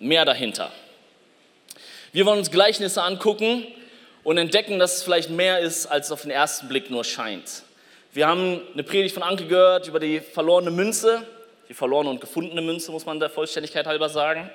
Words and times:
mehr 0.00 0.24
dahinter. 0.24 0.72
Wir 2.12 2.24
wollen 2.26 2.38
uns 2.38 2.50
Gleichnisse 2.50 3.02
angucken 3.02 3.66
und 4.24 4.38
entdecken, 4.38 4.78
dass 4.78 4.96
es 4.96 5.02
vielleicht 5.02 5.30
mehr 5.30 5.60
ist, 5.60 5.86
als 5.86 6.06
es 6.06 6.12
auf 6.12 6.22
den 6.22 6.30
ersten 6.30 6.68
Blick 6.68 6.90
nur 6.90 7.04
scheint. 7.04 7.62
Wir 8.12 8.26
haben 8.26 8.60
eine 8.72 8.82
Predigt 8.82 9.14
von 9.14 9.22
Anke 9.22 9.46
gehört 9.46 9.88
über 9.88 10.00
die 10.00 10.20
verlorene 10.20 10.70
Münze, 10.70 11.26
die 11.68 11.74
verlorene 11.74 12.10
und 12.10 12.20
gefundene 12.20 12.62
Münze, 12.62 12.90
muss 12.90 13.04
man 13.04 13.20
der 13.20 13.28
Vollständigkeit 13.28 13.86
halber 13.86 14.08
sagen. 14.08 14.50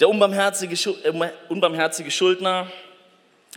Der 0.00 0.08
unbarmherzige, 0.08 0.74
äh, 1.04 1.30
unbarmherzige 1.48 2.10
Schuldner, 2.10 2.66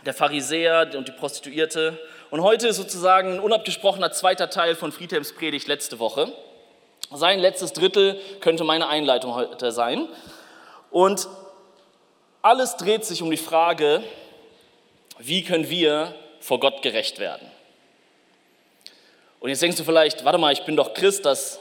der 0.05 0.13
Pharisäer 0.13 0.91
und 0.95 1.07
die 1.07 1.13
Prostituierte. 1.13 1.97
Und 2.29 2.41
heute 2.41 2.67
ist 2.67 2.77
sozusagen 2.77 3.35
ein 3.35 3.39
unabgesprochener 3.39 4.11
zweiter 4.11 4.49
Teil 4.49 4.75
von 4.75 4.91
Friedhelms 4.91 5.33
Predigt 5.33 5.67
letzte 5.67 5.99
Woche. 5.99 6.31
Sein 7.13 7.39
letztes 7.39 7.73
Drittel 7.73 8.19
könnte 8.41 8.63
meine 8.63 8.87
Einleitung 8.87 9.35
heute 9.35 9.71
sein. 9.71 10.07
Und 10.93 11.27
alles 12.43 12.77
dreht 12.77 13.03
sich 13.03 13.23
um 13.23 13.31
die 13.31 13.37
Frage, 13.37 14.03
wie 15.17 15.43
können 15.43 15.67
wir 15.67 16.13
vor 16.39 16.59
Gott 16.59 16.83
gerecht 16.83 17.17
werden? 17.17 17.49
Und 19.39 19.49
jetzt 19.49 19.63
denkst 19.63 19.77
du 19.77 19.83
vielleicht, 19.83 20.23
warte 20.23 20.37
mal, 20.37 20.53
ich 20.53 20.65
bin 20.65 20.77
doch 20.77 20.93
Christ, 20.93 21.25
das 21.25 21.59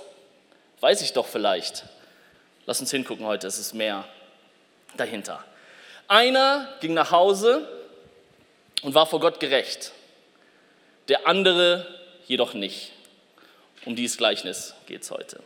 weiß 0.81 1.01
ich 1.01 1.15
doch 1.15 1.27
vielleicht. 1.27 1.85
Lass 2.67 2.79
uns 2.81 2.91
hingucken 2.91 3.25
heute, 3.25 3.47
es 3.47 3.59
ist 3.59 3.73
mehr 3.73 4.05
dahinter. 4.99 5.43
Einer 6.09 6.69
ging 6.83 6.93
nach 6.93 7.11
Hause 7.11 7.67
und 8.83 8.95
war 8.95 9.07
vor 9.07 9.21
Gott 9.21 9.41
gerecht, 9.41 9.93
der 11.09 11.27
andere 11.27 11.87
jedoch 12.27 12.53
nicht. 12.53 12.93
Um 13.87 13.97
dieses 13.97 14.19
Gleichnis 14.19 14.75
geht 14.87 15.03
es 15.03 15.11
heute. 15.11 15.41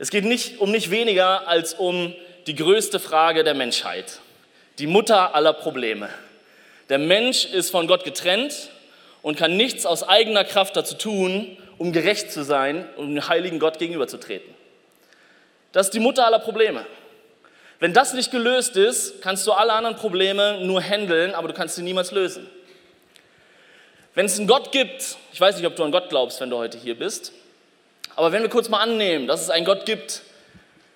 Es 0.00 0.10
geht 0.10 0.24
nicht 0.24 0.58
um 0.58 0.72
nicht 0.72 0.90
weniger 0.90 1.46
als 1.46 1.74
um 1.74 2.16
die 2.46 2.54
größte 2.54 2.98
Frage 2.98 3.44
der 3.44 3.54
Menschheit, 3.54 4.20
die 4.78 4.86
Mutter 4.86 5.34
aller 5.34 5.52
Probleme. 5.52 6.08
Der 6.88 6.98
Mensch 6.98 7.44
ist 7.44 7.70
von 7.70 7.86
Gott 7.86 8.04
getrennt 8.04 8.70
und 9.22 9.36
kann 9.36 9.56
nichts 9.56 9.86
aus 9.86 10.02
eigener 10.02 10.44
Kraft 10.44 10.76
dazu 10.76 10.94
tun, 10.94 11.56
um 11.78 11.92
gerecht 11.92 12.32
zu 12.32 12.42
sein 12.42 12.88
und 12.96 13.14
dem 13.14 13.28
heiligen 13.28 13.58
Gott 13.58 13.78
gegenüberzutreten. 13.78 14.54
Das 15.72 15.86
ist 15.86 15.94
die 15.94 16.00
Mutter 16.00 16.26
aller 16.26 16.40
Probleme. 16.40 16.84
Wenn 17.78 17.94
das 17.94 18.12
nicht 18.12 18.30
gelöst 18.30 18.76
ist, 18.76 19.22
kannst 19.22 19.46
du 19.46 19.52
alle 19.52 19.72
anderen 19.72 19.96
Probleme 19.96 20.60
nur 20.62 20.82
handeln, 20.82 21.34
aber 21.34 21.48
du 21.48 21.54
kannst 21.54 21.76
sie 21.76 21.82
niemals 21.82 22.10
lösen. 22.10 22.48
Wenn 24.14 24.26
es 24.26 24.38
einen 24.38 24.48
Gott 24.48 24.72
gibt, 24.72 25.16
ich 25.32 25.40
weiß 25.40 25.56
nicht, 25.56 25.66
ob 25.66 25.76
du 25.76 25.84
an 25.84 25.92
Gott 25.92 26.08
glaubst, 26.08 26.40
wenn 26.40 26.50
du 26.50 26.56
heute 26.56 26.76
hier 26.76 26.98
bist, 26.98 27.32
aber 28.16 28.32
wenn 28.32 28.42
wir 28.42 28.50
kurz 28.50 28.68
mal 28.68 28.80
annehmen, 28.80 29.26
dass 29.26 29.40
es 29.40 29.50
einen 29.50 29.64
Gott 29.64 29.86
gibt, 29.86 30.22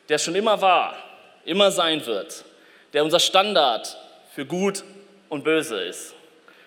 der 0.09 0.19
schon 0.19 0.35
immer 0.35 0.61
war, 0.61 0.97
immer 1.45 1.71
sein 1.71 2.05
wird, 2.07 2.45
der 2.93 3.05
unser 3.05 3.21
Standard 3.21 3.97
für 4.35 4.47
gut 4.47 4.85
und 5.29 5.45
böse 5.45 5.81
ist, 5.81 6.15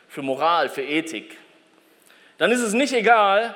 für 0.07 0.21
Moral, 0.21 0.69
für 0.69 0.83
Ethik, 0.83 1.37
dann 2.37 2.51
ist 2.51 2.61
es 2.61 2.73
nicht 2.73 2.93
egal, 2.93 3.55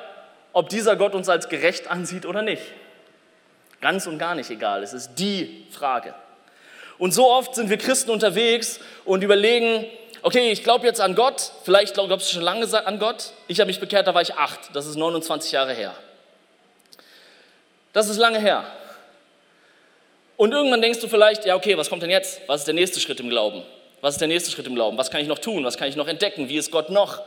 ob 0.53 0.69
dieser 0.69 0.95
Gott 0.95 1.13
uns 1.15 1.29
als 1.29 1.49
gerecht 1.49 1.89
ansieht 1.89 2.25
oder 2.25 2.41
nicht. 2.41 2.63
Ganz 3.79 4.05
und 4.07 4.17
gar 4.17 4.35
nicht 4.35 4.49
egal. 4.49 4.83
Es 4.83 4.93
ist 4.93 5.15
die 5.15 5.65
Frage. 5.71 6.13
Und 6.97 7.13
so 7.13 7.31
oft 7.31 7.55
sind 7.55 7.69
wir 7.69 7.77
Christen 7.77 8.11
unterwegs 8.11 8.79
und 9.05 9.23
überlegen, 9.23 9.85
okay, 10.21 10.51
ich 10.51 10.63
glaube 10.63 10.85
jetzt 10.85 11.01
an 11.01 11.15
Gott, 11.15 11.51
vielleicht 11.63 11.95
glaubst 11.95 12.29
du 12.29 12.35
schon 12.35 12.43
lange 12.43 12.67
an 12.85 12.99
Gott. 12.99 13.31
Ich 13.47 13.59
habe 13.59 13.67
mich 13.67 13.79
bekehrt, 13.79 14.07
da 14.07 14.13
war 14.13 14.21
ich 14.21 14.35
acht, 14.35 14.59
das 14.73 14.85
ist 14.85 14.97
29 14.97 15.51
Jahre 15.51 15.73
her. 15.73 15.95
Das 17.93 18.07
ist 18.07 18.17
lange 18.17 18.39
her. 18.39 18.65
Und 20.41 20.53
irgendwann 20.53 20.81
denkst 20.81 20.99
du 20.99 21.07
vielleicht, 21.07 21.45
ja, 21.45 21.55
okay, 21.55 21.77
was 21.77 21.87
kommt 21.87 22.01
denn 22.01 22.09
jetzt? 22.09 22.41
Was 22.47 22.61
ist 22.61 22.65
der 22.65 22.73
nächste 22.73 22.99
Schritt 22.99 23.19
im 23.19 23.29
Glauben? 23.29 23.61
Was 24.01 24.15
ist 24.15 24.21
der 24.21 24.27
nächste 24.27 24.49
Schritt 24.49 24.65
im 24.65 24.73
Glauben? 24.73 24.97
Was 24.97 25.11
kann 25.11 25.21
ich 25.21 25.27
noch 25.27 25.37
tun? 25.37 25.63
Was 25.63 25.77
kann 25.77 25.87
ich 25.87 25.95
noch 25.95 26.07
entdecken? 26.07 26.49
Wie 26.49 26.57
ist 26.57 26.71
Gott 26.71 26.89
noch? 26.89 27.21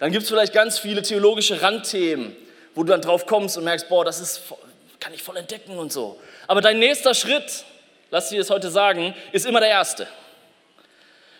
Dann 0.00 0.10
gibt 0.10 0.24
es 0.24 0.28
vielleicht 0.28 0.52
ganz 0.52 0.76
viele 0.76 1.02
theologische 1.02 1.62
Randthemen, 1.62 2.34
wo 2.74 2.82
du 2.82 2.90
dann 2.90 3.00
drauf 3.00 3.26
kommst 3.26 3.56
und 3.56 3.62
merkst, 3.62 3.88
boah, 3.88 4.04
das 4.04 4.18
ist, 4.18 4.42
kann 4.98 5.14
ich 5.14 5.22
voll 5.22 5.36
entdecken 5.36 5.78
und 5.78 5.92
so. 5.92 6.18
Aber 6.48 6.60
dein 6.60 6.80
nächster 6.80 7.14
Schritt, 7.14 7.64
lass 8.10 8.30
dir 8.30 8.38
das 8.38 8.50
heute 8.50 8.72
sagen, 8.72 9.14
ist 9.30 9.46
immer 9.46 9.60
der 9.60 9.68
erste. 9.68 10.08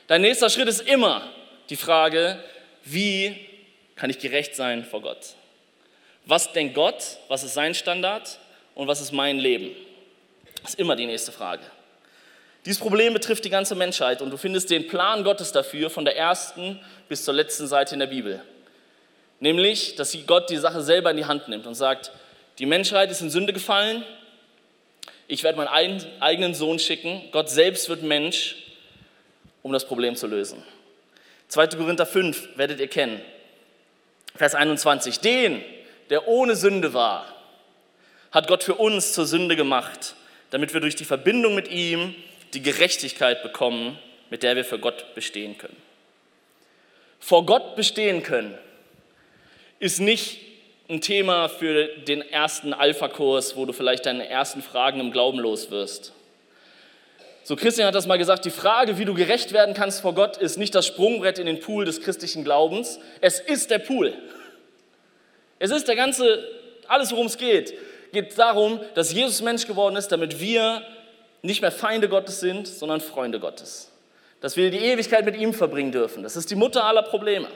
Dein 0.06 0.20
nächster 0.20 0.48
Schritt 0.48 0.68
ist 0.68 0.82
immer 0.82 1.22
die 1.68 1.74
Frage, 1.74 2.38
wie 2.84 3.34
kann 3.96 4.08
ich 4.08 4.20
gerecht 4.20 4.54
sein 4.54 4.84
vor 4.84 5.02
Gott? 5.02 5.34
Was 6.26 6.52
denkt 6.52 6.76
Gott? 6.76 7.02
Was 7.26 7.42
ist 7.42 7.54
sein 7.54 7.74
Standard? 7.74 8.38
Und 8.76 8.86
was 8.86 9.00
ist 9.00 9.10
mein 9.10 9.40
Leben? 9.40 9.74
Das 10.62 10.70
ist 10.70 10.78
immer 10.78 10.96
die 10.96 11.06
nächste 11.06 11.32
Frage. 11.32 11.62
Dieses 12.64 12.80
Problem 12.80 13.14
betrifft 13.14 13.44
die 13.44 13.50
ganze 13.50 13.74
Menschheit 13.74 14.20
und 14.20 14.30
du 14.30 14.36
findest 14.36 14.70
den 14.70 14.88
Plan 14.88 15.24
Gottes 15.24 15.52
dafür 15.52 15.90
von 15.90 16.04
der 16.04 16.16
ersten 16.16 16.80
bis 17.08 17.24
zur 17.24 17.34
letzten 17.34 17.66
Seite 17.66 17.94
in 17.94 18.00
der 18.00 18.08
Bibel. 18.08 18.42
Nämlich, 19.40 19.94
dass 19.94 20.16
Gott 20.26 20.50
die 20.50 20.56
Sache 20.56 20.82
selber 20.82 21.10
in 21.10 21.16
die 21.16 21.24
Hand 21.24 21.48
nimmt 21.48 21.66
und 21.66 21.74
sagt, 21.74 22.10
die 22.58 22.66
Menschheit 22.66 23.10
ist 23.10 23.20
in 23.20 23.30
Sünde 23.30 23.52
gefallen, 23.52 24.04
ich 25.28 25.44
werde 25.44 25.58
meinen 25.58 26.02
eigenen 26.20 26.54
Sohn 26.54 26.78
schicken, 26.78 27.22
Gott 27.32 27.48
selbst 27.48 27.88
wird 27.88 28.02
Mensch, 28.02 28.56
um 29.62 29.72
das 29.72 29.86
Problem 29.86 30.16
zu 30.16 30.26
lösen. 30.26 30.62
2. 31.48 31.68
Korinther 31.68 32.06
5 32.06 32.56
werdet 32.56 32.80
ihr 32.80 32.88
kennen. 32.88 33.20
Vers 34.34 34.54
21. 34.54 35.20
Den, 35.20 35.62
der 36.10 36.28
ohne 36.28 36.56
Sünde 36.56 36.94
war, 36.94 37.26
hat 38.30 38.48
Gott 38.48 38.62
für 38.62 38.74
uns 38.74 39.12
zur 39.12 39.26
Sünde 39.26 39.56
gemacht, 39.56 40.14
damit 40.50 40.72
wir 40.72 40.80
durch 40.80 40.96
die 40.96 41.04
Verbindung 41.04 41.54
mit 41.54 41.68
ihm 41.68 42.14
die 42.54 42.62
Gerechtigkeit 42.62 43.42
bekommen, 43.42 43.98
mit 44.30 44.42
der 44.42 44.56
wir 44.56 44.64
für 44.64 44.78
Gott 44.78 45.14
bestehen 45.14 45.58
können. 45.58 45.76
Vor 47.20 47.44
Gott 47.46 47.76
bestehen 47.76 48.22
können 48.22 48.56
ist 49.80 50.00
nicht 50.00 50.40
ein 50.88 51.00
Thema 51.00 51.48
für 51.48 51.86
den 51.86 52.22
ersten 52.22 52.72
Alpha-Kurs, 52.72 53.56
wo 53.56 53.66
du 53.66 53.72
vielleicht 53.72 54.06
deine 54.06 54.28
ersten 54.28 54.62
Fragen 54.62 55.00
im 55.00 55.12
Glauben 55.12 55.38
los 55.38 55.70
wirst. 55.70 56.12
So 57.44 57.56
Christian 57.56 57.86
hat 57.86 57.94
das 57.94 58.06
mal 58.06 58.18
gesagt, 58.18 58.44
die 58.44 58.50
Frage, 58.50 58.98
wie 58.98 59.04
du 59.04 59.14
gerecht 59.14 59.52
werden 59.52 59.74
kannst 59.74 60.00
vor 60.00 60.14
Gott, 60.14 60.36
ist 60.36 60.58
nicht 60.58 60.74
das 60.74 60.86
Sprungbrett 60.86 61.38
in 61.38 61.46
den 61.46 61.60
Pool 61.60 61.84
des 61.84 62.02
christlichen 62.02 62.44
Glaubens, 62.44 62.98
es 63.20 63.40
ist 63.40 63.70
der 63.70 63.78
Pool. 63.78 64.14
Es 65.58 65.70
ist 65.70 65.88
der 65.88 65.96
ganze, 65.96 66.46
alles 66.88 67.10
worum 67.12 67.26
es 67.26 67.38
geht, 67.38 67.74
geht 68.12 68.38
darum, 68.38 68.80
dass 68.94 69.12
Jesus 69.12 69.42
Mensch 69.42 69.66
geworden 69.66 69.96
ist, 69.96 70.08
damit 70.08 70.40
wir 70.40 70.82
nicht 71.42 71.60
mehr 71.60 71.72
Feinde 71.72 72.08
Gottes 72.08 72.40
sind, 72.40 72.66
sondern 72.66 73.00
Freunde 73.00 73.40
Gottes. 73.40 73.90
Dass 74.40 74.56
wir 74.56 74.70
die 74.70 74.78
Ewigkeit 74.78 75.24
mit 75.24 75.36
ihm 75.36 75.52
verbringen 75.52 75.92
dürfen. 75.92 76.22
Das 76.22 76.36
ist 76.36 76.50
die 76.50 76.56
Mutter 76.56 76.84
aller 76.84 77.02
Probleme. 77.02 77.48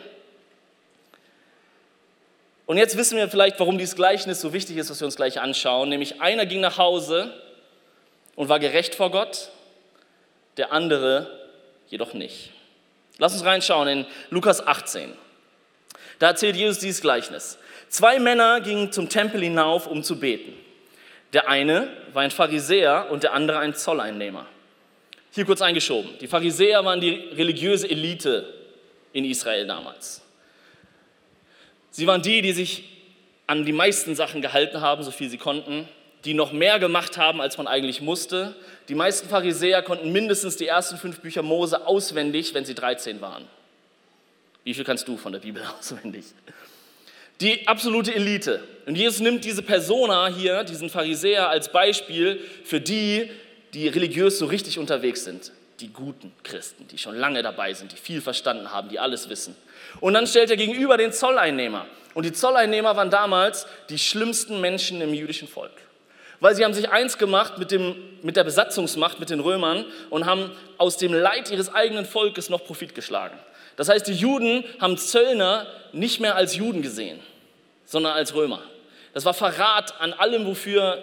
Und 2.66 2.78
jetzt 2.78 2.96
wissen 2.96 3.18
wir 3.18 3.28
vielleicht, 3.28 3.58
warum 3.60 3.76
dieses 3.76 3.96
Gleichnis 3.96 4.40
so 4.40 4.52
wichtig 4.52 4.76
ist, 4.76 4.90
was 4.90 5.00
wir 5.00 5.06
uns 5.06 5.16
gleich 5.16 5.40
anschauen. 5.40 5.88
Nämlich 5.88 6.20
einer 6.20 6.46
ging 6.46 6.60
nach 6.60 6.78
Hause 6.78 7.32
und 8.36 8.48
war 8.48 8.60
gerecht 8.60 8.94
vor 8.94 9.10
Gott, 9.10 9.50
der 10.56 10.72
andere 10.72 11.30
jedoch 11.88 12.14
nicht. 12.14 12.50
Lass 13.18 13.34
uns 13.34 13.44
reinschauen 13.44 13.88
in 13.88 14.06
Lukas 14.30 14.66
18. 14.66 15.12
Da 16.18 16.28
erzählt 16.28 16.56
Jesus 16.56 16.78
dieses 16.78 17.00
Gleichnis. 17.02 17.58
Zwei 17.92 18.18
Männer 18.18 18.62
gingen 18.62 18.90
zum 18.90 19.10
Tempel 19.10 19.42
hinauf, 19.42 19.86
um 19.86 20.02
zu 20.02 20.18
beten. 20.18 20.54
Der 21.34 21.50
eine 21.50 21.88
war 22.14 22.22
ein 22.22 22.30
Pharisäer 22.30 23.08
und 23.10 23.22
der 23.22 23.34
andere 23.34 23.58
ein 23.58 23.74
Zolleinnehmer. 23.74 24.46
Hier 25.30 25.44
kurz 25.44 25.60
eingeschoben. 25.60 26.10
Die 26.18 26.26
Pharisäer 26.26 26.82
waren 26.86 27.02
die 27.02 27.10
religiöse 27.36 27.90
Elite 27.90 28.50
in 29.12 29.26
Israel 29.26 29.66
damals. 29.66 30.22
Sie 31.90 32.06
waren 32.06 32.22
die, 32.22 32.40
die 32.40 32.54
sich 32.54 32.88
an 33.46 33.66
die 33.66 33.74
meisten 33.74 34.14
Sachen 34.14 34.40
gehalten 34.40 34.80
haben, 34.80 35.02
so 35.02 35.10
viel 35.10 35.28
sie 35.28 35.36
konnten, 35.36 35.86
die 36.24 36.32
noch 36.32 36.50
mehr 36.50 36.78
gemacht 36.78 37.18
haben, 37.18 37.42
als 37.42 37.58
man 37.58 37.66
eigentlich 37.66 38.00
musste. 38.00 38.56
Die 38.88 38.94
meisten 38.94 39.28
Pharisäer 39.28 39.82
konnten 39.82 40.12
mindestens 40.12 40.56
die 40.56 40.66
ersten 40.66 40.96
fünf 40.96 41.20
Bücher 41.20 41.42
Mose 41.42 41.86
auswendig, 41.86 42.54
wenn 42.54 42.64
sie 42.64 42.74
13 42.74 43.20
waren. 43.20 43.46
Wie 44.64 44.72
viel 44.72 44.84
kannst 44.84 45.06
du 45.08 45.18
von 45.18 45.32
der 45.32 45.40
Bibel 45.40 45.62
auswendig? 45.78 46.24
Die 47.40 47.66
absolute 47.66 48.14
Elite. 48.14 48.60
Und 48.86 48.96
Jesus 48.96 49.20
nimmt 49.20 49.44
diese 49.44 49.62
Persona 49.62 50.28
hier, 50.28 50.64
diesen 50.64 50.90
Pharisäer, 50.90 51.48
als 51.48 51.70
Beispiel 51.70 52.40
für 52.64 52.80
die, 52.80 53.30
die 53.74 53.88
religiös 53.88 54.38
so 54.38 54.46
richtig 54.46 54.78
unterwegs 54.78 55.24
sind. 55.24 55.52
Die 55.80 55.88
guten 55.88 56.32
Christen, 56.44 56.86
die 56.88 56.98
schon 56.98 57.16
lange 57.16 57.42
dabei 57.42 57.72
sind, 57.74 57.92
die 57.92 57.96
viel 57.96 58.20
verstanden 58.20 58.70
haben, 58.70 58.88
die 58.88 58.98
alles 58.98 59.28
wissen. 59.28 59.56
Und 60.00 60.14
dann 60.14 60.26
stellt 60.26 60.50
er 60.50 60.56
gegenüber 60.56 60.96
den 60.96 61.12
Zolleinnehmer. 61.12 61.86
Und 62.14 62.24
die 62.24 62.32
Zolleinnehmer 62.32 62.96
waren 62.96 63.10
damals 63.10 63.66
die 63.88 63.98
schlimmsten 63.98 64.60
Menschen 64.60 65.00
im 65.00 65.14
jüdischen 65.14 65.48
Volk. 65.48 65.72
Weil 66.40 66.54
sie 66.56 66.64
haben 66.64 66.74
sich 66.74 66.90
eins 66.90 67.18
gemacht 67.18 67.58
mit, 67.58 67.70
dem, 67.70 67.94
mit 68.22 68.36
der 68.36 68.44
Besatzungsmacht, 68.44 69.20
mit 69.20 69.30
den 69.30 69.40
Römern 69.40 69.84
und 70.10 70.26
haben 70.26 70.50
aus 70.76 70.96
dem 70.96 71.12
Leid 71.12 71.50
ihres 71.50 71.72
eigenen 71.72 72.04
Volkes 72.04 72.50
noch 72.50 72.64
Profit 72.64 72.94
geschlagen. 72.94 73.38
Das 73.76 73.88
heißt, 73.88 74.06
die 74.06 74.14
Juden 74.14 74.64
haben 74.80 74.96
Zöllner 74.96 75.66
nicht 75.92 76.20
mehr 76.20 76.36
als 76.36 76.56
Juden 76.56 76.82
gesehen 76.82 77.20
sondern 77.92 78.14
als 78.14 78.34
Römer. 78.34 78.62
Das 79.12 79.26
war 79.26 79.34
Verrat 79.34 80.00
an 80.00 80.14
allem, 80.14 80.46
wofür 80.46 81.02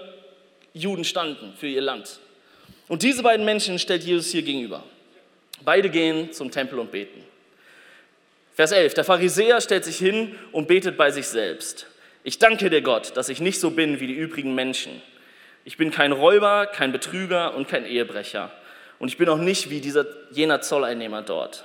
Juden 0.74 1.06
standen, 1.06 1.54
für 1.56 1.68
ihr 1.68 1.82
Land. 1.82 2.20
Und 2.88 3.04
diese 3.04 3.22
beiden 3.22 3.46
Menschen 3.46 3.78
stellt 3.78 4.04
Jesus 4.04 4.32
hier 4.32 4.42
gegenüber. 4.42 4.84
Beide 5.62 5.90
gehen 5.90 6.34
zum 6.34 6.50
Tempel 6.50 6.80
und 6.80 6.92
beten. 6.92 7.24
Vers 8.56 8.72
11. 8.72 8.96
Der 8.96 9.04
Pharisäer 9.04 9.62
stellt 9.62 9.86
sich 9.86 9.98
hin 9.98 10.36
und 10.52 10.68
betet 10.68 10.98
bei 10.98 11.12
sich 11.12 11.28
selbst. 11.28 11.86
Ich 12.24 12.40
danke 12.40 12.70
dir, 12.70 12.82
Gott, 12.82 13.16
dass 13.16 13.30
ich 13.30 13.40
nicht 13.40 13.60
so 13.60 13.70
bin 13.70 14.00
wie 14.00 14.08
die 14.08 14.14
übrigen 14.14 14.56
Menschen. 14.56 15.02
Ich 15.66 15.78
bin 15.78 15.92
kein 15.92 16.12
Räuber, 16.12 16.66
kein 16.66 16.92
Betrüger 16.92 17.54
und 17.56 17.68
kein 17.68 17.86
Ehebrecher. 17.86 18.52
Und 18.98 19.10
ich 19.10 19.18
bin 19.18 19.30
auch 19.30 19.38
nicht 19.38 19.70
wie 19.70 19.80
dieser, 19.80 20.06
jener 20.32 20.62
Zolleinnehmer 20.62 21.22
dort. 21.22 21.64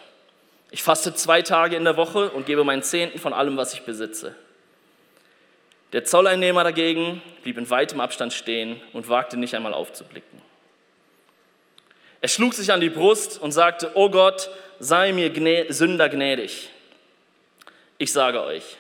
Ich 0.75 0.83
faste 0.83 1.15
zwei 1.15 1.41
Tage 1.41 1.77
in 1.77 1.85
der 1.85 1.97
Woche 1.97 2.31
und 2.31 2.47
gebe 2.47 2.65
meinen 2.65 2.83
Zehnten 2.83 3.21
von 3.21 3.33
allem, 3.33 3.57
was 3.57 3.75
ich 3.75 3.83
besitze. 3.83 4.35
Der 5.93 6.05
Zolleinnehmer 6.05 6.65
dagegen 6.65 7.23
blieb 7.45 7.59
in 7.59 7.71
weitem 7.71 8.01
Abstand 8.01 8.33
stehen 8.33 8.81
und 8.93 9.09
wagte 9.09 9.37
nicht 9.37 9.55
einmal 9.55 9.73
aufzublicken. 9.73 10.43
Er 12.21 12.27
schlug 12.27 12.55
sich 12.55 12.73
an 12.73 12.81
die 12.81 12.91
Brust 12.91 13.41
und 13.41 13.53
sagte, 13.53 13.93
O 13.95 14.11
Gott, 14.11 14.51
sei 14.81 15.13
mir 15.13 15.31
gnä 15.31 15.67
Sünder 15.69 16.09
gnädig. 16.09 16.71
Ich 17.99 18.13
sage 18.13 18.43
euch, 18.43 18.77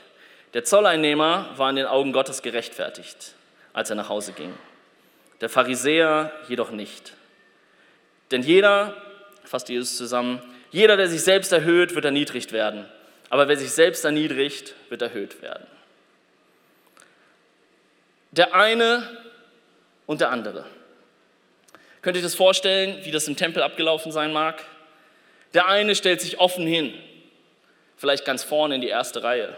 der 0.52 0.64
Zolleinnehmer 0.64 1.50
war 1.56 1.70
in 1.70 1.76
den 1.76 1.87
Augen 1.87 2.12
Gottes 2.12 2.43
gerechtfertigt, 2.43 3.37
als 3.73 3.91
er 3.91 3.94
nach 3.94 4.08
Hause 4.08 4.32
ging. 4.32 4.52
Der 5.41 5.49
Pharisäer 5.49 6.32
jedoch 6.49 6.73
nicht. 6.73 7.12
Denn 8.32 8.43
jeder, 8.43 9.00
fasst 9.44 9.69
Jesus 9.69 9.96
zusammen, 9.96 10.43
jeder, 10.74 10.96
der 10.96 11.06
sich 11.06 11.22
selbst 11.22 11.52
erhöht, 11.52 11.94
wird 11.94 12.04
erniedrigt 12.04 12.50
werden. 12.50 12.84
Aber 13.30 13.46
wer 13.46 13.56
sich 13.56 13.70
selbst 13.70 14.04
erniedrigt, 14.04 14.74
wird 14.88 15.02
erhöht 15.02 15.40
werden. 15.40 15.64
Der 18.32 18.56
eine 18.56 19.08
und 20.06 20.20
der 20.20 20.30
andere. 20.30 20.66
Könnt 22.02 22.16
ihr 22.16 22.18
euch 22.18 22.24
das 22.24 22.34
vorstellen, 22.34 22.98
wie 23.04 23.12
das 23.12 23.28
im 23.28 23.36
Tempel 23.36 23.62
abgelaufen 23.62 24.10
sein 24.10 24.32
mag? 24.32 24.64
Der 25.54 25.68
eine 25.68 25.94
stellt 25.94 26.20
sich 26.20 26.40
offen 26.40 26.66
hin, 26.66 26.92
vielleicht 27.96 28.24
ganz 28.24 28.42
vorne 28.42 28.74
in 28.74 28.80
die 28.80 28.88
erste 28.88 29.22
Reihe. 29.22 29.56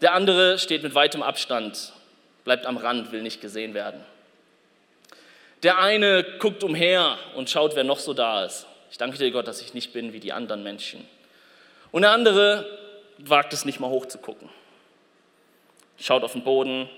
Der 0.00 0.14
andere 0.14 0.58
steht 0.58 0.82
mit 0.82 0.96
weitem 0.96 1.22
Abstand, 1.22 1.92
bleibt 2.42 2.66
am 2.66 2.76
Rand, 2.76 3.12
will 3.12 3.22
nicht 3.22 3.40
gesehen 3.40 3.72
werden. 3.72 4.04
Der 5.62 5.78
eine 5.78 6.24
guckt 6.40 6.64
umher 6.64 7.16
und 7.36 7.48
schaut, 7.48 7.76
wer 7.76 7.84
noch 7.84 8.00
so 8.00 8.12
da 8.12 8.44
ist. 8.44 8.66
Ich 8.90 8.98
danke 8.98 9.18
dir, 9.18 9.30
Gott, 9.30 9.48
dass 9.48 9.60
ich 9.60 9.74
nicht 9.74 9.92
bin 9.92 10.12
wie 10.12 10.20
die 10.20 10.32
anderen 10.32 10.62
Menschen. 10.62 11.06
Und 11.92 12.02
der 12.02 12.12
andere 12.12 12.66
wagt 13.18 13.52
es 13.52 13.64
nicht 13.64 13.80
mal 13.80 13.90
hoch 13.90 14.06
zu 14.06 14.18
gucken. 14.18 14.48
Schaut 15.98 16.22
auf 16.22 16.32
den 16.32 16.44
Boden. 16.44 16.88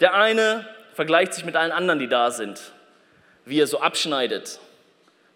Der 0.00 0.14
eine 0.14 0.66
vergleicht 0.94 1.34
sich 1.34 1.44
mit 1.44 1.56
allen 1.56 1.72
anderen, 1.72 1.98
die 1.98 2.08
da 2.08 2.30
sind, 2.30 2.60
wie 3.44 3.60
er 3.60 3.66
so 3.66 3.80
abschneidet, 3.80 4.58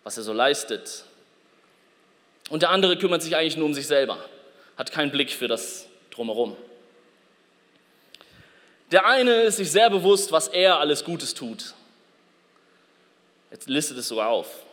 was 0.04 0.16
er 0.16 0.22
so 0.22 0.32
leistet. 0.32 1.04
Und 2.48 2.62
der 2.62 2.70
andere 2.70 2.96
kümmert 2.96 3.22
sich 3.22 3.36
eigentlich 3.36 3.56
nur 3.56 3.66
um 3.66 3.74
sich 3.74 3.86
selber, 3.86 4.18
hat 4.76 4.90
keinen 4.90 5.12
Blick 5.12 5.30
für 5.30 5.48
das 5.48 5.86
drumherum. 6.10 6.56
Der 8.90 9.06
eine 9.06 9.42
ist 9.42 9.58
sich 9.58 9.70
sehr 9.70 9.88
bewusst, 9.88 10.32
was 10.32 10.48
er 10.48 10.80
alles 10.80 11.04
Gutes 11.04 11.34
tut. 11.34 11.74
Jetzt 13.50 13.68
listet 13.68 13.98
es 13.98 14.08
sogar 14.08 14.28
auf. 14.28 14.64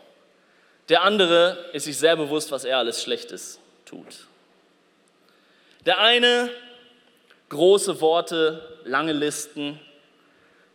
Der 0.89 1.03
andere 1.03 1.69
ist 1.73 1.85
sich 1.85 1.97
sehr 1.97 2.15
bewusst, 2.15 2.51
was 2.51 2.63
er 2.63 2.77
alles 2.77 3.01
Schlechtes 3.01 3.59
tut. 3.85 4.27
Der 5.85 5.99
eine 5.99 6.49
große 7.49 7.99
Worte, 8.01 8.79
lange 8.85 9.13
Listen. 9.13 9.79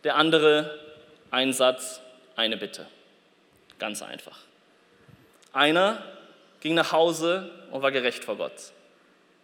Der 0.03 0.15
andere 0.15 0.79
ein 1.31 1.53
Satz, 1.53 2.01
eine 2.35 2.57
Bitte. 2.57 2.85
Ganz 3.79 4.01
einfach. 4.01 4.39
Einer 5.51 6.03
ging 6.61 6.73
nach 6.73 6.91
Hause 6.91 7.49
und 7.71 7.81
war 7.81 7.91
gerecht 7.91 8.23
vor 8.23 8.37
Gott. 8.37 8.71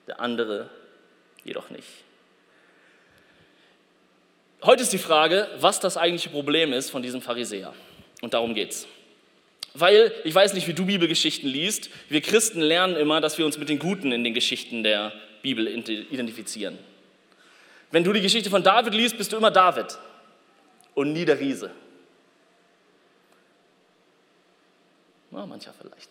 Der 0.08 0.20
andere 0.20 0.70
jedoch 1.44 1.70
nicht. 1.70 1.88
Heute 4.62 4.84
ist 4.84 4.92
die 4.92 4.98
Frage, 4.98 5.48
was 5.60 5.80
das 5.80 5.98
eigentliche 5.98 6.30
Problem 6.30 6.74
ist 6.74 6.90
von 6.90 7.02
diesem 7.02 7.22
Pharisäer. 7.22 7.74
Und 8.22 8.34
darum 8.34 8.54
geht's. 8.54 8.88
Weil, 9.74 10.12
ich 10.24 10.34
weiß 10.34 10.54
nicht, 10.54 10.68
wie 10.68 10.74
du 10.74 10.86
Bibelgeschichten 10.86 11.48
liest, 11.50 11.90
wir 12.10 12.22
Christen 12.22 12.62
lernen 12.62 12.96
immer, 12.96 13.22
dass 13.22 13.38
wir 13.38 13.46
uns 13.46 13.58
mit 13.58 13.70
den 13.70 13.80
Guten 13.80 14.12
in 14.12 14.24
den 14.24 14.34
Geschichten 14.34 14.84
der 14.84 15.14
Bibel 15.42 15.68
identifizieren. 15.68 16.78
Wenn 17.92 18.04
du 18.04 18.12
die 18.14 18.22
Geschichte 18.22 18.50
von 18.50 18.64
David 18.64 18.94
liest, 18.94 19.18
bist 19.18 19.32
du 19.32 19.38
immer 19.38 19.52
David 19.52 19.98
und 20.96 21.14
nie 21.14 21.26
der 21.26 21.40
Riese. 21.40 21.72
Na, 25.32 25.46
mancher 25.46 25.74
vielleicht. 25.80 26.10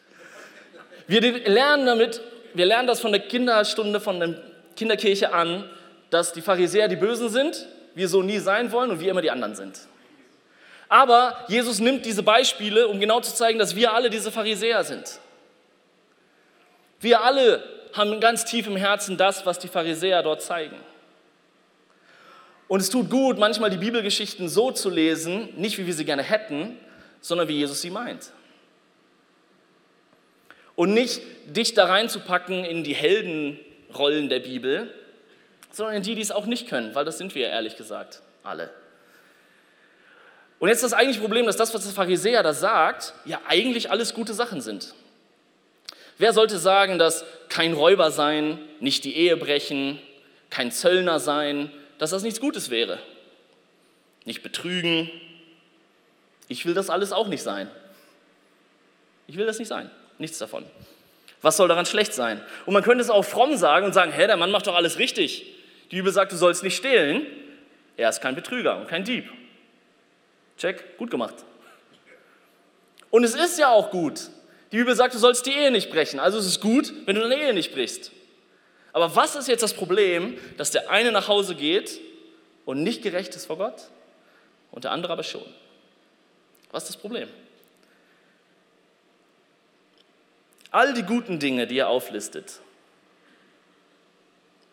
Wir 1.09 1.21
lernen 1.21 1.87
damit, 1.87 2.21
wir 2.55 2.67
lernen 2.67 2.87
das 2.87 3.01
von 3.01 3.13
der 3.13 3.21
Kinderstunde, 3.21 4.01
von 4.01 4.21
der 4.21 4.43
Kinderkirche 4.77 5.33
an, 5.33 5.69
dass 6.11 6.33
die 6.33 6.43
Pharisäer 6.43 6.89
die 6.89 6.97
Bösen 6.97 7.29
sind 7.29 7.67
wir 7.99 8.09
so 8.09 8.23
nie 8.23 8.39
sein 8.39 8.71
wollen 8.73 8.93
und 8.93 9.01
wir 9.01 9.11
immer 9.11 9.23
die 9.23 9.31
anderen 9.31 9.55
sind. 9.57 9.81
Aber 10.89 11.45
Jesus 11.49 11.81
nimmt 11.81 12.07
diese 12.07 12.23
Beispiele, 12.23 12.89
um 12.89 12.99
genau 12.99 13.21
zu 13.21 13.35
zeigen, 13.35 13.59
dass 13.59 13.77
wir 13.77 13.93
alle 13.93 14.11
diese 14.11 14.33
Pharisäer 14.33 14.85
sind. 14.85 15.21
Wir 17.01 17.23
alle 17.23 17.63
haben 17.93 18.21
ganz 18.21 18.45
tief 18.45 18.67
im 18.67 18.77
Herzen 18.77 19.17
das, 19.17 19.45
was 19.47 19.59
die 19.59 19.69
Pharisäer 19.69 20.23
dort 20.23 20.43
zeigen. 20.43 20.77
Und 22.69 22.81
es 22.81 22.91
tut 22.91 23.11
gut, 23.11 23.39
manchmal 23.39 23.71
die 23.71 23.79
Bibelgeschichten 23.79 24.49
so 24.49 24.71
zu 24.71 24.91
lesen, 24.91 25.49
nicht 25.57 25.79
wie 25.79 25.87
wir 25.87 25.95
sie 25.95 26.05
gerne 26.05 26.23
hätten, 26.23 26.79
sondern 27.21 27.49
wie 27.49 27.57
Jesus 27.57 27.81
sie 27.81 27.91
meint. 27.91 28.31
Und 30.77 30.93
nicht 30.95 31.23
dich 31.47 31.75
da 31.75 31.87
reinzupacken 31.87 32.65
in 32.65 32.85
die 32.85 32.95
Heldenrollen 32.95 34.29
der 34.29 34.41
Bibel, 34.41 34.95
sondern 35.71 35.97
in 35.97 36.03
die, 36.03 36.15
die 36.15 36.21
es 36.21 36.31
auch 36.31 36.47
nicht 36.47 36.69
können, 36.69 36.95
weil 36.95 37.05
das 37.05 37.19
sind 37.19 37.35
wir 37.35 37.49
ehrlich 37.49 37.77
gesagt 37.77 38.23
alle. 38.43 38.71
Und 40.59 40.69
jetzt 40.69 40.79
ist 40.79 40.93
das 40.93 40.99
eigentliche 40.99 41.21
Problem, 41.21 41.47
dass 41.47 41.57
das, 41.57 41.73
was 41.73 41.85
der 41.85 41.93
Pharisäer 41.93 42.43
da 42.43 42.53
sagt, 42.53 43.15
ja 43.25 43.41
eigentlich 43.47 43.91
alles 43.91 44.15
gute 44.15 44.35
Sachen 44.35 44.61
sind. 44.61 44.95
Wer 46.19 46.33
sollte 46.33 46.59
sagen, 46.59 46.99
dass 46.99 47.25
kein 47.49 47.73
Räuber 47.73 48.11
sein, 48.11 48.59
nicht 48.81 49.05
die 49.05 49.17
Ehe 49.17 49.37
brechen, 49.37 50.01
kein 50.51 50.73
Zöllner 50.73 51.21
sein, 51.21 51.71
dass 51.99 52.11
das 52.11 52.25
nichts 52.25 52.41
Gutes 52.41 52.71
wäre? 52.71 52.99
Nicht 54.25 54.43
betrügen. 54.43 55.11
Ich 56.49 56.67
will 56.67 56.75
das 56.75 56.91
alles 56.91 57.13
auch 57.13 57.29
nicht 57.29 57.43
sein. 57.43 57.71
Ich 59.29 59.37
will 59.37 59.47
das 59.47 59.61
nicht 59.61 59.69
sein. 59.69 59.91
Nichts 60.19 60.39
davon. 60.39 60.65
Was 61.41 61.57
soll 61.57 61.69
daran 61.69 61.87
schlecht 61.87 62.13
sein? 62.13 62.41
Und 62.67 62.75
man 62.75 62.83
könnte 62.83 63.03
es 63.03 63.11
auch 63.11 63.25
fromm 63.25 63.57
sagen 63.57 63.87
und 63.87 63.93
sagen, 63.93 64.11
hä, 64.11 64.27
der 64.27 64.37
Mann 64.37 64.51
macht 64.51 64.67
doch 64.67 64.75
alles 64.75 64.99
richtig. 64.99 65.47
Die 65.93 65.97
Bibel 65.97 66.13
sagt, 66.13 66.33
du 66.33 66.37
sollst 66.37 66.65
nicht 66.65 66.77
stehlen. 66.77 67.27
Er 67.97 68.09
ist 68.09 68.21
kein 68.21 68.35
Betrüger 68.35 68.77
und 68.79 68.89
kein 68.89 69.05
Dieb. 69.05 69.31
Check, 70.59 70.99
gut 70.99 71.11
gemacht. 71.11 71.35
Und 73.11 73.25
es 73.25 73.35
ist 73.35 73.59
ja 73.59 73.71
auch 73.71 73.91
gut. 73.91 74.29
Die 74.71 74.77
Bibel 74.77 74.95
sagt, 74.95 75.15
du 75.15 75.19
sollst 75.19 75.47
die 75.47 75.53
Ehe 75.53 75.71
nicht 75.71 75.91
brechen. 75.91 76.21
Also 76.21 76.39
es 76.39 76.47
ist 76.47 76.61
gut, 76.61 76.93
wenn 77.07 77.15
du 77.15 77.23
deine 77.23 77.37
Ehe 77.37 77.55
nicht 77.55 77.73
brichst. 77.73 78.13
Aber 78.93 79.15
was 79.17 79.37
ist 79.37 79.49
jetzt 79.49 79.63
das 79.63 79.73
Problem, 79.73 80.39
dass 80.57 80.71
der 80.71 80.91
eine 80.91 81.13
nach 81.13 81.29
Hause 81.29 81.55
geht 81.55 82.01
und 82.65 82.83
nicht 82.83 83.03
gerecht 83.03 83.35
ist 83.35 83.47
vor 83.47 83.57
Gott 83.57 83.89
und 84.73 84.85
der 84.85 84.91
andere 84.91 85.13
aber 85.13 85.23
schon? 85.23 85.45
Was 86.71 86.85
ist 86.85 86.95
das 86.95 87.01
Problem? 87.01 87.29
All 90.71 90.93
die 90.93 91.03
guten 91.03 91.39
Dinge, 91.39 91.67
die 91.67 91.79
er 91.79 91.89
auflistet, 91.89 92.61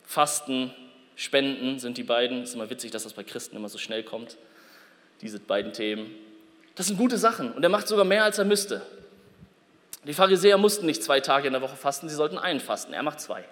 Fasten, 0.06 0.74
Spenden 1.15 1.80
sind 1.80 1.98
die 1.98 2.04
beiden. 2.04 2.44
Ist 2.44 2.56
immer 2.56 2.70
witzig, 2.70 2.92
dass 2.92 3.04
das 3.04 3.13
bei 3.13 3.24
Christen 3.24 3.56
immer 3.56 3.70
so 3.70 3.77
schnell 3.77 4.04
kommt, 4.04 4.38
diese 5.25 5.39
beiden 5.39 5.74
Themen. 5.74 6.15
Das 6.75 6.88
sind 6.88 6.98
gute 6.98 7.17
Sachen 7.17 7.51
und 7.51 7.63
er 7.63 7.70
macht 7.70 7.88
sogar 7.88 8.05
mehr, 8.05 8.24
als 8.24 8.38
er 8.38 8.46
müsste. 8.46 8.82
Die 10.05 10.13
Pharisäer 10.13 10.58
mussten 10.58 10.86
nicht 10.86 11.03
zwei 11.03 11.20
Tage 11.20 11.48
in 11.48 11.53
der 11.53 11.62
Woche 11.62 11.75
fasten, 11.75 12.08
sie 12.08 12.15
sollten 12.15 12.38
einen 12.38 12.60
fasten. 12.60 12.94
Er 12.94 13.03
macht 13.03 13.20
zwei. 13.20 13.44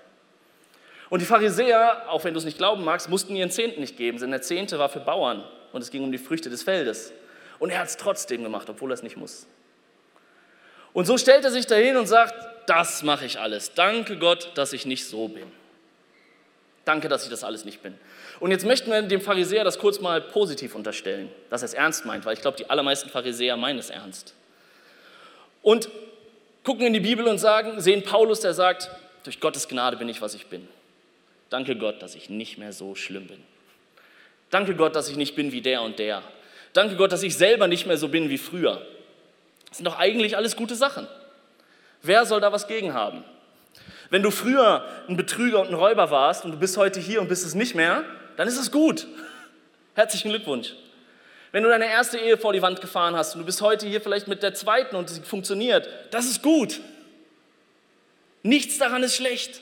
Und 1.10 1.22
die 1.22 1.25
Pharisäer, 1.25 2.10
auch 2.10 2.24
wenn 2.24 2.34
du 2.34 2.39
es 2.39 2.46
nicht 2.46 2.58
glauben 2.58 2.84
magst, 2.84 3.10
mussten 3.10 3.36
ihren 3.36 3.51
Zehnten 3.51 3.82
nicht 3.82 3.98
geben, 3.98 4.20
denn 4.20 4.32
der 4.32 4.42
Zehnte 4.42 4.80
war 4.80 4.89
für 4.89 5.00
Bauern 5.00 5.44
und 5.72 5.82
es 5.82 5.92
ging 5.92 6.03
um 6.03 6.12
die 6.12 6.18
Früchte 6.18 6.50
des 6.50 6.63
Feldes. 6.63 7.12
Und 7.60 7.70
er 7.70 7.80
hat 7.80 7.88
es 7.88 7.98
trotzdem 7.98 8.44
gemacht, 8.44 8.70
obwohl 8.70 8.92
er 8.92 8.96
es 8.96 9.03
nicht 9.03 9.18
muss. 9.18 9.48
Und 10.92 11.06
so 11.06 11.18
stellt 11.18 11.44
er 11.44 11.51
sich 11.51 11.65
dahin 11.65 11.98
und 11.98 12.08
sagt, 12.08 12.34
das 12.68 13.03
mache 13.03 13.25
ich 13.25 13.39
alles. 13.39 13.74
Danke 13.74 14.18
Gott, 14.18 14.51
dass 14.56 14.74
ich 14.74 14.86
nicht 14.86 15.08
so 15.08 15.27
bin. 15.27 15.51
Danke, 16.86 17.08
dass 17.08 17.24
ich 17.24 17.30
das 17.30 17.44
alles 17.44 17.63
nicht 17.63 17.82
bin. 17.82 17.96
Und 18.40 18.52
jetzt 18.52 18.66
möchten 18.66 18.92
wir 18.92 19.02
dem 19.02 19.22
Pharisäer 19.22 19.63
das 19.63 19.80
kurz 19.80 20.02
mal 20.02 20.20
positiv 20.20 20.75
unterstellen, 20.75 21.30
dass 21.50 21.62
er 21.62 21.68
es 21.68 21.74
ernst 21.74 22.06
meint, 22.06 22.25
weil 22.25 22.34
ich 22.34 22.42
glaube, 22.42 22.58
die 22.58 22.70
allermeisten 22.70 23.10
Pharisäer 23.10 23.56
meinen 23.56 23.80
es 23.80 23.90
ernst. 23.90 24.34
Und 25.62 25.90
gucken 26.63 26.86
in 26.86 26.94
die 26.94 27.00
Bibel 27.00 27.28
und 27.28 27.38
sagen, 27.38 27.80
sehen 27.80 28.04
Paulus, 28.04 28.42
der 28.42 28.54
sagt, 28.54 28.90
durch 29.24 29.40
Gottes 29.40 29.70
Gnade 29.70 29.96
bin 29.96 30.10
ich, 30.10 30.22
was 30.22 30.34
ich 30.34 30.48
bin. 30.48 30.68
Danke 31.50 31.78
Gott, 31.78 32.02
dass 32.02 32.16
ich 32.16 32.30
nicht 32.30 32.58
mehr 32.58 32.74
so 32.74 32.96
schlimm 32.96 33.28
bin. 33.28 33.42
Danke 34.50 34.75
Gott, 34.75 34.96
dass 34.96 35.10
ich 35.10 35.16
nicht 35.16 35.36
bin 35.36 35.52
wie 35.52 35.62
der 35.62 35.82
und 35.82 36.00
der. 36.00 36.22
Danke 36.74 36.96
Gott, 36.96 37.12
dass 37.12 37.24
ich 37.24 37.38
selber 37.38 37.68
nicht 37.68 37.86
mehr 37.86 37.98
so 37.98 38.10
bin 38.10 38.30
wie 38.30 38.38
früher. 38.38 38.86
Das 39.70 39.78
sind 39.78 39.86
doch 39.86 39.98
eigentlich 39.98 40.36
alles 40.36 40.56
gute 40.56 40.75
Sachen. 40.75 41.08
Wer 42.02 42.25
soll 42.25 42.42
da 42.42 42.52
was 42.52 42.68
gegen 42.68 42.94
haben? 42.94 43.24
Wenn 44.13 44.22
du 44.22 44.29
früher 44.29 44.86
ein 45.08 45.17
Betrüger 45.17 45.60
und 45.60 45.70
ein 45.70 45.74
Räuber 45.74 46.12
warst 46.12 46.46
und 46.46 46.51
du 46.51 46.58
bist 46.60 46.77
heute 46.77 47.00
hier 47.00 47.20
und 47.20 47.29
bist 47.29 47.43
es 47.43 47.55
nicht 47.55 47.74
mehr, 47.74 48.03
dann 48.38 48.48
ist 48.48 48.60
es 48.60 48.72
gut. 48.72 49.08
Herzlichen 49.96 50.29
Glückwunsch. 50.29 50.75
Wenn 51.51 51.63
du 51.63 51.70
deine 51.70 51.88
erste 51.88 52.20
Ehe 52.20 52.38
vor 52.38 52.53
die 52.53 52.62
Wand 52.62 52.79
gefahren 52.79 53.15
hast 53.15 53.34
und 53.34 53.41
du 53.41 53.46
bist 53.48 53.60
heute 53.63 53.88
hier 53.88 54.01
vielleicht 54.01 54.27
mit 54.27 54.43
der 54.43 54.53
zweiten 54.53 54.96
und 54.96 55.10
sie 55.10 55.20
funktioniert, 55.22 55.89
das 56.12 56.27
ist 56.27 56.43
gut. 56.43 56.79
Nichts 58.43 58.77
daran 58.77 59.01
ist 59.01 59.15
schlecht. 59.15 59.62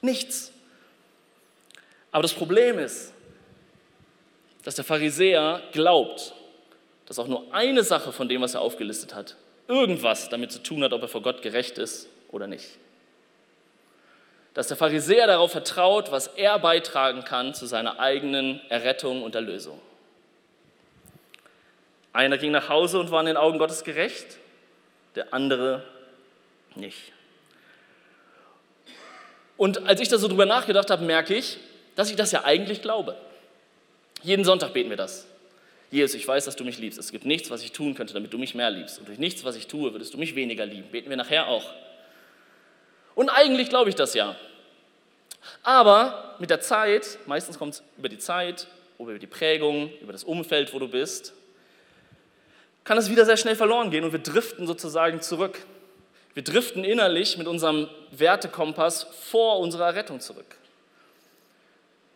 Nichts. 0.00 0.50
Aber 2.10 2.22
das 2.22 2.34
Problem 2.34 2.80
ist, 2.80 3.12
dass 4.64 4.74
der 4.74 4.84
Pharisäer 4.84 5.62
glaubt, 5.70 6.34
dass 7.06 7.20
auch 7.20 7.28
nur 7.28 7.54
eine 7.54 7.84
Sache 7.84 8.10
von 8.10 8.28
dem, 8.28 8.42
was 8.42 8.54
er 8.54 8.62
aufgelistet 8.62 9.14
hat, 9.14 9.36
irgendwas 9.68 10.28
damit 10.28 10.50
zu 10.50 10.60
tun 10.60 10.82
hat, 10.82 10.92
ob 10.92 11.02
er 11.02 11.08
vor 11.08 11.22
Gott 11.22 11.40
gerecht 11.40 11.78
ist 11.78 12.08
oder 12.32 12.48
nicht 12.48 12.66
dass 14.54 14.68
der 14.68 14.76
Pharisäer 14.76 15.26
darauf 15.26 15.52
vertraut, 15.52 16.10
was 16.10 16.26
er 16.26 16.58
beitragen 16.58 17.24
kann 17.24 17.54
zu 17.54 17.66
seiner 17.66 17.98
eigenen 18.00 18.60
Errettung 18.68 19.22
und 19.22 19.34
Erlösung. 19.34 19.80
Einer 22.12 22.36
ging 22.36 22.50
nach 22.50 22.68
Hause 22.68 23.00
und 23.00 23.10
war 23.10 23.20
in 23.20 23.26
den 23.26 23.36
Augen 23.38 23.58
Gottes 23.58 23.84
gerecht, 23.84 24.36
der 25.14 25.32
andere 25.32 25.84
nicht. 26.74 27.12
Und 29.56 29.86
als 29.86 30.00
ich 30.00 30.08
da 30.08 30.18
so 30.18 30.28
drüber 30.28 30.44
nachgedacht 30.44 30.90
habe, 30.90 31.04
merke 31.04 31.34
ich, 31.34 31.58
dass 31.94 32.10
ich 32.10 32.16
das 32.16 32.32
ja 32.32 32.44
eigentlich 32.44 32.82
glaube. 32.82 33.16
Jeden 34.22 34.44
Sonntag 34.44 34.72
beten 34.72 34.90
wir 34.90 34.96
das. 34.96 35.26
Jesus, 35.90 36.14
ich 36.14 36.26
weiß, 36.26 36.44
dass 36.46 36.56
du 36.56 36.64
mich 36.64 36.78
liebst. 36.78 36.98
Es 36.98 37.12
gibt 37.12 37.26
nichts, 37.26 37.50
was 37.50 37.62
ich 37.62 37.72
tun 37.72 37.94
könnte, 37.94 38.14
damit 38.14 38.32
du 38.32 38.38
mich 38.38 38.54
mehr 38.54 38.70
liebst. 38.70 38.98
Und 38.98 39.08
durch 39.08 39.18
nichts, 39.18 39.44
was 39.44 39.56
ich 39.56 39.66
tue, 39.66 39.92
würdest 39.92 40.14
du 40.14 40.18
mich 40.18 40.34
weniger 40.34 40.64
lieben. 40.64 40.90
Beten 40.90 41.10
wir 41.10 41.16
nachher 41.16 41.48
auch. 41.48 41.70
Und 43.14 43.28
eigentlich 43.28 43.68
glaube 43.68 43.90
ich 43.90 43.94
das 43.94 44.14
ja. 44.14 44.36
Aber 45.62 46.36
mit 46.38 46.50
der 46.50 46.60
Zeit, 46.60 47.18
meistens 47.26 47.58
kommt 47.58 47.74
es 47.74 47.82
über 47.98 48.08
die 48.08 48.18
Zeit, 48.18 48.66
über 48.98 49.18
die 49.18 49.26
Prägung, 49.26 49.90
über 50.00 50.12
das 50.12 50.24
Umfeld, 50.24 50.72
wo 50.72 50.78
du 50.78 50.88
bist, 50.88 51.32
kann 52.84 52.98
es 52.98 53.10
wieder 53.10 53.24
sehr 53.24 53.36
schnell 53.36 53.56
verloren 53.56 53.90
gehen 53.90 54.04
und 54.04 54.12
wir 54.12 54.18
driften 54.20 54.66
sozusagen 54.66 55.20
zurück. 55.20 55.58
Wir 56.34 56.42
driften 56.42 56.84
innerlich 56.84 57.36
mit 57.36 57.46
unserem 57.46 57.88
Wertekompass 58.10 59.04
vor 59.30 59.58
unserer 59.58 59.94
Rettung 59.94 60.20
zurück. 60.20 60.56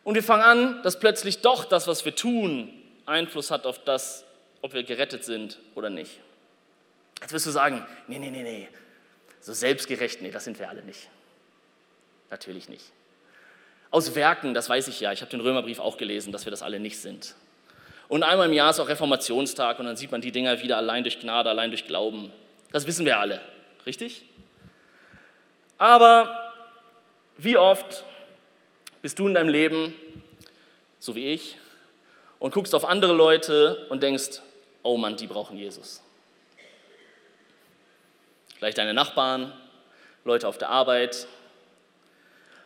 Und 0.05 0.15
wir 0.15 0.23
fangen 0.23 0.43
an, 0.43 0.83
dass 0.83 0.99
plötzlich 0.99 1.41
doch 1.41 1.65
das, 1.65 1.87
was 1.87 2.05
wir 2.05 2.15
tun, 2.15 2.73
Einfluss 3.07 3.51
hat 3.51 3.67
auf 3.67 3.83
das, 3.85 4.25
ob 4.63 4.73
wir 4.73 4.85
gerettet 4.85 5.25
sind 5.25 5.59
oder 5.75 5.91
nicht. 5.91 6.21
Jetzt 7.21 7.33
wirst 7.33 7.47
du 7.47 7.51
sagen, 7.51 7.85
nee, 8.07 8.19
nee, 8.19 8.31
nee, 8.31 8.43
nee, 8.43 8.69
so 9.47 9.53
selbstgerecht, 9.53 10.23
nee, 10.23 10.33
das 10.33 10.43
sind 10.43 10.59
wir 10.59 10.69
alle 10.69 10.83
nicht. 10.83 11.09
Natürlich 12.31 12.69
nicht. 12.69 12.83
Aus 13.93 14.17
Werken, 14.17 14.55
das 14.55 14.69
weiß 14.69 14.89
ich 14.89 14.99
ja, 14.99 15.13
ich 15.13 15.21
habe 15.21 15.31
den 15.31 15.41
Römerbrief 15.41 15.79
auch 15.79 15.99
gelesen, 15.99 16.33
dass 16.33 16.47
wir 16.47 16.51
das 16.51 16.63
alle 16.63 16.81
nicht 16.81 16.99
sind. 16.99 17.37
Und 18.09 18.25
einmal 18.25 18.49
im 18.49 18.53
Jahr 18.53 18.71
ist 18.71 18.81
auch 18.81 18.89
Reformationstag 18.89 19.79
und 19.79 19.87
dann 19.87 19.97
sieht 19.97 20.11
man 20.11 20.21
die 20.21 20.33
Dinger 20.33 20.61
wieder 20.63 20.77
allein 20.77 21.05
durch 21.05 21.21
Gnade, 21.21 21.49
allein 21.49 21.71
durch 21.71 21.87
Glauben. 21.87 22.33
Das 22.73 22.89
wissen 22.89 23.07
wir 23.07 23.21
alle, 23.21 23.41
richtig? 23.87 24.25
Aber 25.79 26.53
wie 27.37 27.57
oft 27.57 28.03
bist 29.01 29.17
du 29.17 29.29
in 29.29 29.35
deinem 29.35 29.51
Leben, 29.51 29.95
so 30.99 31.15
wie 31.15 31.29
ich, 31.29 31.57
und 32.41 32.53
guckst 32.53 32.75
auf 32.75 32.85
andere 32.85 33.13
Leute 33.13 33.87
und 33.91 34.03
denkst, 34.03 34.41
oh 34.83 34.97
Mann, 34.97 35.17
die 35.17 35.29
brauchen 35.29 35.57
Jesus. 35.57 36.03
Vielleicht 38.59 38.79
deine 38.79 38.95
Nachbarn, 38.95 39.53
Leute 40.25 40.49
auf 40.49 40.59
der 40.59 40.71
Arbeit. 40.71 41.27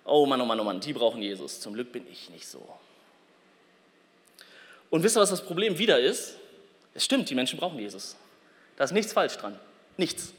Oh 0.05 0.27
Mann, 0.27 0.41
oh 0.41 0.45
Mann, 0.45 0.61
oh 0.61 0.65
Mann, 0.65 0.81
die 0.81 0.93
brauchen 0.93 1.21
Jesus. 1.23 1.61
Zum 1.61 1.75
Glück 1.75 1.93
bin 1.93 2.07
ich 2.11 2.31
nicht 2.31 2.47
so. 2.47 2.67
Und 4.89 5.03
wisst 5.03 5.17
ihr, 5.17 5.21
was 5.21 5.31
das 5.31 5.45
Problem 5.45 5.79
wieder 5.79 5.99
ist? 5.99 6.37
Es 6.95 7.05
stimmt, 7.05 7.31
die 7.31 7.35
Menschen 7.35 7.59
brauchen 7.59 7.79
Jesus. 7.79 8.17
Da 8.77 8.85
ist 8.85 8.93
nichts 8.93 9.13
falsch 9.13 9.37
dran. 9.37 9.59
Nichts. 9.97 10.33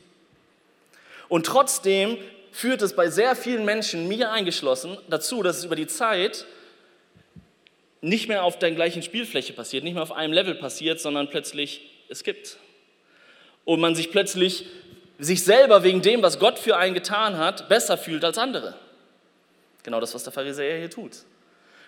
Und 1.29 1.45
trotzdem 1.45 2.17
führt 2.51 2.81
es 2.81 2.95
bei 2.95 3.09
sehr 3.09 3.35
vielen 3.35 3.63
Menschen, 3.63 4.07
mir 4.07 4.31
eingeschlossen, 4.31 4.97
dazu, 5.09 5.43
dass 5.43 5.59
es 5.59 5.65
über 5.65 5.75
die 5.75 5.87
Zeit 5.87 6.45
nicht 8.01 8.27
mehr 8.27 8.43
auf 8.43 8.57
der 8.59 8.71
gleichen 8.71 9.03
Spielfläche 9.03 9.53
passiert, 9.53 9.83
nicht 9.83 9.93
mehr 9.93 10.03
auf 10.03 10.11
einem 10.11 10.33
Level 10.33 10.55
passiert, 10.55 10.99
sondern 10.99 11.29
plötzlich 11.29 11.89
es 12.09 12.23
gibt. 12.23 12.57
Und 13.63 13.79
man 13.79 13.95
sich 13.95 14.11
plötzlich 14.11 14.65
sich 15.21 15.43
selber 15.43 15.83
wegen 15.83 16.01
dem, 16.01 16.21
was 16.23 16.39
Gott 16.39 16.57
für 16.57 16.77
einen 16.77 16.95
getan 16.95 17.37
hat, 17.37 17.69
besser 17.69 17.97
fühlt 17.97 18.25
als 18.25 18.37
andere. 18.37 18.73
Genau 19.83 19.99
das, 19.99 20.13
was 20.13 20.23
der 20.23 20.33
Pharisäer 20.33 20.79
hier 20.79 20.89
tut. 20.89 21.11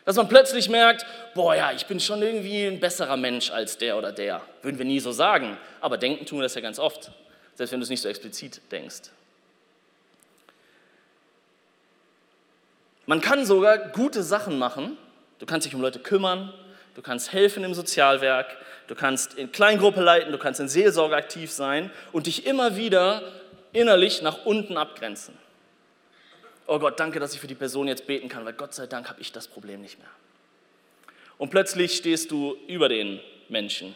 Dass 0.05 0.15
man 0.15 0.27
plötzlich 0.27 0.69
merkt, 0.69 1.05
boah 1.33 1.55
ja, 1.55 1.71
ich 1.71 1.85
bin 1.87 1.99
schon 1.99 2.21
irgendwie 2.21 2.65
ein 2.65 2.79
besserer 2.79 3.17
Mensch 3.17 3.51
als 3.51 3.77
der 3.77 3.97
oder 3.97 4.11
der. 4.11 4.41
Würden 4.61 4.77
wir 4.77 4.85
nie 4.85 4.99
so 4.99 5.11
sagen, 5.11 5.57
aber 5.81 5.97
denken 5.97 6.25
tun 6.25 6.39
wir 6.39 6.43
das 6.43 6.53
ja 6.55 6.61
ganz 6.61 6.77
oft, 6.77 7.11
selbst 7.55 7.71
wenn 7.71 7.79
du 7.79 7.83
es 7.85 7.89
nicht 7.89 8.01
so 8.01 8.09
explizit 8.09 8.61
denkst. 8.71 9.09
Man 13.05 13.19
kann 13.19 13.45
sogar 13.45 13.77
gute 13.77 14.23
Sachen 14.23 14.59
machen. 14.59 14.97
Du 15.39 15.45
kannst 15.45 15.65
dich 15.65 15.75
um 15.75 15.81
Leute 15.81 15.99
kümmern, 15.99 16.53
du 16.95 17.01
kannst 17.01 17.33
helfen 17.33 17.63
im 17.63 17.73
Sozialwerk, 17.73 18.55
du 18.87 18.95
kannst 18.95 19.35
in 19.35 19.51
Kleingruppe 19.51 20.01
leiten, 20.01 20.31
du 20.31 20.37
kannst 20.37 20.59
in 20.59 20.67
Seelsorge 20.67 21.15
aktiv 21.15 21.51
sein 21.51 21.91
und 22.11 22.27
dich 22.27 22.45
immer 22.45 22.75
wieder 22.75 23.21
innerlich 23.71 24.21
nach 24.21 24.45
unten 24.45 24.77
abgrenzen. 24.77 25.37
Oh 26.65 26.79
Gott, 26.79 26.99
danke, 26.99 27.19
dass 27.19 27.33
ich 27.33 27.39
für 27.39 27.47
die 27.47 27.55
Person 27.55 27.87
jetzt 27.87 28.07
beten 28.07 28.29
kann, 28.29 28.45
weil 28.45 28.53
Gott 28.53 28.73
sei 28.73 28.87
Dank 28.87 29.09
habe 29.09 29.19
ich 29.19 29.31
das 29.31 29.47
Problem 29.47 29.81
nicht 29.81 29.99
mehr. 29.99 30.09
Und 31.37 31.49
plötzlich 31.49 31.95
stehst 31.95 32.31
du 32.31 32.55
über 32.67 32.87
den 32.87 33.19
Menschen 33.49 33.95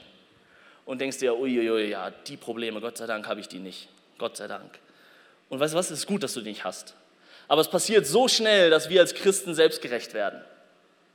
und 0.85 0.99
denkst 0.99 1.19
dir, 1.19 1.37
uiuiui, 1.37 1.89
ja, 1.89 2.11
die 2.11 2.37
Probleme, 2.37 2.81
Gott 2.81 2.97
sei 2.97 3.05
Dank 3.05 3.27
habe 3.27 3.39
ich 3.39 3.47
die 3.47 3.59
nicht. 3.59 3.87
Gott 4.17 4.35
sei 4.35 4.47
Dank. 4.47 4.79
Und 5.49 5.59
weißt 5.59 5.73
du 5.73 5.77
was, 5.77 5.91
es 5.91 5.99
ist 5.99 6.07
gut, 6.07 6.23
dass 6.23 6.33
du 6.33 6.41
die 6.41 6.49
nicht 6.49 6.63
hast. 6.63 6.95
Aber 7.47 7.61
es 7.61 7.69
passiert 7.69 8.05
so 8.05 8.27
schnell, 8.27 8.69
dass 8.69 8.89
wir 8.89 8.99
als 8.99 9.13
Christen 9.13 9.53
selbstgerecht 9.53 10.13
werden. 10.13 10.41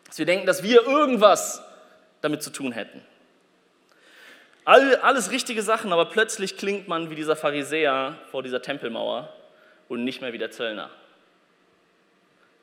Dass 0.06 0.18
wir 0.18 0.26
denken, 0.26 0.46
dass 0.46 0.62
wir 0.62 0.86
irgendwas 0.86 1.62
damit 2.22 2.42
zu 2.42 2.50
tun 2.50 2.72
hätten. 2.72 3.02
All, 4.64 4.96
alles 4.96 5.30
richtige 5.30 5.62
Sachen, 5.62 5.92
aber 5.92 6.06
plötzlich 6.06 6.56
klingt 6.56 6.86
man 6.86 7.10
wie 7.10 7.16
dieser 7.16 7.34
Pharisäer 7.34 8.18
vor 8.30 8.42
dieser 8.42 8.62
Tempelmauer 8.62 9.32
und 9.88 10.04
nicht 10.04 10.20
mehr 10.20 10.32
wie 10.32 10.38
der 10.38 10.52
Zöllner. 10.52 10.90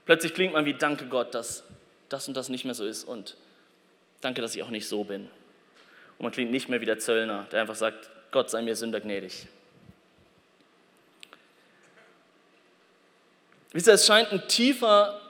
Plötzlich 0.05 0.33
klingt 0.33 0.53
man 0.53 0.65
wie, 0.65 0.73
danke 0.73 1.05
Gott, 1.05 1.35
dass 1.35 1.63
das 2.07 2.27
und 2.27 2.35
das 2.35 2.49
nicht 2.49 2.65
mehr 2.65 2.73
so 2.73 2.85
ist 2.85 3.03
und 3.03 3.35
danke, 4.21 4.41
dass 4.41 4.55
ich 4.55 4.63
auch 4.63 4.69
nicht 4.69 4.87
so 4.87 5.03
bin. 5.03 5.29
Und 6.17 6.23
man 6.23 6.31
klingt 6.31 6.51
nicht 6.51 6.69
mehr 6.69 6.81
wie 6.81 6.85
der 6.85 6.99
Zöllner, 6.99 7.47
der 7.51 7.61
einfach 7.61 7.75
sagt, 7.75 8.09
Gott 8.31 8.49
sei 8.49 8.61
mir 8.61 8.75
Sünder 8.75 9.01
gnädig. 9.01 9.47
Wisst 13.71 13.87
ihr, 13.87 13.93
es 13.93 14.07
scheint 14.07 14.31
ein 14.31 14.47
tiefer 14.47 15.21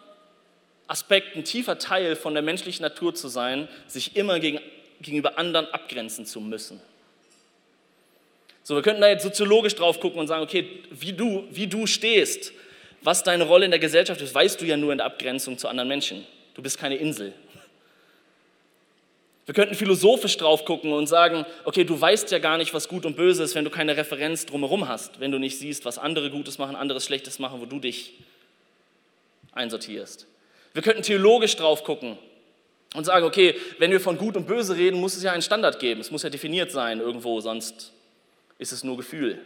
Aspekt, 0.88 1.36
ein 1.36 1.44
tiefer 1.44 1.78
Teil 1.78 2.16
von 2.16 2.34
der 2.34 2.44
menschlichen 2.44 2.84
Natur 2.84 3.14
zu 3.14 3.28
sein, 3.28 3.68
sich 3.88 4.16
immer 4.16 4.40
gegen, 4.40 4.60
gegenüber 5.02 5.38
anderen 5.38 5.68
abgrenzen 5.68 6.26
zu 6.26 6.42
müssen. 6.42 6.82
So, 8.64 8.76
wir 8.76 8.82
könnten 8.82 9.02
da 9.02 9.10
jetzt 9.10 9.24
soziologisch 9.24 9.76
drauf 9.76 10.00
gucken 10.00 10.20
und 10.20 10.28
sagen, 10.28 10.44
okay, 10.44 10.68
wie 10.92 11.14
du, 11.14 11.48
wie 11.50 11.68
du 11.68 11.88
stehst, 11.88 12.54
was 13.02 13.24
deine 13.24 13.46
Rolle 13.46 13.66
in 13.66 13.72
der 13.72 13.80
Gesellschaft 13.80 14.22
ist, 14.22 14.36
weißt 14.36 14.62
du 14.62 14.66
ja 14.66 14.78
nur 14.78 14.92
in 14.92 15.00
der 15.00 15.08
Abgrenzung 15.08 15.58
zu 15.58 15.68
anderen 15.68 15.88
Menschen. 15.88 16.26
Du 16.54 16.62
bist 16.62 16.78
keine 16.78 16.98
Insel. 16.98 17.34
Wir 19.46 19.56
könnten 19.56 19.74
philosophisch 19.74 20.38
drauf 20.38 20.66
gucken 20.66 20.94
und 20.94 21.08
sagen, 21.08 21.44
okay, 21.64 21.84
du 21.84 22.00
weißt 22.00 22.30
ja 22.30 22.38
gar 22.38 22.60
nicht, 22.60 22.72
was 22.76 22.88
gut 22.88 23.08
und 23.08 23.16
böse 23.16 23.42
ist, 23.42 23.56
wenn 23.56 23.64
du 23.64 23.72
keine 23.72 23.98
Referenz 23.98 24.46
drumherum 24.46 24.88
hast, 24.88 25.20
wenn 25.20 25.32
du 25.32 25.40
nicht 25.40 25.58
siehst, 25.58 25.86
was 25.86 25.98
andere 25.98 26.30
Gutes 26.30 26.60
machen, 26.60 26.76
anderes 26.76 27.06
Schlechtes 27.06 27.40
machen, 27.40 27.60
wo 27.62 27.66
du 27.66 27.80
dich 27.80 28.14
einsortierst. 29.54 30.28
Wir 30.74 30.84
könnten 30.84 31.02
theologisch 31.02 31.56
drauf 31.56 31.84
gucken 31.84 32.20
und 32.96 33.06
sagen, 33.06 33.26
okay, 33.26 33.56
wenn 33.78 33.92
wir 33.92 34.00
von 34.00 34.18
Gut 34.18 34.36
und 34.36 34.48
Böse 34.48 34.76
reden, 34.76 35.00
muss 35.00 35.16
es 35.16 35.24
ja 35.24 35.32
einen 35.32 35.42
Standard 35.42 35.80
geben. 35.80 36.02
Es 36.02 36.12
muss 36.12 36.24
ja 36.24 36.30
definiert 36.30 36.72
sein 36.72 37.00
irgendwo, 37.00 37.40
sonst 37.40 37.94
ist 38.58 38.72
es 38.72 38.84
nur 38.84 38.98
Gefühl. 38.98 39.40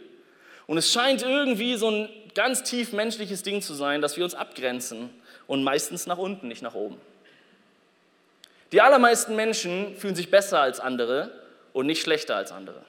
Und 0.66 0.78
es 0.78 0.92
scheint 0.92 1.22
irgendwie 1.22 1.76
so 1.76 1.90
ein 1.90 2.08
ganz 2.34 2.62
tief 2.62 2.92
menschliches 2.92 3.42
Ding 3.42 3.60
zu 3.60 3.74
sein, 3.74 4.00
dass 4.00 4.16
wir 4.16 4.24
uns 4.24 4.34
abgrenzen 4.34 5.10
und 5.46 5.62
meistens 5.62 6.06
nach 6.06 6.18
unten, 6.18 6.48
nicht 6.48 6.62
nach 6.62 6.74
oben. 6.74 6.98
Die 8.72 8.80
allermeisten 8.80 9.36
Menschen 9.36 9.96
fühlen 9.96 10.16
sich 10.16 10.30
besser 10.30 10.60
als 10.60 10.80
andere 10.80 11.30
und 11.72 11.86
nicht 11.86 12.02
schlechter 12.02 12.36
als 12.36 12.50
andere. 12.50 12.82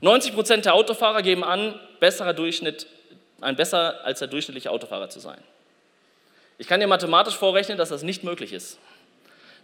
90 0.00 0.34
Prozent 0.34 0.64
der 0.66 0.74
Autofahrer 0.74 1.22
geben 1.22 1.44
an, 1.44 1.78
besserer 2.00 2.34
Durchschnitt, 2.34 2.86
ein 3.40 3.56
besser 3.56 4.04
als 4.04 4.18
der 4.18 4.28
durchschnittliche 4.28 4.70
Autofahrer 4.70 5.08
zu 5.08 5.20
sein. 5.20 5.38
Ich 6.58 6.66
kann 6.66 6.80
dir 6.80 6.86
mathematisch 6.86 7.36
vorrechnen, 7.36 7.78
dass 7.78 7.88
das 7.88 8.02
nicht 8.02 8.24
möglich 8.24 8.52
ist. 8.52 8.78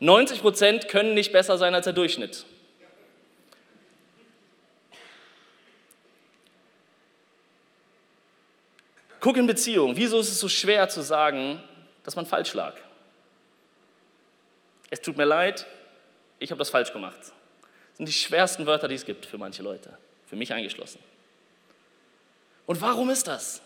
90 0.01 0.41
Prozent 0.41 0.89
können 0.89 1.15
nicht 1.15 1.31
besser 1.31 1.59
sein 1.59 1.75
als 1.75 1.85
der 1.85 1.93
Durchschnitt. 1.93 2.45
Guck 9.21 9.37
in 9.37 9.47
Beziehung. 9.47 9.97
Wieso 9.97 10.19
ist 10.19 10.31
es 10.31 10.41
so 10.41 10.49
schwer 10.49 10.89
zu 10.89 11.03
sagen, 11.03 11.63
dass 12.03 12.17
man 12.17 12.25
falsch 12.25 12.55
lag? 12.55 12.75
Es 14.89 15.03
tut 15.03 15.19
mir 15.19 15.27
leid, 15.27 15.67
ich 16.39 16.51
habe 16.51 16.59
das 16.59 16.71
falsch 16.71 16.93
gemacht. 16.93 17.19
Das 17.21 17.97
sind 17.99 18.07
die 18.07 18.13
schwersten 18.13 18.67
Wörter, 18.67 18.89
die 18.89 18.95
es 18.95 19.05
gibt 19.05 19.27
für 19.27 19.37
manche 19.37 19.63
Leute, 19.63 19.97
für 20.27 20.37
mich 20.37 20.53
eingeschlossen. 20.55 21.01
Und 22.67 22.81
warum 22.81 23.11
ist 23.11 23.29
das? 23.29 23.61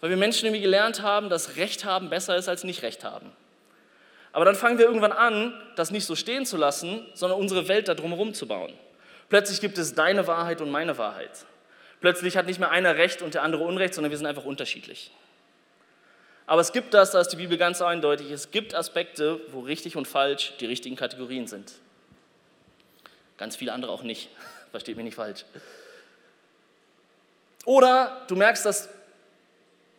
Weil 0.00 0.10
wir 0.10 0.16
Menschen 0.18 0.44
irgendwie 0.46 0.62
gelernt 0.62 1.00
haben, 1.00 1.30
dass 1.30 1.56
Recht 1.56 1.86
haben 1.86 2.10
besser 2.10 2.36
ist 2.36 2.48
als 2.48 2.62
nicht 2.62 2.82
Recht 2.82 3.04
haben. 3.04 3.32
Aber 4.32 4.44
dann 4.44 4.54
fangen 4.54 4.78
wir 4.78 4.86
irgendwann 4.86 5.12
an, 5.12 5.52
das 5.76 5.90
nicht 5.90 6.04
so 6.04 6.14
stehen 6.14 6.46
zu 6.46 6.56
lassen, 6.56 7.06
sondern 7.14 7.38
unsere 7.38 7.68
Welt 7.68 7.88
da 7.88 7.94
drumherum 7.94 8.34
zu 8.34 8.46
bauen. 8.46 8.72
Plötzlich 9.28 9.60
gibt 9.60 9.78
es 9.78 9.94
deine 9.94 10.26
Wahrheit 10.26 10.60
und 10.60 10.70
meine 10.70 10.98
Wahrheit. 10.98 11.30
Plötzlich 12.00 12.36
hat 12.36 12.46
nicht 12.46 12.60
mehr 12.60 12.70
einer 12.70 12.96
Recht 12.96 13.22
und 13.22 13.34
der 13.34 13.42
andere 13.42 13.64
Unrecht, 13.64 13.94
sondern 13.94 14.10
wir 14.10 14.18
sind 14.18 14.26
einfach 14.26 14.44
unterschiedlich. 14.44 15.10
Aber 16.46 16.60
es 16.60 16.72
gibt 16.72 16.94
das, 16.94 17.10
da 17.10 17.20
ist 17.20 17.28
die 17.28 17.36
Bibel 17.36 17.58
ganz 17.58 17.82
eindeutig, 17.82 18.30
es 18.30 18.50
gibt 18.50 18.74
Aspekte, 18.74 19.40
wo 19.52 19.60
richtig 19.60 19.96
und 19.96 20.08
falsch 20.08 20.54
die 20.60 20.66
richtigen 20.66 20.96
Kategorien 20.96 21.46
sind. 21.46 21.72
Ganz 23.36 23.56
viele 23.56 23.72
andere 23.72 23.92
auch 23.92 24.02
nicht, 24.02 24.30
versteht 24.70 24.96
mich 24.96 25.04
nicht 25.04 25.14
falsch. 25.14 25.44
Oder 27.64 28.22
du 28.28 28.36
merkst, 28.36 28.64
dass 28.64 28.88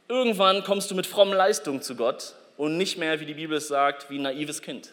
irgendwann 0.07 0.63
kommst 0.63 0.89
du 0.89 0.95
mit 0.95 1.05
frommen 1.05 1.35
Leistungen 1.35 1.83
zu 1.83 1.95
Gott 1.95 2.33
und 2.59 2.75
nicht 2.75 2.97
mehr, 2.97 3.21
wie 3.21 3.25
die 3.25 3.35
Bibel 3.35 3.55
es 3.55 3.69
sagt, 3.69 4.09
wie 4.09 4.19
ein 4.19 4.23
naives 4.23 4.61
Kind. 4.61 4.91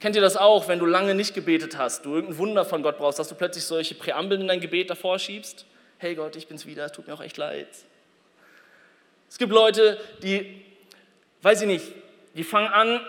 Kennt 0.00 0.16
ihr 0.16 0.22
das 0.22 0.38
auch, 0.38 0.66
wenn 0.66 0.78
du 0.78 0.86
lange 0.86 1.14
nicht 1.14 1.34
gebetet 1.34 1.76
hast, 1.76 2.06
du 2.06 2.14
irgendein 2.14 2.38
Wunder 2.38 2.64
von 2.64 2.82
Gott 2.82 2.96
brauchst, 2.96 3.18
dass 3.18 3.28
du 3.28 3.34
plötzlich 3.34 3.64
solche 3.64 3.94
Präambeln 3.94 4.40
in 4.40 4.48
dein 4.48 4.60
Gebet 4.60 4.88
davor 4.88 5.18
schiebst? 5.18 5.66
Hey 5.98 6.14
Gott, 6.14 6.34
ich 6.34 6.48
bin's 6.48 6.64
wieder, 6.64 6.86
es 6.86 6.92
tut 6.92 7.06
mir 7.06 7.12
auch 7.12 7.20
echt 7.20 7.36
leid. 7.36 7.68
Es 9.28 9.36
gibt 9.36 9.52
Leute, 9.52 10.00
die, 10.22 10.64
weiß 11.42 11.60
ich 11.60 11.66
nicht, 11.66 11.84
die 12.36 12.44
fangen 12.44 12.68
an, 12.68 13.02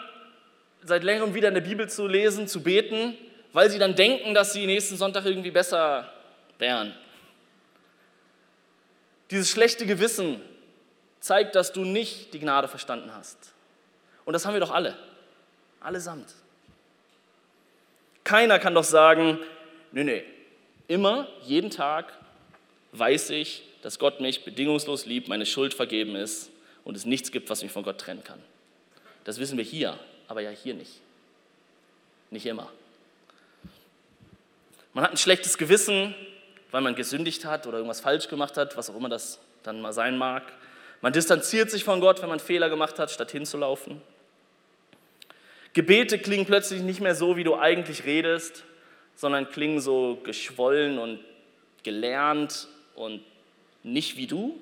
seit 0.83 1.05
längerem 1.05 1.33
wieder 1.33 1.47
in 1.47 1.53
der 1.53 1.61
Bibel 1.61 1.87
zu 1.87 2.05
lesen, 2.05 2.49
zu 2.49 2.63
beten, 2.63 3.17
weil 3.53 3.69
sie 3.69 3.79
dann 3.79 3.95
denken, 3.95 4.33
dass 4.33 4.51
sie 4.51 4.65
nächsten 4.65 4.97
Sonntag 4.97 5.25
irgendwie 5.25 5.51
besser 5.51 6.11
wären. 6.59 6.93
Dieses 9.31 9.49
schlechte 9.49 9.85
Gewissen 9.85 10.41
zeigt, 11.23 11.55
dass 11.55 11.71
du 11.71 11.85
nicht 11.85 12.33
die 12.33 12.39
Gnade 12.39 12.67
verstanden 12.67 13.13
hast. 13.15 13.53
Und 14.25 14.33
das 14.33 14.45
haben 14.45 14.55
wir 14.55 14.59
doch 14.59 14.71
alle. 14.71 14.93
Allesamt. 15.79 16.27
Keiner 18.25 18.59
kann 18.59 18.75
doch 18.75 18.83
sagen, 18.83 19.39
nee, 19.93 20.03
nee, 20.03 20.25
immer, 20.89 21.29
jeden 21.45 21.71
Tag 21.71 22.11
weiß 22.91 23.29
ich, 23.29 23.63
dass 23.81 23.99
Gott 23.99 24.19
mich 24.19 24.43
bedingungslos 24.43 25.05
liebt, 25.05 25.29
meine 25.29 25.45
Schuld 25.45 25.73
vergeben 25.73 26.17
ist 26.17 26.51
und 26.83 26.97
es 26.97 27.05
nichts 27.05 27.31
gibt, 27.31 27.49
was 27.49 27.63
mich 27.63 27.71
von 27.71 27.83
Gott 27.83 27.99
trennen 27.99 28.25
kann. 28.25 28.39
Das 29.23 29.39
wissen 29.39 29.57
wir 29.57 29.63
hier, 29.63 29.97
aber 30.27 30.41
ja 30.41 30.49
hier 30.49 30.73
nicht. 30.73 30.99
Nicht 32.31 32.45
immer. 32.45 32.69
Man 34.91 35.05
hat 35.05 35.11
ein 35.11 35.17
schlechtes 35.17 35.57
Gewissen, 35.57 36.13
weil 36.71 36.81
man 36.81 36.95
gesündigt 36.95 37.45
hat 37.45 37.65
oder 37.65 37.77
irgendwas 37.77 38.01
falsch 38.01 38.27
gemacht 38.27 38.57
hat, 38.57 38.75
was 38.75 38.89
auch 38.89 38.97
immer 38.97 39.09
das 39.09 39.39
dann 39.63 39.79
mal 39.79 39.93
sein 39.93 40.17
mag. 40.17 40.43
Man 41.03 41.11
distanziert 41.11 41.69
sich 41.69 41.83
von 41.83 41.99
Gott, 41.99 42.21
wenn 42.21 42.29
man 42.29 42.39
Fehler 42.39 42.69
gemacht 42.69 42.97
hat, 42.97 43.11
statt 43.11 43.29
hinzulaufen. 43.29 44.01
Gebete 45.73 46.17
klingen 46.17 46.45
plötzlich 46.45 46.81
nicht 46.81 47.01
mehr 47.01 47.13
so, 47.13 47.35
wie 47.35 47.43
du 47.43 47.57
eigentlich 47.57 48.05
redest, 48.05 48.63
sondern 49.13 49.49
klingen 49.49 49.81
so 49.81 50.21
geschwollen 50.23 50.99
und 50.99 51.19
gelernt 51.83 52.69
und 52.95 53.21
nicht 53.83 54.15
wie 54.15 54.27
du. 54.27 54.57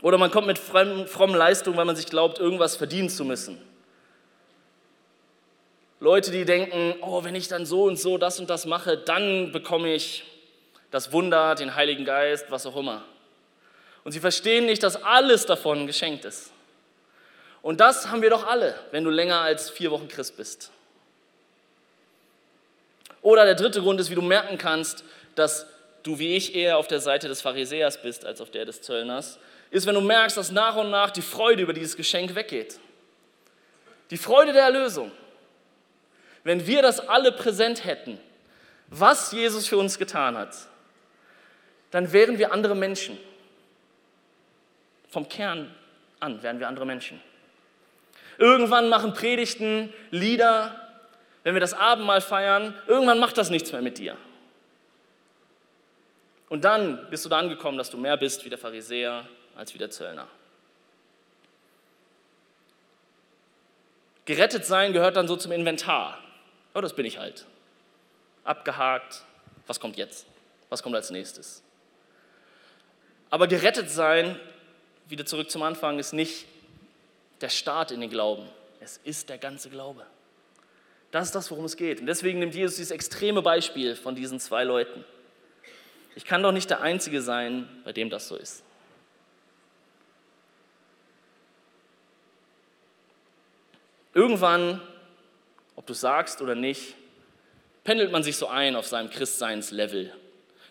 Oder 0.00 0.16
man 0.16 0.30
kommt 0.30 0.46
mit 0.46 0.60
frommen 0.60 1.34
Leistungen, 1.34 1.76
weil 1.76 1.84
man 1.84 1.96
sich 1.96 2.06
glaubt, 2.06 2.38
irgendwas 2.38 2.76
verdienen 2.76 3.08
zu 3.08 3.24
müssen. 3.24 3.60
Leute, 5.98 6.30
die 6.30 6.44
denken, 6.44 6.94
oh, 7.00 7.24
wenn 7.24 7.34
ich 7.34 7.48
dann 7.48 7.66
so 7.66 7.82
und 7.82 7.98
so 7.98 8.16
das 8.16 8.38
und 8.38 8.48
das 8.48 8.64
mache, 8.64 8.96
dann 8.96 9.50
bekomme 9.50 9.92
ich 9.92 10.22
das 10.92 11.10
Wunder, 11.10 11.56
den 11.56 11.74
Heiligen 11.74 12.04
Geist, 12.04 12.48
was 12.52 12.64
auch 12.64 12.76
immer. 12.76 13.02
Und 14.08 14.12
sie 14.12 14.20
verstehen 14.20 14.64
nicht, 14.64 14.82
dass 14.82 14.96
alles 15.02 15.44
davon 15.44 15.86
geschenkt 15.86 16.24
ist. 16.24 16.50
Und 17.60 17.78
das 17.78 18.08
haben 18.08 18.22
wir 18.22 18.30
doch 18.30 18.46
alle, 18.46 18.74
wenn 18.90 19.04
du 19.04 19.10
länger 19.10 19.42
als 19.42 19.68
vier 19.68 19.90
Wochen 19.90 20.08
Christ 20.08 20.38
bist. 20.38 20.70
Oder 23.20 23.44
der 23.44 23.54
dritte 23.54 23.82
Grund 23.82 24.00
ist, 24.00 24.08
wie 24.08 24.14
du 24.14 24.22
merken 24.22 24.56
kannst, 24.56 25.04
dass 25.34 25.66
du 26.04 26.18
wie 26.18 26.36
ich 26.36 26.54
eher 26.54 26.78
auf 26.78 26.88
der 26.88 27.00
Seite 27.00 27.28
des 27.28 27.42
Pharisäers 27.42 28.00
bist 28.00 28.24
als 28.24 28.40
auf 28.40 28.50
der 28.50 28.64
des 28.64 28.80
Zöllners, 28.80 29.38
ist, 29.70 29.86
wenn 29.86 29.94
du 29.94 30.00
merkst, 30.00 30.38
dass 30.38 30.52
nach 30.52 30.76
und 30.76 30.90
nach 30.90 31.10
die 31.10 31.20
Freude 31.20 31.62
über 31.62 31.74
dieses 31.74 31.94
Geschenk 31.94 32.34
weggeht. 32.34 32.80
Die 34.10 34.16
Freude 34.16 34.54
der 34.54 34.62
Erlösung. 34.62 35.12
Wenn 36.44 36.66
wir 36.66 36.80
das 36.80 36.98
alle 36.98 37.30
präsent 37.30 37.84
hätten, 37.84 38.18
was 38.86 39.32
Jesus 39.32 39.66
für 39.66 39.76
uns 39.76 39.98
getan 39.98 40.38
hat, 40.38 40.56
dann 41.90 42.10
wären 42.10 42.38
wir 42.38 42.52
andere 42.52 42.74
Menschen. 42.74 43.18
Vom 45.08 45.28
Kern 45.28 45.74
an 46.20 46.42
wären 46.42 46.58
wir 46.60 46.68
andere 46.68 46.86
Menschen. 46.86 47.20
Irgendwann 48.38 48.88
machen 48.88 49.14
Predigten, 49.14 49.92
Lieder, 50.10 50.88
wenn 51.42 51.54
wir 51.54 51.60
das 51.60 51.74
Abendmahl 51.74 52.20
feiern, 52.20 52.74
irgendwann 52.86 53.18
macht 53.18 53.38
das 53.38 53.50
nichts 53.50 53.72
mehr 53.72 53.82
mit 53.82 53.98
dir. 53.98 54.16
Und 56.48 56.64
dann 56.64 57.08
bist 57.10 57.24
du 57.24 57.28
da 57.28 57.38
angekommen, 57.38 57.78
dass 57.78 57.90
du 57.90 57.98
mehr 57.98 58.16
bist 58.16 58.44
wie 58.44 58.48
der 58.48 58.58
Pharisäer 58.58 59.28
als 59.56 59.74
wie 59.74 59.78
der 59.78 59.90
Zöllner. 59.90 60.28
Gerettet 64.24 64.64
sein 64.64 64.92
gehört 64.92 65.16
dann 65.16 65.26
so 65.26 65.36
zum 65.36 65.52
Inventar. 65.52 66.18
Oh, 66.74 66.80
das 66.80 66.94
bin 66.94 67.06
ich 67.06 67.18
halt. 67.18 67.46
Abgehakt. 68.44 69.24
Was 69.66 69.80
kommt 69.80 69.96
jetzt? 69.96 70.26
Was 70.68 70.82
kommt 70.82 70.94
als 70.94 71.10
nächstes? 71.10 71.62
Aber 73.30 73.46
gerettet 73.46 73.90
sein, 73.90 74.38
wieder 75.08 75.26
zurück 75.26 75.50
zum 75.50 75.62
Anfang, 75.62 75.98
ist 75.98 76.12
nicht 76.12 76.46
der 77.40 77.48
Start 77.48 77.90
in 77.90 78.00
den 78.00 78.10
Glauben. 78.10 78.48
Es 78.80 78.98
ist 79.04 79.28
der 79.28 79.38
ganze 79.38 79.70
Glaube. 79.70 80.06
Das 81.10 81.26
ist 81.26 81.34
das, 81.34 81.50
worum 81.50 81.64
es 81.64 81.76
geht. 81.76 82.00
Und 82.00 82.06
deswegen 82.06 82.38
nimmt 82.38 82.54
Jesus 82.54 82.76
dieses 82.76 82.90
extreme 82.90 83.42
Beispiel 83.42 83.96
von 83.96 84.14
diesen 84.14 84.40
zwei 84.40 84.64
Leuten. 84.64 85.04
Ich 86.14 86.24
kann 86.24 86.42
doch 86.42 86.52
nicht 86.52 86.68
der 86.68 86.80
Einzige 86.80 87.22
sein, 87.22 87.68
bei 87.84 87.92
dem 87.92 88.10
das 88.10 88.28
so 88.28 88.36
ist. 88.36 88.62
Irgendwann, 94.12 94.80
ob 95.76 95.86
du 95.86 95.94
sagst 95.94 96.42
oder 96.42 96.54
nicht, 96.54 96.94
pendelt 97.84 98.10
man 98.10 98.22
sich 98.22 98.36
so 98.36 98.48
ein 98.48 98.74
auf 98.74 98.86
seinem 98.86 99.10
Christseinslevel. 99.10 100.12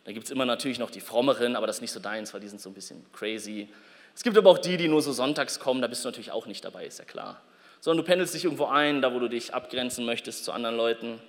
Da 0.04 0.12
gibt 0.12 0.26
es 0.26 0.32
immer 0.32 0.46
natürlich 0.46 0.80
noch 0.80 0.92
die 0.92 1.00
Frommeren, 1.00 1.56
aber 1.56 1.66
das 1.66 1.78
ist 1.78 1.82
nicht 1.82 1.92
so 1.92 2.00
deins, 2.00 2.34
weil 2.34 2.42
die 2.42 2.48
sind 2.48 2.62
so 2.62 2.70
ein 2.70 2.74
bisschen 2.74 3.06
crazy. 3.14 3.70
Es 4.18 4.24
gibt 4.24 4.36
aber 4.36 4.50
auch 4.50 4.58
die, 4.58 4.78
die 4.78 4.88
nur 4.88 5.04
so 5.04 5.12
sonntags 5.12 5.60
kommen, 5.60 5.80
da 5.80 5.86
bist 5.86 6.04
du 6.04 6.08
natürlich 6.08 6.32
auch 6.32 6.48
nicht 6.48 6.66
dabei, 6.66 6.88
ist 6.88 6.98
ja 6.98 7.06
klar. 7.06 7.40
Sondern 7.82 8.04
du 8.04 8.10
pendelst 8.10 8.34
dich 8.34 8.46
irgendwo 8.46 8.66
ein, 8.66 9.04
da 9.04 9.14
wo 9.14 9.20
du 9.20 9.28
dich 9.28 9.54
abgrenzen 9.54 10.06
möchtest 10.06 10.44
zu 10.44 10.52
anderen 10.54 10.76
Leuten. 10.76 11.22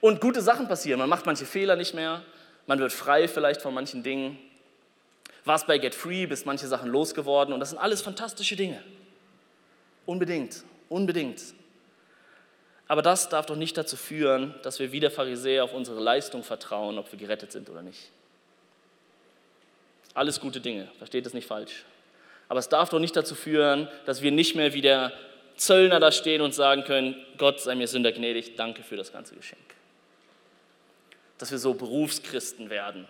Und 0.00 0.22
gute 0.22 0.40
Sachen 0.40 0.68
passieren. 0.68 0.98
Man 0.98 1.10
macht 1.10 1.26
manche 1.26 1.44
Fehler 1.44 1.76
nicht 1.76 1.92
mehr, 1.92 2.22
man 2.66 2.78
wird 2.78 2.92
frei 2.92 3.28
vielleicht 3.28 3.60
von 3.60 3.74
manchen 3.74 4.02
Dingen. 4.02 4.38
Warst 5.44 5.66
bei 5.66 5.76
Get 5.76 5.94
Free, 5.94 6.24
bist 6.24 6.46
manche 6.46 6.66
Sachen 6.66 6.88
losgeworden 6.88 7.52
und 7.52 7.60
das 7.60 7.68
sind 7.68 7.78
alles 7.78 8.00
fantastische 8.00 8.56
Dinge. 8.56 8.82
Unbedingt, 10.06 10.64
unbedingt. 10.88 11.42
Aber 12.88 13.02
das 13.02 13.28
darf 13.28 13.44
doch 13.44 13.56
nicht 13.56 13.76
dazu 13.76 13.98
führen, 13.98 14.54
dass 14.62 14.78
wir 14.78 14.92
wie 14.92 15.00
der 15.00 15.10
Pharisäer 15.10 15.64
auf 15.64 15.74
unsere 15.74 16.00
Leistung 16.00 16.42
vertrauen, 16.42 16.96
ob 16.96 17.12
wir 17.12 17.18
gerettet 17.18 17.52
sind 17.52 17.68
oder 17.68 17.82
nicht. 17.82 18.12
Alles 20.14 20.40
gute 20.40 20.60
Dinge, 20.60 20.88
versteht 20.98 21.26
es 21.26 21.34
nicht 21.34 21.46
falsch. 21.46 21.84
Aber 22.48 22.58
es 22.58 22.68
darf 22.68 22.88
doch 22.88 22.98
nicht 22.98 23.16
dazu 23.16 23.34
führen, 23.34 23.88
dass 24.06 24.22
wir 24.22 24.32
nicht 24.32 24.56
mehr 24.56 24.72
wie 24.74 24.80
der 24.80 25.12
Zöllner 25.56 26.00
da 26.00 26.10
stehen 26.10 26.40
und 26.40 26.54
sagen 26.54 26.84
können, 26.84 27.14
Gott 27.38 27.60
sei 27.60 27.74
mir 27.74 27.86
Sünder 27.86 28.12
gnädig, 28.12 28.56
danke 28.56 28.82
für 28.82 28.96
das 28.96 29.12
ganze 29.12 29.36
Geschenk. 29.36 29.60
Dass 31.38 31.50
wir 31.50 31.58
so 31.58 31.74
Berufschristen 31.74 32.70
werden, 32.70 33.06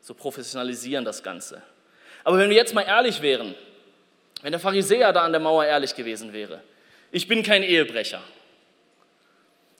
so 0.00 0.14
professionalisieren 0.14 1.04
das 1.04 1.22
Ganze. 1.22 1.62
Aber 2.24 2.38
wenn 2.38 2.50
wir 2.50 2.56
jetzt 2.56 2.74
mal 2.74 2.82
ehrlich 2.82 3.22
wären, 3.22 3.54
wenn 4.42 4.52
der 4.52 4.60
Pharisäer 4.60 5.12
da 5.12 5.22
an 5.22 5.32
der 5.32 5.40
Mauer 5.40 5.64
ehrlich 5.64 5.94
gewesen 5.94 6.32
wäre, 6.32 6.60
ich 7.12 7.28
bin 7.28 7.42
kein 7.42 7.62
Ehebrecher, 7.62 8.22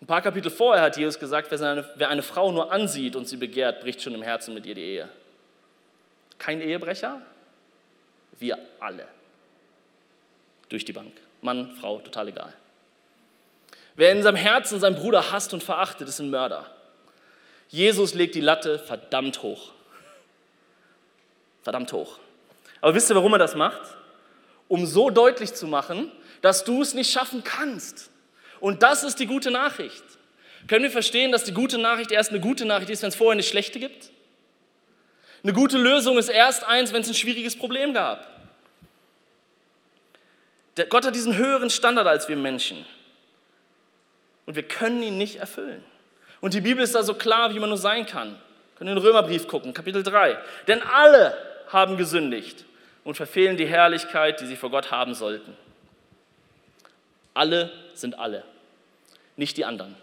ein 0.00 0.06
paar 0.06 0.22
Kapitel 0.22 0.50
vorher 0.50 0.84
hat 0.84 0.98
Jesus 0.98 1.18
gesagt, 1.18 1.50
wer 1.50 1.60
eine, 1.62 1.90
wer 1.96 2.10
eine 2.10 2.22
Frau 2.22 2.52
nur 2.52 2.70
ansieht 2.70 3.16
und 3.16 3.26
sie 3.26 3.38
begehrt, 3.38 3.80
bricht 3.80 4.02
schon 4.02 4.14
im 4.14 4.22
Herzen 4.22 4.52
mit 4.52 4.66
ihr 4.66 4.74
die 4.74 4.82
Ehe. 4.82 5.08
Kein 6.38 6.60
Ehebrecher? 6.60 7.20
Wir 8.38 8.58
alle. 8.80 9.06
Durch 10.68 10.84
die 10.84 10.92
Bank. 10.92 11.12
Mann, 11.40 11.76
Frau, 11.80 11.98
total 12.00 12.28
egal. 12.28 12.52
Wer 13.96 14.12
in 14.12 14.22
seinem 14.22 14.36
Herzen 14.36 14.80
seinen 14.80 14.96
Bruder 14.96 15.30
hasst 15.30 15.54
und 15.54 15.62
verachtet, 15.62 16.08
ist 16.08 16.18
ein 16.18 16.30
Mörder. 16.30 16.70
Jesus 17.68 18.14
legt 18.14 18.34
die 18.34 18.40
Latte 18.40 18.78
verdammt 18.78 19.42
hoch. 19.42 19.72
Verdammt 21.62 21.92
hoch. 21.92 22.18
Aber 22.80 22.94
wisst 22.94 23.10
ihr, 23.10 23.16
warum 23.16 23.32
er 23.32 23.38
das 23.38 23.54
macht? 23.54 23.96
Um 24.68 24.86
so 24.86 25.10
deutlich 25.10 25.54
zu 25.54 25.66
machen, 25.66 26.10
dass 26.42 26.64
du 26.64 26.82
es 26.82 26.94
nicht 26.94 27.10
schaffen 27.10 27.44
kannst. 27.44 28.10
Und 28.60 28.82
das 28.82 29.04
ist 29.04 29.18
die 29.20 29.26
gute 29.26 29.50
Nachricht. 29.50 30.04
Können 30.66 30.84
wir 30.84 30.90
verstehen, 30.90 31.32
dass 31.32 31.44
die 31.44 31.52
gute 31.52 31.78
Nachricht 31.78 32.10
erst 32.10 32.30
eine 32.30 32.40
gute 32.40 32.64
Nachricht 32.64 32.90
ist, 32.90 33.02
wenn 33.02 33.10
es 33.10 33.16
vorher 33.16 33.32
eine 33.32 33.42
schlechte 33.42 33.78
gibt? 33.78 34.10
Eine 35.44 35.52
gute 35.52 35.76
Lösung 35.76 36.16
ist 36.16 36.30
erst 36.30 36.64
eins, 36.64 36.94
wenn 36.94 37.02
es 37.02 37.08
ein 37.08 37.14
schwieriges 37.14 37.54
Problem 37.54 37.92
gab. 37.92 38.26
Der 40.78 40.86
Gott 40.86 41.04
hat 41.04 41.14
diesen 41.14 41.36
höheren 41.36 41.68
Standard 41.68 42.06
als 42.06 42.28
wir 42.28 42.36
Menschen. 42.36 42.84
Und 44.46 44.56
wir 44.56 44.62
können 44.62 45.02
ihn 45.02 45.18
nicht 45.18 45.36
erfüllen. 45.36 45.84
Und 46.40 46.54
die 46.54 46.62
Bibel 46.62 46.82
ist 46.82 46.94
da 46.94 47.02
so 47.02 47.14
klar, 47.14 47.54
wie 47.54 47.58
man 47.58 47.68
nur 47.68 47.78
sein 47.78 48.06
kann. 48.06 48.30
Wir 48.30 48.78
können 48.78 48.90
in 48.90 48.96
den 48.96 49.04
Römerbrief 49.04 49.46
gucken, 49.46 49.74
Kapitel 49.74 50.02
3. 50.02 50.38
Denn 50.66 50.82
alle 50.82 51.36
haben 51.68 51.98
gesündigt 51.98 52.64
und 53.04 53.14
verfehlen 53.14 53.58
die 53.58 53.66
Herrlichkeit, 53.66 54.40
die 54.40 54.46
sie 54.46 54.56
vor 54.56 54.70
Gott 54.70 54.90
haben 54.90 55.14
sollten. 55.14 55.54
Alle 57.34 57.70
sind 57.92 58.18
alle, 58.18 58.44
nicht 59.36 59.58
die 59.58 59.66
anderen. 59.66 59.94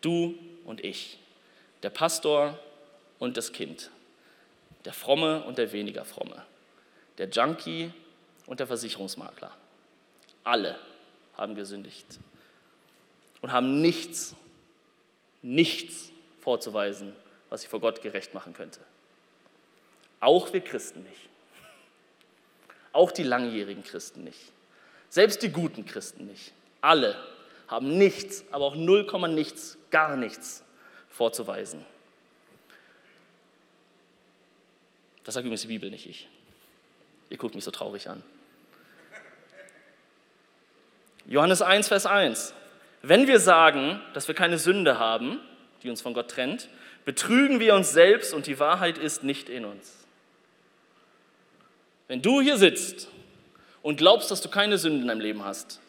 Du 0.00 0.34
und 0.64 0.84
ich, 0.84 1.18
der 1.84 1.90
Pastor 1.90 2.58
und 3.20 3.36
das 3.36 3.52
Kind, 3.52 3.90
der 4.84 4.92
Fromme 4.92 5.44
und 5.44 5.58
der 5.58 5.72
weniger 5.72 6.04
Fromme, 6.04 6.44
der 7.18 7.28
Junkie 7.28 7.92
und 8.46 8.60
der 8.60 8.66
Versicherungsmakler. 8.66 9.52
Alle 10.44 10.78
haben 11.36 11.54
gesündigt 11.54 12.06
und 13.40 13.52
haben 13.52 13.80
nichts, 13.80 14.34
nichts 15.42 16.10
vorzuweisen, 16.40 17.14
was 17.48 17.62
sie 17.62 17.68
vor 17.68 17.80
Gott 17.80 18.02
gerecht 18.02 18.34
machen 18.34 18.52
könnte. 18.54 18.80
Auch 20.20 20.52
wir 20.52 20.60
Christen 20.60 21.02
nicht. 21.02 21.28
Auch 22.92 23.10
die 23.10 23.22
langjährigen 23.22 23.82
Christen 23.82 24.24
nicht. 24.24 24.52
Selbst 25.08 25.42
die 25.42 25.50
guten 25.50 25.84
Christen 25.84 26.26
nicht. 26.26 26.52
Alle 26.80 27.16
haben 27.68 27.96
nichts, 27.98 28.44
aber 28.50 28.66
auch 28.66 28.74
0, 28.74 29.06
nichts, 29.28 29.78
gar 29.90 30.16
nichts 30.16 30.62
vorzuweisen. 31.08 31.84
Das 35.24 35.34
sagt 35.34 35.44
übrigens 35.44 35.62
die 35.62 35.68
Bibel, 35.68 35.90
nicht 35.90 36.06
ich. 36.06 36.28
Ihr 37.30 37.36
guckt 37.36 37.54
mich 37.54 37.64
so 37.64 37.70
traurig 37.70 38.08
an. 38.08 38.22
Johannes 41.26 41.62
1, 41.62 41.88
Vers 41.88 42.06
1. 42.06 42.54
Wenn 43.02 43.26
wir 43.26 43.40
sagen, 43.40 44.00
dass 44.14 44.28
wir 44.28 44.34
keine 44.34 44.58
Sünde 44.58 44.98
haben, 44.98 45.40
die 45.82 45.90
uns 45.90 46.02
von 46.02 46.14
Gott 46.14 46.30
trennt, 46.30 46.68
betrügen 47.04 47.60
wir 47.60 47.74
uns 47.74 47.92
selbst 47.92 48.32
und 48.32 48.46
die 48.46 48.58
Wahrheit 48.58 48.98
ist 48.98 49.24
nicht 49.24 49.48
in 49.48 49.64
uns. 49.64 49.92
Wenn 52.08 52.22
du 52.22 52.40
hier 52.40 52.58
sitzt 52.58 53.08
und 53.82 53.96
glaubst, 53.96 54.30
dass 54.30 54.40
du 54.40 54.48
keine 54.48 54.78
Sünde 54.78 55.02
in 55.02 55.08
deinem 55.08 55.20
Leben 55.20 55.44
hast, 55.44 55.80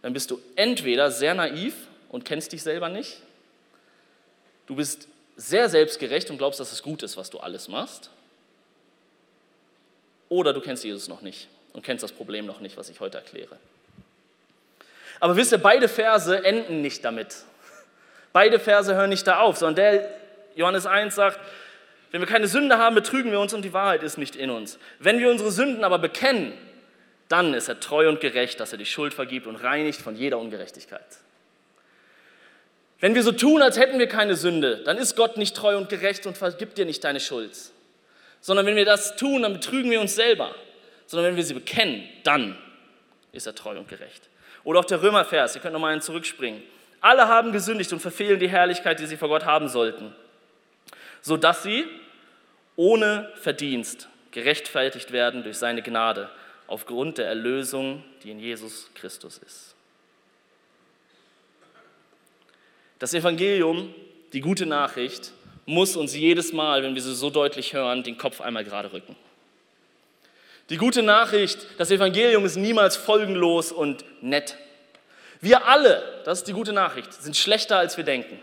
dann 0.00 0.12
bist 0.12 0.30
du 0.30 0.40
entweder 0.56 1.10
sehr 1.10 1.34
naiv 1.34 1.74
und 2.08 2.24
kennst 2.24 2.52
dich 2.52 2.62
selber 2.62 2.88
nicht, 2.88 3.20
du 4.66 4.76
bist 4.76 5.08
sehr 5.36 5.68
selbstgerecht 5.68 6.30
und 6.30 6.38
glaubst, 6.38 6.60
dass 6.60 6.72
es 6.72 6.82
gut 6.82 7.02
ist, 7.02 7.16
was 7.16 7.30
du 7.30 7.38
alles 7.38 7.68
machst, 7.68 8.10
oder 10.32 10.52
du 10.52 10.60
kennst 10.60 10.82
Jesus 10.82 11.08
noch 11.08 11.20
nicht 11.20 11.48
und 11.74 11.84
kennst 11.84 12.02
das 12.02 12.12
Problem 12.12 12.46
noch 12.46 12.60
nicht, 12.60 12.76
was 12.76 12.88
ich 12.88 13.00
heute 13.00 13.18
erkläre. 13.18 13.56
Aber 15.20 15.36
wisst 15.36 15.52
ihr, 15.52 15.58
beide 15.58 15.88
Verse 15.88 16.44
enden 16.44 16.80
nicht 16.80 17.04
damit. 17.04 17.36
Beide 18.32 18.58
Verse 18.58 18.94
hören 18.94 19.10
nicht 19.10 19.26
da 19.26 19.40
auf, 19.40 19.58
sondern 19.58 19.76
der 19.76 20.08
Johannes 20.56 20.86
1 20.86 21.14
sagt, 21.14 21.38
wenn 22.10 22.20
wir 22.20 22.28
keine 22.28 22.48
Sünde 22.48 22.78
haben, 22.78 22.94
betrügen 22.94 23.30
wir 23.30 23.40
uns 23.40 23.54
und 23.54 23.62
die 23.62 23.72
Wahrheit 23.72 24.02
ist 24.02 24.18
nicht 24.18 24.34
in 24.36 24.50
uns. 24.50 24.78
Wenn 24.98 25.18
wir 25.18 25.30
unsere 25.30 25.50
Sünden 25.50 25.84
aber 25.84 25.98
bekennen, 25.98 26.52
dann 27.28 27.54
ist 27.54 27.68
er 27.68 27.80
treu 27.80 28.08
und 28.08 28.20
gerecht, 28.20 28.58
dass 28.60 28.72
er 28.72 28.78
die 28.78 28.86
Schuld 28.86 29.14
vergibt 29.14 29.46
und 29.46 29.56
reinigt 29.56 30.00
von 30.00 30.16
jeder 30.16 30.38
Ungerechtigkeit. 30.38 31.06
Wenn 33.00 33.14
wir 33.14 33.22
so 33.22 33.32
tun, 33.32 33.62
als 33.62 33.78
hätten 33.78 33.98
wir 33.98 34.08
keine 34.08 34.36
Sünde, 34.36 34.82
dann 34.84 34.96
ist 34.96 35.16
Gott 35.16 35.36
nicht 35.36 35.56
treu 35.56 35.76
und 35.76 35.88
gerecht 35.88 36.26
und 36.26 36.38
vergibt 36.38 36.78
dir 36.78 36.84
nicht 36.84 37.04
deine 37.04 37.20
Schuld. 37.20 37.50
Sondern 38.42 38.66
wenn 38.66 38.76
wir 38.76 38.84
das 38.84 39.16
tun, 39.16 39.42
dann 39.42 39.54
betrügen 39.54 39.90
wir 39.90 40.02
uns 40.02 40.14
selber. 40.14 40.54
Sondern 41.06 41.30
wenn 41.30 41.36
wir 41.36 41.44
sie 41.44 41.54
bekennen, 41.54 42.06
dann 42.24 42.58
ist 43.32 43.46
er 43.46 43.54
treu 43.54 43.78
und 43.78 43.88
gerecht. 43.88 44.28
Oder 44.64 44.80
auch 44.80 44.84
der 44.84 45.02
Römervers, 45.02 45.54
ihr 45.54 45.62
könnt 45.62 45.72
nochmal 45.72 45.92
einen 45.92 46.02
zurückspringen. 46.02 46.62
Alle 47.00 47.26
haben 47.26 47.52
gesündigt 47.52 47.92
und 47.92 48.00
verfehlen 48.00 48.38
die 48.38 48.48
Herrlichkeit, 48.48 49.00
die 49.00 49.06
sie 49.06 49.16
vor 49.16 49.28
Gott 49.28 49.44
haben 49.44 49.68
sollten, 49.68 50.14
sodass 51.20 51.62
sie 51.62 51.86
ohne 52.76 53.32
Verdienst 53.36 54.08
gerechtfertigt 54.30 55.12
werden 55.12 55.42
durch 55.42 55.58
seine 55.58 55.82
Gnade 55.82 56.30
aufgrund 56.66 57.18
der 57.18 57.26
Erlösung, 57.26 58.04
die 58.22 58.30
in 58.30 58.38
Jesus 58.38 58.90
Christus 58.94 59.38
ist. 59.38 59.74
Das 62.98 63.14
Evangelium, 63.14 63.92
die 64.32 64.40
gute 64.40 64.64
Nachricht, 64.64 65.32
muss 65.66 65.96
uns 65.96 66.14
jedes 66.14 66.52
Mal, 66.52 66.82
wenn 66.82 66.94
wir 66.94 67.02
sie 67.02 67.14
so 67.14 67.30
deutlich 67.30 67.72
hören, 67.72 68.02
den 68.02 68.18
Kopf 68.18 68.40
einmal 68.40 68.64
gerade 68.64 68.92
rücken. 68.92 69.16
Die 70.70 70.76
gute 70.76 71.02
Nachricht, 71.02 71.66
das 71.78 71.90
Evangelium 71.90 72.44
ist 72.44 72.56
niemals 72.56 72.96
folgenlos 72.96 73.72
und 73.72 74.04
nett. 74.22 74.56
Wir 75.40 75.66
alle, 75.66 76.22
das 76.24 76.38
ist 76.38 76.48
die 76.48 76.52
gute 76.52 76.72
Nachricht, 76.72 77.12
sind 77.12 77.36
schlechter 77.36 77.76
als 77.78 77.96
wir 77.96 78.04
denken. 78.04 78.38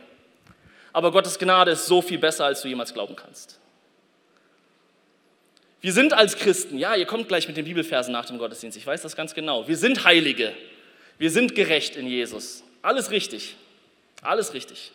Aber 0.91 1.12
Gottes 1.12 1.39
Gnade 1.39 1.71
ist 1.71 1.86
so 1.86 2.01
viel 2.01 2.17
besser, 2.17 2.45
als 2.45 2.62
du 2.62 2.67
jemals 2.67 2.93
glauben 2.93 3.15
kannst. 3.15 3.60
Wir 5.82 5.93
sind 5.93 6.13
als 6.13 6.36
Christen, 6.36 6.77
ja, 6.77 6.95
ihr 6.95 7.05
kommt 7.05 7.29
gleich 7.29 7.47
mit 7.47 7.55
den 7.55 7.63
Bibelversen 7.63 8.12
nach 8.12 8.25
dem 8.25 8.38
Gottesdienst, 8.38 8.77
ich 8.77 8.86
weiß 8.86 9.01
das 9.01 9.15
ganz 9.15 9.34
genau. 9.34 9.67
Wir 9.67 9.77
sind 9.77 10.03
Heilige. 10.03 10.53
Wir 11.17 11.32
sind 11.32 11.55
gerecht 11.55 11.95
in 11.95 12.08
Jesus. 12.08 12.63
Alles 12.82 13.12
richtig. 13.12 13.55
Alles 14.21 14.53
richtig. 14.53 14.91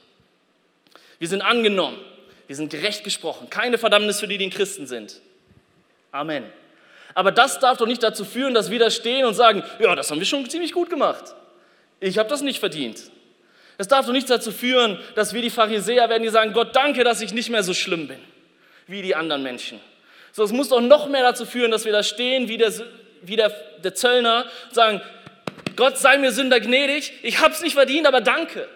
Wir 1.18 1.28
sind 1.28 1.42
angenommen. 1.42 1.98
Wir 2.46 2.56
sind 2.56 2.70
gerecht 2.70 3.04
gesprochen. 3.04 3.48
Keine 3.50 3.78
Verdammnis 3.78 4.20
für 4.20 4.28
die, 4.28 4.38
die 4.38 4.44
in 4.44 4.50
Christen 4.50 4.86
sind. 4.86 5.20
Amen. 6.12 6.44
Aber 7.14 7.32
das 7.32 7.60
darf 7.60 7.78
doch 7.78 7.86
nicht 7.86 8.02
dazu 8.02 8.24
führen, 8.24 8.54
dass 8.54 8.70
wir 8.70 8.78
da 8.78 8.90
stehen 8.90 9.24
und 9.24 9.34
sagen, 9.34 9.62
ja, 9.78 9.94
das 9.94 10.10
haben 10.10 10.18
wir 10.18 10.26
schon 10.26 10.48
ziemlich 10.50 10.72
gut 10.72 10.90
gemacht. 10.90 11.34
Ich 12.00 12.18
habe 12.18 12.28
das 12.28 12.42
nicht 12.42 12.58
verdient. 12.58 13.00
Es 13.78 13.88
darf 13.88 14.06
doch 14.06 14.12
nicht 14.12 14.28
dazu 14.28 14.52
führen, 14.52 14.98
dass 15.14 15.32
wir 15.32 15.42
die 15.42 15.50
Pharisäer 15.50 16.08
werden, 16.08 16.22
die 16.22 16.28
sagen, 16.28 16.52
Gott, 16.52 16.76
danke, 16.76 17.02
dass 17.04 17.20
ich 17.20 17.32
nicht 17.32 17.50
mehr 17.50 17.62
so 17.62 17.74
schlimm 17.74 18.08
bin 18.08 18.18
wie 18.86 19.00
die 19.00 19.14
anderen 19.14 19.42
Menschen. 19.42 19.80
So, 20.32 20.44
es 20.44 20.52
muss 20.52 20.68
doch 20.68 20.80
noch 20.80 21.08
mehr 21.08 21.22
dazu 21.22 21.46
führen, 21.46 21.70
dass 21.70 21.84
wir 21.84 21.92
da 21.92 22.02
stehen 22.02 22.48
wie 22.48 22.58
der, 22.58 22.72
wie 23.22 23.36
der, 23.36 23.48
der 23.82 23.94
Zöllner 23.94 24.44
und 24.68 24.74
sagen, 24.74 25.00
Gott 25.76 25.96
sei 25.96 26.18
mir 26.18 26.32
Sünder 26.32 26.60
gnädig, 26.60 27.12
ich 27.22 27.40
habe 27.40 27.54
es 27.54 27.62
nicht 27.62 27.74
verdient, 27.74 28.06
aber 28.06 28.20
danke. 28.20 28.68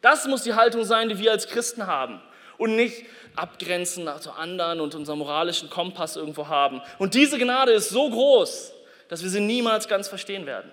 Das 0.00 0.26
muss 0.26 0.42
die 0.42 0.54
Haltung 0.54 0.84
sein, 0.84 1.08
die 1.08 1.18
wir 1.18 1.30
als 1.30 1.46
Christen 1.46 1.86
haben 1.86 2.22
und 2.60 2.76
nicht 2.76 3.06
abgrenzen 3.36 4.06
zu 4.20 4.32
anderen 4.32 4.80
und 4.80 4.94
unseren 4.94 5.18
moralischen 5.18 5.70
Kompass 5.70 6.16
irgendwo 6.16 6.48
haben. 6.48 6.82
Und 6.98 7.14
diese 7.14 7.38
Gnade 7.38 7.72
ist 7.72 7.88
so 7.88 8.10
groß, 8.10 8.72
dass 9.08 9.22
wir 9.22 9.30
sie 9.30 9.40
niemals 9.40 9.88
ganz 9.88 10.08
verstehen 10.08 10.44
werden. 10.44 10.70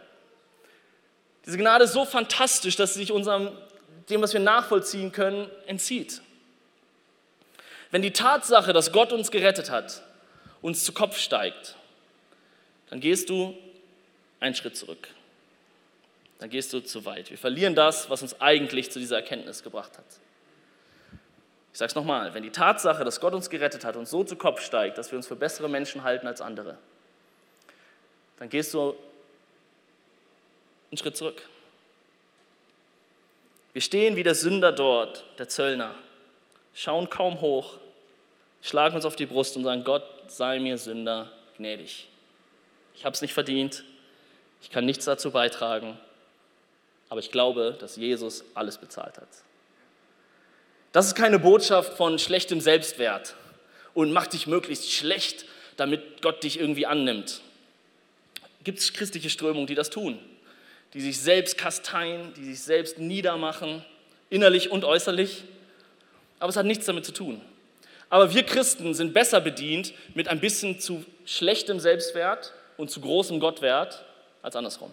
Diese 1.45 1.57
Gnade 1.57 1.85
ist 1.85 1.93
so 1.93 2.03
fantastisch, 2.03 2.75
dass 2.75 2.93
sie 2.93 2.99
sich 2.99 3.13
unserem, 3.13 3.51
dem, 4.09 4.21
was 4.21 4.33
wir 4.33 4.41
nachvollziehen 4.41 5.13
können, 5.13 5.49
entzieht. 5.65 6.21
Wenn 7.89 8.01
die 8.01 8.11
Tatsache, 8.11 8.73
dass 8.73 8.91
Gott 8.91 9.13
uns 9.13 9.31
gerettet 9.31 9.71
hat, 9.71 10.03
uns 10.61 10.83
zu 10.83 10.91
Kopf 10.91 11.17
steigt, 11.17 11.77
dann 12.89 12.99
gehst 12.99 13.29
du 13.29 13.57
einen 14.41 14.55
Schritt 14.55 14.75
zurück. 14.75 15.07
Dann 16.39 16.49
gehst 16.49 16.73
du 16.73 16.81
zu 16.81 17.05
weit. 17.05 17.29
Wir 17.29 17.37
verlieren 17.37 17.75
das, 17.75 18.09
was 18.09 18.21
uns 18.21 18.41
eigentlich 18.41 18.91
zu 18.91 18.99
dieser 18.99 19.15
Erkenntnis 19.15 19.63
gebracht 19.63 19.97
hat. 19.97 20.05
Ich 21.77 21.79
sage 21.79 21.91
es 21.91 21.95
nochmal, 21.95 22.33
wenn 22.33 22.41
die 22.41 22.49
Tatsache, 22.49 23.05
dass 23.05 23.19
Gott 23.19 23.35
uns 23.35 23.51
gerettet 23.51 23.85
hat, 23.85 23.95
uns 23.97 24.09
so 24.09 24.23
zu 24.23 24.35
Kopf 24.35 24.61
steigt, 24.61 24.97
dass 24.97 25.11
wir 25.11 25.17
uns 25.17 25.27
für 25.27 25.35
bessere 25.35 25.69
Menschen 25.69 26.01
halten 26.01 26.25
als 26.25 26.41
andere, 26.41 26.75
dann 28.39 28.49
gehst 28.49 28.73
du 28.73 28.95
einen 30.89 30.97
Schritt 30.97 31.15
zurück. 31.15 31.39
Wir 33.73 33.83
stehen 33.83 34.15
wie 34.15 34.23
der 34.23 34.33
Sünder 34.33 34.71
dort, 34.71 35.23
der 35.37 35.49
Zöllner, 35.49 35.93
schauen 36.73 37.11
kaum 37.11 37.41
hoch, 37.41 37.77
schlagen 38.63 38.95
uns 38.95 39.05
auf 39.05 39.15
die 39.15 39.27
Brust 39.27 39.55
und 39.55 39.63
sagen, 39.63 39.83
Gott 39.83 40.03
sei 40.29 40.57
mir 40.57 40.79
Sünder 40.79 41.31
gnädig. 41.57 42.07
Ich 42.95 43.05
habe 43.05 43.13
es 43.13 43.21
nicht 43.21 43.35
verdient, 43.35 43.83
ich 44.63 44.71
kann 44.71 44.83
nichts 44.83 45.05
dazu 45.05 45.29
beitragen, 45.29 45.95
aber 47.09 47.19
ich 47.19 47.29
glaube, 47.29 47.77
dass 47.79 47.97
Jesus 47.97 48.45
alles 48.55 48.79
bezahlt 48.79 49.19
hat. 49.19 49.27
Das 50.91 51.07
ist 51.07 51.15
keine 51.15 51.39
Botschaft 51.39 51.93
von 51.97 52.17
schlechtem 52.17 52.61
Selbstwert 52.61 53.35
und 53.93 54.11
mach 54.11 54.27
dich 54.27 54.47
möglichst 54.47 54.91
schlecht, 54.91 55.45
damit 55.75 56.21
Gott 56.21 56.43
dich 56.43 56.59
irgendwie 56.59 56.85
annimmt. 56.85 57.41
gibt 58.63 58.79
es 58.79 58.93
christliche 58.93 59.29
Strömungen, 59.29 59.67
die 59.67 59.75
das 59.75 59.89
tun, 59.89 60.19
die 60.93 61.01
sich 61.01 61.19
selbst 61.19 61.57
kasteien, 61.57 62.33
die 62.35 62.45
sich 62.45 62.61
selbst 62.61 62.97
niedermachen, 62.97 63.83
innerlich 64.29 64.71
und 64.71 64.83
äußerlich. 64.83 65.43
Aber 66.39 66.49
es 66.49 66.55
hat 66.55 66.65
nichts 66.65 66.85
damit 66.85 67.05
zu 67.05 67.11
tun. 67.11 67.41
Aber 68.09 68.33
wir 68.33 68.43
Christen 68.43 68.93
sind 68.93 69.13
besser 69.13 69.41
bedient 69.41 69.93
mit 70.15 70.27
ein 70.27 70.39
bisschen 70.39 70.79
zu 70.79 71.03
schlechtem 71.25 71.79
Selbstwert 71.79 72.53
und 72.77 72.89
zu 72.89 73.01
großem 73.01 73.39
Gottwert 73.39 74.05
als 74.41 74.55
andersrum. 74.55 74.91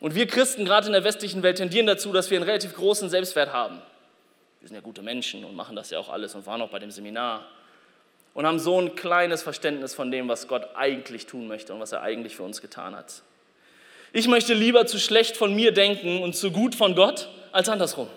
Und 0.00 0.14
wir 0.14 0.26
Christen, 0.26 0.64
gerade 0.64 0.86
in 0.86 0.92
der 0.92 1.04
westlichen 1.04 1.42
Welt, 1.42 1.56
tendieren 1.56 1.86
dazu, 1.86 2.12
dass 2.12 2.30
wir 2.30 2.38
einen 2.38 2.44
relativ 2.46 2.74
großen 2.74 3.08
Selbstwert 3.08 3.52
haben. 3.52 3.80
Wir 4.60 4.68
sind 4.68 4.74
ja 4.74 4.82
gute 4.82 5.02
Menschen 5.02 5.44
und 5.44 5.54
machen 5.54 5.76
das 5.76 5.90
ja 5.90 5.98
auch 5.98 6.08
alles 6.08 6.34
und 6.34 6.46
waren 6.46 6.60
auch 6.60 6.70
bei 6.70 6.78
dem 6.78 6.90
Seminar 6.90 7.46
und 8.34 8.46
haben 8.46 8.58
so 8.58 8.78
ein 8.78 8.94
kleines 8.94 9.42
Verständnis 9.42 9.94
von 9.94 10.10
dem, 10.10 10.28
was 10.28 10.48
Gott 10.48 10.68
eigentlich 10.74 11.26
tun 11.26 11.46
möchte 11.46 11.72
und 11.72 11.80
was 11.80 11.92
er 11.92 12.02
eigentlich 12.02 12.36
für 12.36 12.42
uns 12.42 12.60
getan 12.60 12.94
hat. 12.94 13.22
Ich 14.12 14.28
möchte 14.28 14.52
lieber 14.52 14.86
zu 14.86 14.98
schlecht 14.98 15.36
von 15.36 15.54
mir 15.54 15.72
denken 15.72 16.22
und 16.22 16.36
zu 16.36 16.50
gut 16.50 16.74
von 16.74 16.94
Gott 16.94 17.28
als 17.52 17.68
andersrum. 17.68 18.08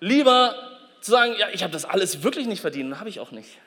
Lieber 0.00 0.54
zu 1.00 1.10
sagen, 1.10 1.34
ja, 1.38 1.48
ich 1.52 1.62
habe 1.62 1.72
das 1.72 1.84
alles 1.84 2.22
wirklich 2.22 2.46
nicht 2.46 2.60
verdient, 2.60 2.98
habe 2.98 3.08
ich 3.08 3.20
auch 3.20 3.30
nicht. 3.30 3.58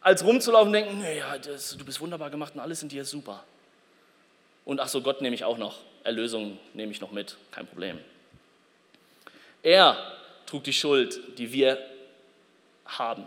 Als 0.00 0.24
rumzulaufen 0.24 0.68
und 0.68 0.72
denken, 0.74 1.00
naja, 1.00 1.38
du 1.38 1.84
bist 1.84 2.00
wunderbar 2.00 2.30
gemacht 2.30 2.54
und 2.54 2.60
alles 2.60 2.82
in 2.82 2.88
dir 2.88 3.02
ist 3.02 3.10
super. 3.10 3.42
Und 4.64 4.80
ach 4.80 4.88
so, 4.88 5.02
Gott 5.02 5.20
nehme 5.20 5.34
ich 5.34 5.44
auch 5.44 5.58
noch, 5.58 5.78
Erlösung 6.04 6.58
nehme 6.74 6.92
ich 6.92 7.00
noch 7.00 7.12
mit, 7.12 7.36
kein 7.50 7.66
Problem. 7.66 7.98
Er 9.62 9.96
trug 10.46 10.64
die 10.64 10.72
Schuld, 10.72 11.38
die 11.38 11.52
wir 11.52 11.78
haben. 12.84 13.26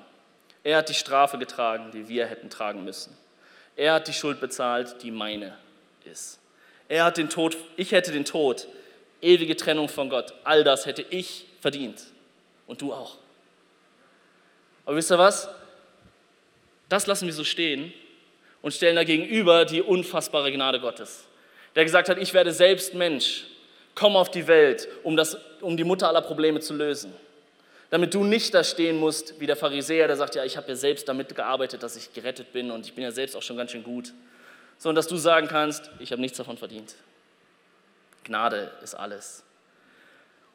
Er 0.64 0.78
hat 0.78 0.90
die 0.90 0.94
Strafe 0.94 1.38
getragen, 1.38 1.92
die 1.92 2.08
wir 2.08 2.26
hätten 2.26 2.50
tragen 2.50 2.84
müssen. 2.84 3.16
Er 3.76 3.94
hat 3.94 4.08
die 4.08 4.14
Schuld 4.14 4.40
bezahlt, 4.40 5.02
die 5.04 5.12
meine 5.12 5.58
ist. 6.06 6.40
Er 6.88 7.06
hat 7.06 7.18
den 7.18 7.30
Tod, 7.30 7.58
ich 7.78 7.92
hätte 7.92 8.12
den 8.12 8.26
Tod, 8.26 8.68
ewige 9.22 9.56
Trennung 9.56 9.90
von 9.90 10.10
Gott. 10.10 10.34
All 10.44 10.64
das 10.64 10.86
hätte 10.86 11.02
ich 11.10 11.46
verdient. 11.60 12.04
Und 12.68 12.82
du 12.82 12.94
auch. 12.94 13.18
Aber 14.86 14.96
wisst 14.96 15.12
ihr 15.12 15.18
was? 15.18 15.50
Das 16.90 17.08
lassen 17.08 17.26
wir 17.26 17.34
so 17.34 17.44
stehen 17.44 17.94
und 18.66 18.74
stellen 18.74 18.96
dagegenüber 18.96 19.64
die 19.64 19.84
unfassbare 19.84 20.52
Gnade 20.52 20.80
Gottes, 20.80 21.26
der 21.76 21.84
gesagt 21.84 22.10
hat, 22.10 22.18
ich 22.18 22.34
werde 22.34 22.52
selbst 22.52 22.96
Mensch, 22.96 23.44
komm 23.94 24.16
auf 24.16 24.32
die 24.32 24.48
Welt, 24.48 24.88
um, 25.04 25.16
das, 25.16 25.38
um 25.62 25.78
die 25.78 25.84
Mutter 25.84 26.08
aller 26.08 26.24
Probleme 26.24 26.60
zu 26.62 26.74
lösen. 26.74 27.14
Damit 27.92 28.16
du 28.16 28.24
nicht 28.24 28.56
da 28.56 28.64
stehen 28.64 28.98
musst 28.98 29.40
wie 29.40 29.46
der 29.46 29.56
Pharisäer, 29.56 30.08
der 30.08 30.18
sagt, 30.18 30.34
ja, 30.34 30.44
ich 30.44 30.58
habe 30.58 30.68
ja 30.70 30.76
selbst 30.76 31.08
damit 31.08 31.36
gearbeitet, 31.36 31.84
dass 31.84 31.96
ich 31.96 32.12
gerettet 32.12 32.54
bin 32.54 32.72
und 32.72 32.88
ich 32.88 32.96
bin 32.96 33.04
ja 33.04 33.12
selbst 33.12 33.36
auch 33.36 33.44
schon 33.44 33.56
ganz 33.56 33.70
schön 33.70 33.84
gut. 33.84 34.14
Sondern 34.80 34.96
dass 34.96 35.08
du 35.08 35.18
sagen 35.18 35.48
kannst, 35.48 35.92
ich 36.00 36.12
habe 36.12 36.20
nichts 36.20 36.40
davon 36.40 36.58
verdient. 36.58 36.96
Gnade 38.24 38.72
ist 38.82 38.96
alles. 38.96 39.44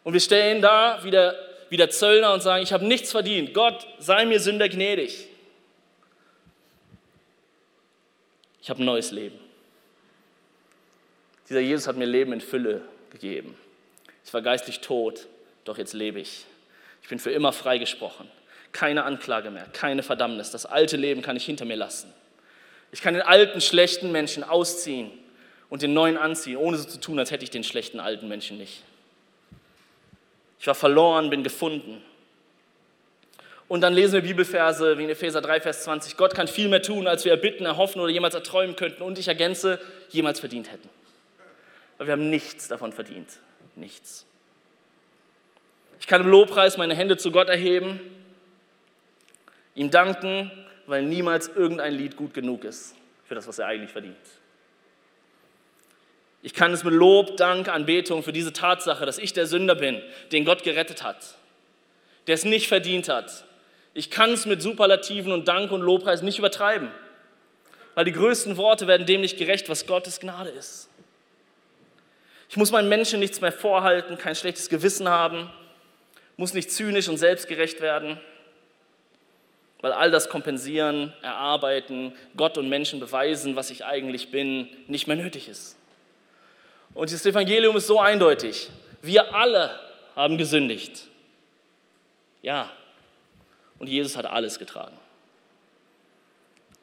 Und 0.03 0.15
wir 0.15 0.21
stehen 0.21 0.61
da 0.61 0.99
wie 1.05 1.13
der, 1.13 1.37
wie 1.69 1.77
der 1.77 1.91
Zöllner 1.91 2.35
und 2.35 2.43
sagen, 2.43 2.65
ich 2.65 2.73
habe 2.73 2.85
nichts 2.85 3.13
verdient. 3.13 3.55
Gott, 3.55 3.87
sei 4.01 4.27
mir 4.27 4.41
Sünder 4.41 4.69
gnädig. 4.69 5.30
Ich 8.63 8.71
habe 8.71 8.83
ein 8.83 8.87
neues 8.87 9.11
Leben. 9.11 9.39
Dieser 11.49 11.61
Jesus 11.61 11.87
hat 11.87 11.97
mir 11.97 12.07
Leben 12.07 12.33
in 12.33 12.41
Fülle 12.41 12.83
gegeben. 13.11 13.57
Ich 14.25 14.33
war 14.33 14.43
geistlich 14.43 14.81
tot, 14.81 15.27
doch 15.65 15.79
jetzt 15.79 15.95
lebe 15.95 16.21
ich. 16.21 16.45
Ich 17.03 17.09
bin 17.09 17.19
für 17.19 17.33
immer 17.33 17.53
freigesprochen. 17.53 18.29
Keine 18.73 19.05
Anklage 19.05 19.51
mehr, 19.51 19.67
keine 19.73 20.03
Verdammnis. 20.03 20.51
Das 20.51 20.67
alte 20.67 20.97
Leben 20.97 21.23
kann 21.23 21.37
ich 21.37 21.45
hinter 21.45 21.65
mir 21.65 21.77
lassen. 21.77 22.13
Ich 22.93 23.03
kann 23.03 23.15
den 23.15 23.23
alten, 23.23 23.61
schlechten 23.61 24.13
Menschen 24.13 24.45
ausziehen 24.45 25.11
und 25.69 25.83
den 25.83 25.93
neuen 25.93 26.17
anziehen, 26.17 26.57
ohne 26.57 26.77
so 26.77 26.85
zu 26.85 27.01
tun, 27.01 27.19
als 27.19 27.31
hätte 27.31 27.45
ich 27.45 27.51
den 27.51 27.65
schlechten 27.65 28.01
alten 28.01 28.29
Menschen 28.29 28.59
nicht. 28.59 28.83
Ich 30.61 30.67
war 30.67 30.75
verloren, 30.75 31.31
bin 31.31 31.43
gefunden. 31.43 32.03
Und 33.71 33.83
dann 33.83 33.95
lesen 33.95 34.15
wir 34.15 34.23
Bibelverse 34.23 34.99
wie 34.99 35.05
in 35.05 35.11
Epheser 35.11 35.41
3, 35.41 35.61
Vers 35.61 35.85
20. 35.85 36.17
Gott 36.17 36.35
kann 36.35 36.49
viel 36.49 36.69
mehr 36.69 36.83
tun, 36.83 37.07
als 37.07 37.25
wir 37.25 37.31
erbitten, 37.31 37.65
erhoffen 37.65 38.01
oder 38.01 38.11
jemals 38.11 38.35
erträumen 38.35 38.75
könnten. 38.75 39.05
Und 39.05 39.17
ich 39.17 39.29
ergänze, 39.29 39.79
jemals 40.09 40.41
verdient 40.41 40.73
hätten. 40.73 40.89
Weil 41.97 42.09
wir 42.09 42.13
haben 42.15 42.31
nichts 42.31 42.67
davon 42.67 42.93
verdient. 42.93 43.29
Nichts. 43.77 44.27
Ich 46.01 46.09
kann 46.09 46.21
im 46.23 46.27
Lobpreis 46.27 46.79
meine 46.79 46.97
Hände 46.97 47.17
zu 47.17 47.31
Gott 47.31 47.49
erheben, 47.49 48.01
ihm 49.77 49.93
danken, 49.93 50.51
weil 50.87 51.05
niemals 51.05 51.47
irgendein 51.47 51.95
Lied 51.95 52.17
gut 52.17 52.35
genug 52.35 52.65
ist 52.65 52.97
für 53.23 53.37
das, 53.37 53.47
was 53.47 53.61
er 53.61 53.67
eigentlich 53.67 53.93
verdient. 53.93 54.17
Ich 56.43 56.55
kann 56.55 56.73
es 56.73 56.83
mit 56.83 56.93
Lob, 56.93 57.37
Dank, 57.37 57.69
Anbetung 57.69 58.25
für 58.25 58.33
diese 58.33 58.53
Tatsache, 58.53 59.07
dass 59.07 59.19
ich 59.19 59.33
der 59.33 59.47
Sünder 59.47 59.77
bin, 59.77 60.03
den 60.33 60.45
Gott 60.45 60.65
gerettet 60.65 61.05
hat, 61.05 61.37
der 62.27 62.35
es 62.35 62.45
nicht 62.45 62.67
verdient 62.67 63.09
hat. 63.09 63.45
Ich 63.95 64.11
kann 64.11 64.33
es 64.33 64.47
mit 64.47 64.63
Superlativen 64.63 65.33
und 65.33 65.49
Dank 65.49 65.73
und 65.73 65.81
Lobpreis 65.81 66.23
nicht 66.23 66.39
übertreiben, 66.39 66.91
weil 67.95 68.05
die 68.05 68.13
größten 68.13 68.57
Worte 68.57 68.87
werden 68.87 69.07
dem 69.07 69.21
nicht 69.21 69.39
gerecht, 69.39 69.69
was 69.69 69.87
Gottes 69.87 70.21
Gnade 70.21 70.51
ist. 70.51 70.89
Ich 72.49 72.57
muss 72.57 72.71
meinen 72.71 72.89
Menschen 72.89 73.21
nichts 73.21 73.41
mehr 73.41 73.53
vorhalten, 73.53 74.19
kein 74.19 74.35
schlechtes 74.35 74.69
Gewissen 74.69 75.09
haben, 75.09 75.51
muss 76.37 76.55
nicht 76.55 76.71
zynisch 76.71 77.09
und 77.09 77.17
selbstgerecht 77.17 77.81
werden, 77.81 78.19
weil 79.81 79.93
all 79.93 80.11
das 80.11 80.29
Kompensieren, 80.29 81.13
Erarbeiten, 81.23 82.13
Gott 82.37 82.59
und 82.59 82.69
Menschen 82.69 83.01
beweisen, 83.01 83.57
was 83.57 83.71
ich 83.71 83.85
eigentlich 83.85 84.31
bin, 84.31 84.69
nicht 84.89 85.07
mehr 85.07 85.17
nötig 85.17 85.49
ist. 85.49 85.77
Und 86.95 87.13
das 87.13 87.25
Evangelium 87.25 87.77
ist 87.77 87.87
so 87.87 88.01
eindeutig. 88.01 88.69
Wir 89.03 89.35
alle 89.35 89.79
haben 90.17 90.39
gesündigt. 90.39 91.07
Ja. 92.43 92.71
Und 93.81 93.89
Jesus 93.89 94.17
hat 94.17 94.27
alles 94.27 94.61
getragen. 94.61 94.97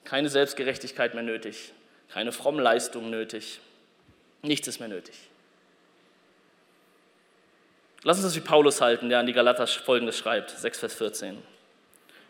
Keine 0.03 0.29
Selbstgerechtigkeit 0.29 1.13
mehr 1.13 1.23
nötig, 1.23 1.71
keine 2.09 2.33
fromme 2.33 2.61
Leistung 2.61 3.09
nötig. 3.09 3.59
Nichts 4.41 4.67
ist 4.67 4.79
mehr 4.79 4.89
nötig. 4.89 5.15
Lass 8.03 8.17
uns 8.17 8.25
das 8.25 8.35
wie 8.35 8.41
Paulus 8.41 8.81
halten, 8.81 9.09
der 9.09 9.19
an 9.19 9.25
die 9.25 9.33
Galater 9.33 9.67
folgendes 9.67 10.17
schreibt, 10.17 10.51
6 10.51 10.79
Vers 10.79 10.93
14. 10.95 11.37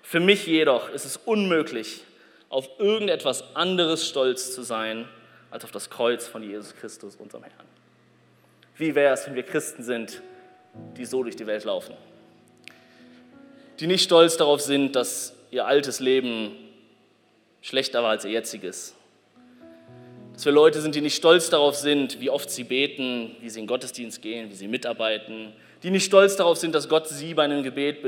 Für 0.02 0.20
mich 0.20 0.46
jedoch 0.48 0.90
ist 0.90 1.06
es 1.06 1.18
unmöglich, 1.18 2.04
auf 2.50 2.70
irgendetwas 2.80 3.56
anderes 3.56 4.08
stolz 4.08 4.54
zu 4.54 4.64
sein, 4.64 5.08
als 5.52 5.64
auf 5.64 5.72
das 5.72 5.90
Kreuz 5.90 6.28
von 6.28 6.44
Jesus 6.44 6.76
Christus, 6.76 7.16
unserem 7.16 7.44
Herrn. 7.44 7.68
Wie 8.78 8.96
wäre 8.96 9.14
es, 9.14 9.28
wenn 9.28 9.36
wir 9.36 9.44
Christen 9.44 9.84
sind, 9.84 10.22
die 10.98 11.06
so 11.06 11.24
durch 11.24 11.36
die 11.36 11.48
Welt 11.48 11.64
laufen? 11.64 11.96
Die 13.80 13.88
nicht 13.88 14.04
stolz 14.04 14.38
darauf 14.38 14.62
sind, 14.62 14.96
dass 14.96 15.34
ihr 15.52 15.66
altes 15.66 16.00
Leben 16.00 16.56
schlechter 17.62 18.04
war 18.04 18.12
als 18.12 18.26
ihr 18.26 18.32
jetziges. 18.32 18.96
Dass 20.34 20.46
wir 20.46 20.52
Leute 20.52 20.82
sind, 20.82 20.96
die 20.96 21.02
nicht 21.02 21.16
stolz 21.16 21.50
darauf 21.50 21.76
sind, 21.76 22.20
wie 22.20 22.30
oft 22.30 22.50
sie 22.50 22.64
beten, 22.64 23.36
wie 23.42 23.50
sie 23.50 23.60
in 23.60 23.64
den 23.64 23.68
Gottesdienst 23.68 24.22
gehen, 24.22 24.50
wie 24.50 24.56
sie 24.56 24.68
mitarbeiten. 24.68 25.54
Die 25.84 25.90
nicht 25.90 26.06
stolz 26.06 26.36
darauf 26.36 26.58
sind, 26.58 26.76
dass 26.76 26.90
Gott 26.90 27.08
sie 27.08 27.34
bei 27.34 27.44
einem 27.44 27.64
Gebet 27.64 28.06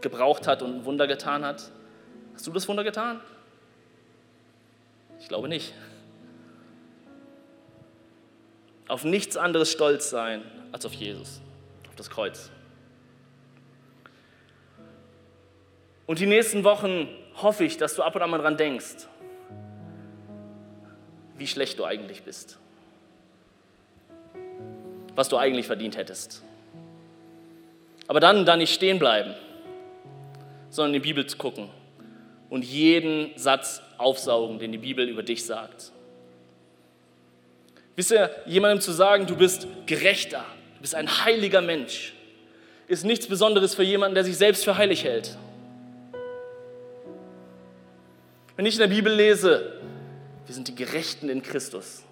gebraucht 0.00 0.46
hat 0.46 0.62
und 0.62 0.76
ein 0.76 0.84
Wunder 0.84 1.06
getan 1.06 1.44
hat. 1.44 1.70
Hast 2.34 2.46
du 2.46 2.52
das 2.52 2.68
Wunder 2.68 2.84
getan? 2.84 3.20
Ich 5.20 5.28
glaube 5.28 5.48
nicht 5.48 5.72
auf 8.92 9.04
nichts 9.04 9.38
anderes 9.38 9.72
stolz 9.72 10.10
sein 10.10 10.42
als 10.70 10.84
auf 10.84 10.92
Jesus, 10.92 11.40
auf 11.88 11.96
das 11.96 12.10
Kreuz. 12.10 12.50
Und 16.12 16.18
die 16.18 16.26
nächsten 16.26 16.62
Wochen 16.62 17.08
hoffe 17.36 17.64
ich, 17.64 17.78
dass 17.78 17.94
du 17.94 18.02
ab 18.02 18.14
und 18.14 18.20
an 18.20 18.28
mal 18.28 18.36
dran 18.36 18.58
denkst, 18.58 19.06
wie 21.38 21.46
schlecht 21.46 21.78
du 21.78 21.86
eigentlich 21.86 22.22
bist, 22.22 22.58
was 25.14 25.30
du 25.30 25.38
eigentlich 25.38 25.66
verdient 25.66 25.96
hättest. 25.96 26.42
Aber 28.08 28.20
dann 28.20 28.44
da 28.44 28.58
nicht 28.58 28.74
stehen 28.74 28.98
bleiben, 28.98 29.32
sondern 30.68 30.92
in 30.92 31.00
die 31.00 31.08
Bibel 31.08 31.26
zu 31.26 31.38
gucken 31.38 31.70
und 32.50 32.62
jeden 32.62 33.30
Satz 33.38 33.80
aufsaugen, 33.96 34.58
den 34.58 34.70
die 34.70 34.76
Bibel 34.76 35.08
über 35.08 35.22
dich 35.22 35.46
sagt. 35.46 35.92
Wisst 37.96 38.10
ihr, 38.10 38.30
jemandem 38.44 38.82
zu 38.82 38.92
sagen, 38.92 39.26
du 39.26 39.34
bist 39.34 39.66
gerechter, 39.86 40.44
du 40.74 40.82
bist 40.82 40.94
ein 40.94 41.24
heiliger 41.24 41.62
Mensch, 41.62 42.12
ist 42.86 43.02
nichts 43.02 43.26
Besonderes 43.26 43.74
für 43.74 43.82
jemanden, 43.82 44.14
der 44.14 44.24
sich 44.24 44.36
selbst 44.36 44.62
für 44.62 44.76
heilig 44.76 45.04
hält. 45.04 45.38
Wenn 48.56 48.66
ich 48.66 48.74
in 48.74 48.80
der 48.80 48.88
Bibel 48.88 49.12
lese, 49.12 49.80
wir 50.46 50.54
sind 50.54 50.68
die 50.68 50.74
Gerechten 50.74 51.28
in 51.28 51.42
Christus, 51.42 52.02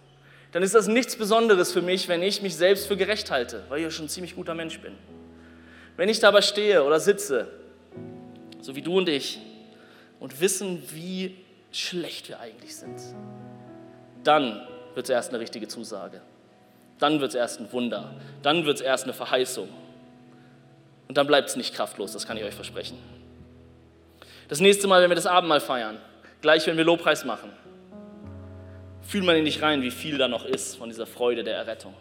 dann 0.53 0.63
ist 0.63 0.75
das 0.75 0.89
nichts 0.89 1.17
Besonderes 1.17 1.73
für 1.73 1.83
mich, 1.83 2.09
wenn 2.09 2.23
ich 2.23 2.43
mich 2.43 2.57
selbst 2.57 2.87
für 2.87 2.97
gerecht 2.97 3.31
halte, 3.31 3.65
weil 3.69 3.79
ich 3.79 3.85
ja 3.85 3.91
schon 3.91 4.07
ein 4.07 4.09
ziemlich 4.09 4.35
guter 4.35 4.55
Mensch 4.55 4.81
bin. 4.81 4.95
Wenn 5.97 6.09
ich 6.09 6.19
dabei 6.19 6.43
stehe 6.43 6.83
oder 6.83 6.99
sitze, 6.99 7.49
so 8.61 8.75
wie 8.75 8.83
du 8.83 8.97
und 8.97 9.09
ich, 9.09 9.39
und 10.19 10.41
wissen, 10.41 10.83
wie 10.93 11.37
schlecht 11.73 12.29
wir 12.29 12.41
eigentlich 12.41 12.77
sind. 12.77 13.01
Dann 14.25 14.67
wird 14.95 15.07
es 15.07 15.11
erst 15.11 15.31
eine 15.31 15.41
richtige 15.41 15.69
Zusage. 15.69 16.21
Dann 16.99 17.21
wird 17.21 17.31
es 17.31 17.35
erst 17.35 17.61
ein 17.61 17.73
Wunder. 17.73 18.15
Dann 18.43 18.67
wird 18.67 18.77
es 18.77 18.83
erst 18.83 19.05
eine 19.05 19.15
Verheißung. 19.15 19.69
Und 21.09 21.17
dann 21.17 21.27
bleibt 21.27 21.49
es 21.49 21.57
nicht 21.57 21.75
kraftlos, 21.75 22.13
das 22.13 22.27
kann 22.27 22.37
ich 22.37 22.45
euch 22.45 22.55
versprechen. 22.55 22.99
Das 24.49 24.61
nächste 24.61 24.87
Mal, 24.87 25.03
wenn 25.03 25.11
wir 25.11 25.17
das 25.17 25.27
Abendmahl 25.27 25.61
feiern, 25.61 25.99
gleich 26.41 26.67
wenn 26.67 26.77
wir 26.77 26.85
Lobpreis 26.85 27.25
machen, 27.25 27.51
fühlt 29.03 29.25
man 29.25 29.37
in 29.37 29.45
dich 29.45 29.63
rein, 29.63 29.83
wie 29.83 29.91
viel 29.91 30.19
da 30.19 30.29
noch 30.29 30.45
ist 30.45 30.77
von 30.77 30.89
dieser 30.89 31.07
Freude 31.07 31.43
der 31.43 31.57
Errettung. 31.57 31.95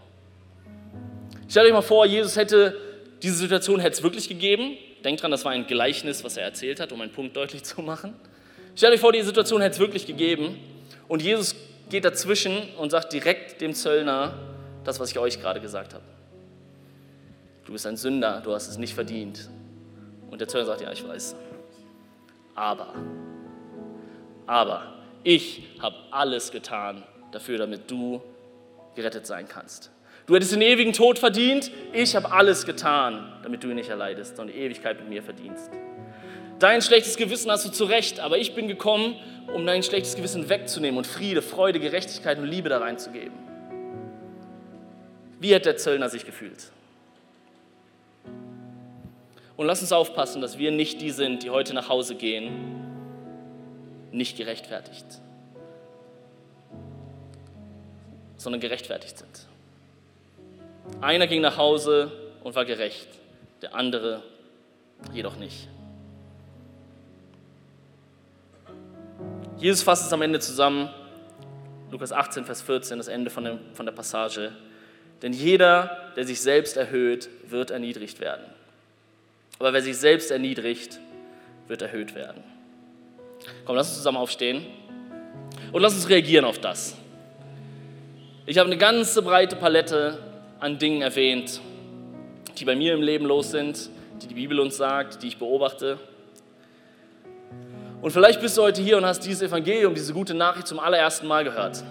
Stellt 1.48 1.66
euch 1.66 1.74
mal 1.74 1.82
vor, 1.82 2.06
Jesus 2.06 2.36
hätte 2.36 2.78
diese 3.22 3.36
Situation 3.36 3.80
hätte 3.80 3.98
es 3.98 4.04
wirklich 4.04 4.30
gegeben. 4.30 4.78
Denkt 5.04 5.22
dran, 5.22 5.32
das 5.32 5.46
war 5.46 5.52
ein 5.52 5.68
Gleichnis, 5.68 6.24
was 6.24 6.38
er 6.38 6.44
erzählt 6.44 6.80
hat, 6.80 6.92
um 6.92 7.02
einen 7.02 7.12
Punkt 7.12 7.36
deutlich 7.36 7.64
zu 7.64 7.82
machen. 7.82 8.14
Stellt 8.76 8.94
euch 8.94 9.00
vor, 9.00 9.12
die 9.12 9.22
Situation 9.22 9.62
hätte 9.62 9.74
es 9.74 9.80
wirklich 9.80 10.06
gegeben 10.06 10.58
und 11.08 11.22
Jesus 11.22 11.56
geht 11.90 12.06
dazwischen 12.06 12.56
und 12.78 12.92
sagt 12.92 13.14
direkt 13.14 13.62
dem 13.62 13.74
Zöllner 13.74 14.38
das, 14.84 15.00
was 15.00 15.12
ich 15.12 15.20
euch 15.20 15.42
gerade 15.42 15.60
gesagt 15.60 15.94
habe. 15.94 16.04
Du 17.66 17.74
bist 17.74 17.86
ein 17.86 17.98
Sünder, 17.98 18.42
du 18.44 18.54
hast 18.54 18.68
es 18.68 18.78
nicht 18.78 18.94
verdient. 18.94 19.50
Und 20.30 20.40
der 20.40 20.48
Zöllner 20.48 20.68
sagt, 20.68 20.82
ja, 20.82 20.92
ich 20.92 21.06
weiß. 21.08 21.36
Aber, 22.56 22.94
aber, 24.50 24.94
ich 25.24 25.64
habe 25.80 25.96
alles 26.10 26.52
getan 26.52 27.04
dafür, 27.32 27.60
damit 27.60 27.90
du 27.92 28.22
gerettet 28.96 29.28
sein 29.28 29.48
kannst. 29.48 29.92
Du 30.26 30.36
hättest 30.36 30.54
den 30.54 30.62
ewigen 30.62 30.92
Tod 30.92 31.20
verdient, 31.20 31.72
ich 31.94 32.16
habe 32.16 32.32
alles 32.32 32.66
getan, 32.66 33.32
damit 33.44 33.64
du 33.64 33.70
ihn 33.70 33.76
nicht 33.76 33.90
erleidest, 33.90 34.38
sondern 34.38 34.56
Ewigkeit 34.56 35.00
mit 35.00 35.10
mir 35.10 35.22
verdienst. 35.22 35.70
Dein 36.58 36.82
schlechtes 36.82 37.16
Gewissen 37.16 37.52
hast 37.52 37.66
du 37.66 37.70
zu 37.70 37.86
Recht, 37.86 38.20
aber 38.20 38.38
ich 38.40 38.56
bin 38.56 38.68
gekommen, 38.68 39.16
um 39.54 39.66
dein 39.68 39.84
schlechtes 39.84 40.16
Gewissen 40.16 40.50
wegzunehmen 40.50 40.98
und 40.98 41.06
Friede, 41.06 41.44
Freude, 41.44 41.80
Gerechtigkeit 41.80 42.40
und 42.40 42.46
Liebe 42.46 42.70
da 42.70 42.80
reinzugeben. 42.80 43.38
Wie 45.40 45.54
hat 45.54 45.66
der 45.66 45.78
Zöllner 45.78 46.10
sich 46.10 46.26
gefühlt? 46.26 46.72
Und 49.56 49.68
lass 49.68 49.82
uns 49.82 49.92
aufpassen, 49.92 50.42
dass 50.42 50.58
wir 50.58 50.72
nicht 50.72 51.02
die 51.02 51.12
sind, 51.12 51.44
die 51.44 51.52
heute 51.52 51.74
nach 51.74 51.88
Hause 51.88 52.16
gehen, 52.16 52.89
nicht 54.12 54.38
gerechtfertigt, 54.38 55.06
sondern 58.38 58.62
gerechtfertigt 58.62 59.18
sind. 59.18 59.48
Einer 61.02 61.28
ging 61.28 61.42
nach 61.42 61.58
Hause 61.58 62.12
und 62.44 62.56
war 62.56 62.66
gerecht, 62.66 63.08
der 63.62 63.76
andere 63.76 64.24
jedoch 65.14 65.38
nicht. 65.38 65.68
Jesus 69.58 69.84
fasst 69.84 70.08
es 70.08 70.14
am 70.14 70.22
Ende 70.22 70.40
zusammen, 70.40 70.90
Lukas 71.92 72.12
18, 72.12 72.46
Vers 72.46 72.62
14, 72.62 72.98
das 72.98 73.08
Ende 73.08 73.30
von, 73.30 73.44
dem, 73.44 73.60
von 73.74 73.86
der 73.86 73.94
Passage. 73.94 74.54
Denn 75.22 75.34
jeder, 75.34 76.12
der 76.16 76.26
sich 76.26 76.40
selbst 76.40 76.78
erhöht, 76.78 77.30
wird 77.48 77.72
erniedrigt 77.72 78.20
werden. 78.20 78.46
Aber 79.58 79.74
wer 79.74 79.82
sich 79.82 79.98
selbst 79.98 80.32
erniedrigt, 80.32 81.00
wird 81.68 81.82
erhöht 81.82 82.16
werden. 82.16 82.44
Komm, 83.66 83.76
lass 83.76 83.88
uns 83.88 83.98
zusammen 83.98 84.18
aufstehen 84.18 84.66
und 85.72 85.82
lass 85.82 85.94
uns 85.94 86.10
reagieren 86.10 86.46
auf 86.46 86.60
das. 86.60 86.96
Ich 88.46 88.58
habe 88.58 88.68
eine 88.68 88.78
ganze 88.78 89.22
breite 89.22 89.56
Palette 89.56 90.18
an 90.60 90.80
Dingen 90.80 91.02
erwähnt, 91.02 91.62
die 92.58 92.66
bei 92.66 92.76
mir 92.76 92.94
im 92.94 93.02
Leben 93.02 93.26
los 93.26 93.52
sind, 93.52 93.90
die 94.22 94.28
die 94.28 94.34
Bibel 94.34 94.60
uns 94.60 94.78
sagt, 94.78 95.24
die 95.24 95.28
ich 95.28 95.38
beobachte. 95.38 96.00
Und 98.02 98.12
vielleicht 98.12 98.42
bist 98.42 98.58
du 98.58 98.62
heute 98.62 98.82
hier 98.82 98.98
und 98.98 99.06
hast 99.06 99.26
dieses 99.26 99.42
Evangelium, 99.42 99.94
diese 99.94 100.14
gute 100.14 100.34
Nachricht 100.34 100.68
zum 100.68 100.80
allerersten 100.80 101.28
Mal 101.28 101.44
gehört. 101.44 101.84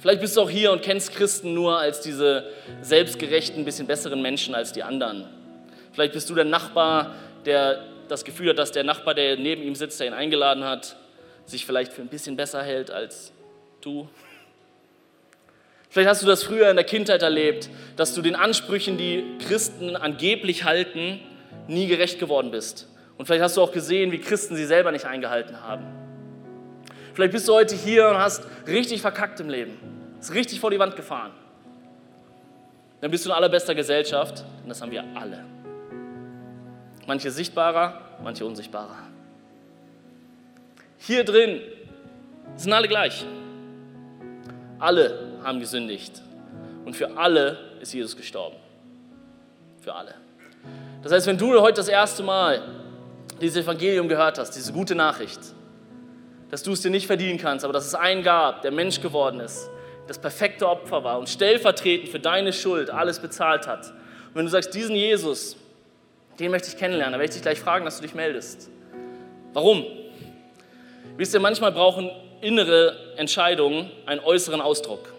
Vielleicht 0.00 0.20
bist 0.20 0.36
du 0.36 0.42
auch 0.42 0.50
hier 0.50 0.72
und 0.72 0.82
kennst 0.82 1.14
Christen 1.14 1.54
nur 1.54 1.78
als 1.78 2.00
diese 2.00 2.44
selbstgerechten, 2.82 3.64
bisschen 3.64 3.86
besseren 3.86 4.20
Menschen 4.20 4.54
als 4.54 4.72
die 4.72 4.82
anderen. 4.82 5.26
Vielleicht 5.92 6.12
bist 6.12 6.28
du 6.28 6.34
der 6.34 6.44
Nachbar, 6.44 7.14
der 7.44 7.82
das 8.08 8.24
Gefühl 8.24 8.50
hat, 8.50 8.58
dass 8.58 8.72
der 8.72 8.84
Nachbar, 8.84 9.14
der 9.14 9.36
neben 9.36 9.62
ihm 9.62 9.74
sitzt, 9.74 10.00
der 10.00 10.06
ihn 10.06 10.12
eingeladen 10.12 10.64
hat, 10.64 10.96
sich 11.44 11.64
vielleicht 11.66 11.92
für 11.92 12.02
ein 12.02 12.08
bisschen 12.08 12.36
besser 12.36 12.62
hält 12.62 12.90
als 12.90 13.32
du. 13.80 14.08
Vielleicht 15.88 16.08
hast 16.08 16.22
du 16.22 16.26
das 16.26 16.42
früher 16.42 16.68
in 16.68 16.76
der 16.76 16.84
Kindheit 16.84 17.22
erlebt, 17.22 17.70
dass 17.96 18.14
du 18.14 18.22
den 18.22 18.34
Ansprüchen, 18.34 18.98
die 18.98 19.24
Christen 19.46 19.96
angeblich 19.96 20.64
halten, 20.64 21.20
nie 21.68 21.86
gerecht 21.86 22.18
geworden 22.18 22.50
bist. 22.50 22.88
Und 23.16 23.26
vielleicht 23.26 23.42
hast 23.42 23.56
du 23.56 23.62
auch 23.62 23.72
gesehen, 23.72 24.12
wie 24.12 24.18
Christen 24.18 24.56
sie 24.56 24.66
selber 24.66 24.92
nicht 24.92 25.06
eingehalten 25.06 25.62
haben. 25.62 25.86
Vielleicht 27.14 27.32
bist 27.32 27.48
du 27.48 27.54
heute 27.54 27.74
hier 27.74 28.08
und 28.08 28.18
hast 28.18 28.46
richtig 28.66 29.00
verkackt 29.00 29.40
im 29.40 29.48
Leben. 29.48 29.78
Ist 30.20 30.34
richtig 30.34 30.60
vor 30.60 30.70
die 30.70 30.78
Wand 30.78 30.96
gefahren. 30.96 31.32
Dann 33.00 33.10
bist 33.10 33.24
du 33.24 33.30
in 33.30 33.34
allerbester 33.34 33.74
Gesellschaft, 33.74 34.44
denn 34.62 34.68
das 34.68 34.82
haben 34.82 34.90
wir 34.90 35.04
alle. 35.14 35.55
Manche 37.06 37.30
sichtbarer, 37.30 38.00
manche 38.22 38.44
unsichtbarer. 38.44 38.96
Hier 40.98 41.24
drin 41.24 41.60
sind 42.56 42.72
alle 42.72 42.88
gleich. 42.88 43.24
Alle 44.78 45.38
haben 45.44 45.60
gesündigt. 45.60 46.22
Und 46.84 46.96
für 46.96 47.16
alle 47.16 47.58
ist 47.80 47.92
Jesus 47.94 48.16
gestorben. 48.16 48.56
Für 49.80 49.94
alle. 49.94 50.14
Das 51.02 51.12
heißt, 51.12 51.26
wenn 51.26 51.38
du 51.38 51.60
heute 51.60 51.76
das 51.76 51.88
erste 51.88 52.22
Mal 52.22 52.62
dieses 53.40 53.62
Evangelium 53.62 54.08
gehört 54.08 54.38
hast, 54.38 54.52
diese 54.52 54.72
gute 54.72 54.94
Nachricht, 54.94 55.40
dass 56.50 56.62
du 56.62 56.72
es 56.72 56.82
dir 56.82 56.90
nicht 56.90 57.06
verdienen 57.06 57.38
kannst, 57.38 57.64
aber 57.64 57.72
dass 57.72 57.86
es 57.86 57.94
einen 57.94 58.22
gab, 58.22 58.62
der 58.62 58.70
Mensch 58.70 59.00
geworden 59.00 59.40
ist, 59.40 59.68
das 60.06 60.18
perfekte 60.18 60.68
Opfer 60.68 61.02
war 61.04 61.18
und 61.18 61.28
stellvertretend 61.28 62.08
für 62.08 62.20
deine 62.20 62.52
Schuld 62.52 62.90
alles 62.90 63.20
bezahlt 63.20 63.66
hat. 63.66 63.86
Und 63.86 64.34
wenn 64.34 64.46
du 64.46 64.50
sagst, 64.50 64.74
diesen 64.74 64.94
Jesus, 64.94 65.56
den 66.38 66.50
möchte 66.50 66.68
ich 66.68 66.76
kennenlernen, 66.76 67.12
dann 67.12 67.20
werde 67.20 67.30
ich 67.30 67.36
dich 67.36 67.42
gleich 67.42 67.58
fragen, 67.58 67.84
dass 67.84 67.96
du 67.96 68.02
dich 68.02 68.14
meldest. 68.14 68.70
Warum? 69.52 69.84
Wisst 71.16 71.32
ihr, 71.34 71.40
manchmal 71.40 71.72
brauchen 71.72 72.10
innere 72.42 72.94
Entscheidungen 73.16 73.90
einen 74.04 74.20
äußeren 74.20 74.60
Ausdruck. 74.60 75.12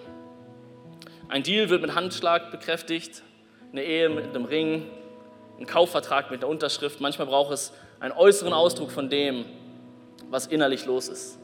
Ein 1.30 1.44
Deal 1.44 1.70
wird 1.70 1.82
mit 1.82 1.96
Handschlag 1.96 2.52
bekräftigt, 2.52 3.24
eine 3.72 3.84
Ehe 3.84 4.10
mit 4.10 4.26
einem 4.26 4.46
Ring, 4.46 4.86
ein 5.60 5.66
Kaufvertrag 5.66 6.32
mit 6.32 6.42
einer 6.42 6.50
Unterschrift. 6.50 7.02
Manchmal 7.02 7.28
braucht 7.28 7.52
es 7.52 7.74
einen 8.00 8.14
äußeren 8.14 8.54
Ausdruck 8.54 8.92
von 8.92 9.10
dem, 9.10 9.46
was 10.30 10.48
innerlich 10.48 10.86
los 10.86 11.10
ist. 11.10 11.40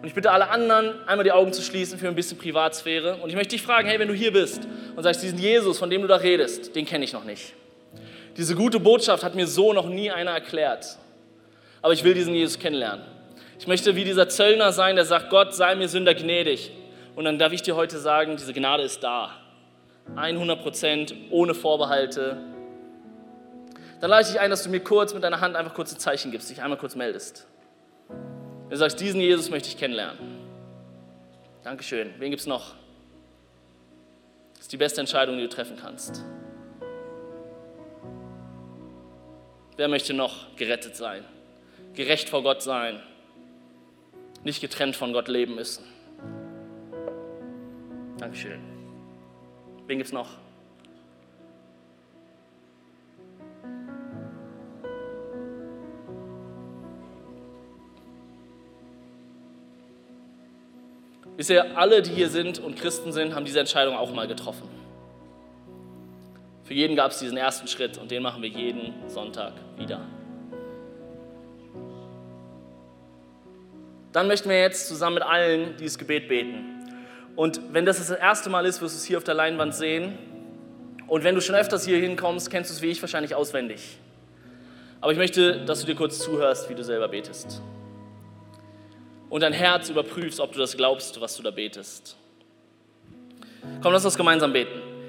Und 0.00 0.06
ich 0.06 0.14
bitte 0.14 0.30
alle 0.30 0.50
anderen, 0.50 0.94
einmal 1.06 1.24
die 1.24 1.32
Augen 1.32 1.52
zu 1.52 1.62
schließen 1.62 1.98
für 1.98 2.08
ein 2.08 2.14
bisschen 2.14 2.38
Privatsphäre. 2.38 3.16
Und 3.16 3.30
ich 3.30 3.34
möchte 3.34 3.56
dich 3.56 3.62
fragen, 3.62 3.88
hey, 3.88 3.98
wenn 3.98 4.08
du 4.08 4.14
hier 4.14 4.32
bist 4.32 4.68
und 4.94 5.02
sagst, 5.02 5.22
diesen 5.22 5.38
Jesus, 5.38 5.78
von 5.78 5.90
dem 5.90 6.02
du 6.02 6.08
da 6.08 6.16
redest, 6.16 6.76
den 6.76 6.86
kenne 6.86 7.04
ich 7.04 7.12
noch 7.12 7.24
nicht. 7.24 7.54
Diese 8.38 8.54
gute 8.54 8.78
Botschaft 8.78 9.24
hat 9.24 9.34
mir 9.34 9.48
so 9.48 9.72
noch 9.72 9.88
nie 9.88 10.12
einer 10.12 10.30
erklärt. 10.30 10.96
Aber 11.82 11.92
ich 11.92 12.04
will 12.04 12.14
diesen 12.14 12.34
Jesus 12.34 12.60
kennenlernen. 12.60 13.04
Ich 13.58 13.66
möchte 13.66 13.96
wie 13.96 14.04
dieser 14.04 14.28
Zöllner 14.28 14.70
sein, 14.72 14.94
der 14.94 15.04
sagt, 15.04 15.28
Gott 15.28 15.56
sei 15.56 15.74
mir 15.74 15.88
Sünder 15.88 16.14
gnädig. 16.14 16.70
Und 17.16 17.24
dann 17.24 17.40
darf 17.40 17.52
ich 17.52 17.62
dir 17.62 17.74
heute 17.74 17.98
sagen, 17.98 18.36
diese 18.36 18.52
Gnade 18.52 18.84
ist 18.84 19.02
da. 19.02 19.32
100 20.14 20.62
Prozent, 20.62 21.14
ohne 21.30 21.52
Vorbehalte. 21.52 22.38
Dann 24.00 24.08
lade 24.08 24.22
ich 24.22 24.28
dich 24.28 24.38
ein, 24.38 24.50
dass 24.50 24.62
du 24.62 24.70
mir 24.70 24.80
kurz 24.80 25.12
mit 25.12 25.24
deiner 25.24 25.40
Hand 25.40 25.56
einfach 25.56 25.74
kurz 25.74 25.92
ein 25.92 25.98
Zeichen 25.98 26.30
gibst, 26.30 26.48
dich 26.48 26.62
einmal 26.62 26.78
kurz 26.78 26.94
meldest. 26.94 27.44
Du 28.70 28.76
sagst, 28.76 29.00
diesen 29.00 29.20
Jesus 29.20 29.50
möchte 29.50 29.68
ich 29.68 29.76
kennenlernen. 29.76 30.38
Dankeschön. 31.64 32.14
Wen 32.18 32.30
gibt 32.30 32.40
es 32.40 32.46
noch? 32.46 32.76
Das 34.54 34.62
ist 34.62 34.72
die 34.72 34.76
beste 34.76 35.00
Entscheidung, 35.00 35.36
die 35.38 35.42
du 35.42 35.48
treffen 35.48 35.76
kannst. 35.76 36.22
Wer 39.78 39.86
möchte 39.86 40.12
noch 40.12 40.56
gerettet 40.56 40.96
sein? 40.96 41.22
Gerecht 41.94 42.28
vor 42.28 42.42
Gott 42.42 42.62
sein? 42.62 43.00
Nicht 44.42 44.60
getrennt 44.60 44.96
von 44.96 45.12
Gott 45.12 45.28
leben 45.28 45.54
müssen? 45.54 45.84
Dankeschön. 48.18 48.58
Wen 49.86 49.98
gibt 49.98 50.08
es 50.08 50.12
noch? 50.12 50.30
Ihr, 61.48 61.78
alle, 61.78 62.02
die 62.02 62.10
hier 62.10 62.30
sind 62.30 62.58
und 62.58 62.74
Christen 62.74 63.12
sind, 63.12 63.36
haben 63.36 63.44
diese 63.44 63.60
Entscheidung 63.60 63.94
auch 63.94 64.12
mal 64.12 64.26
getroffen. 64.26 64.77
Für 66.68 66.74
jeden 66.74 66.96
gab 66.96 67.12
es 67.12 67.18
diesen 67.18 67.38
ersten 67.38 67.66
Schritt 67.66 67.96
und 67.96 68.10
den 68.10 68.22
machen 68.22 68.42
wir 68.42 68.50
jeden 68.50 68.92
Sonntag 69.08 69.54
wieder. 69.78 70.02
Dann 74.12 74.26
möchten 74.26 74.50
wir 74.50 74.60
jetzt 74.60 74.86
zusammen 74.86 75.14
mit 75.14 75.22
allen 75.22 75.78
dieses 75.78 75.96
Gebet 75.96 76.28
beten. 76.28 76.84
Und 77.36 77.72
wenn 77.72 77.86
das 77.86 78.06
das 78.06 78.10
erste 78.10 78.50
Mal 78.50 78.66
ist, 78.66 78.82
wirst 78.82 78.94
du 78.94 78.98
es 78.98 79.04
hier 79.06 79.16
auf 79.16 79.24
der 79.24 79.32
Leinwand 79.32 79.74
sehen. 79.74 80.18
Und 81.06 81.24
wenn 81.24 81.34
du 81.34 81.40
schon 81.40 81.54
öfters 81.54 81.86
hier 81.86 81.96
hinkommst, 81.96 82.50
kennst 82.50 82.68
du 82.68 82.74
es 82.74 82.82
wie 82.82 82.88
ich 82.88 83.00
wahrscheinlich 83.00 83.34
auswendig. 83.34 83.96
Aber 85.00 85.10
ich 85.12 85.18
möchte, 85.18 85.64
dass 85.64 85.80
du 85.80 85.86
dir 85.86 85.94
kurz 85.94 86.18
zuhörst, 86.18 86.68
wie 86.68 86.74
du 86.74 86.84
selber 86.84 87.08
betest. 87.08 87.62
und 89.30 89.40
dein 89.42 89.54
Herz 89.54 89.88
überprüfst, 89.88 90.38
ob 90.38 90.52
du 90.52 90.58
das 90.58 90.76
glaubst, 90.76 91.18
was 91.20 91.34
du 91.36 91.42
da 91.42 91.50
betest. 91.50 92.16
Komm, 93.82 93.92
lass 93.94 94.04
uns 94.04 94.16
gemeinsam 94.16 94.52
beten. 94.52 94.87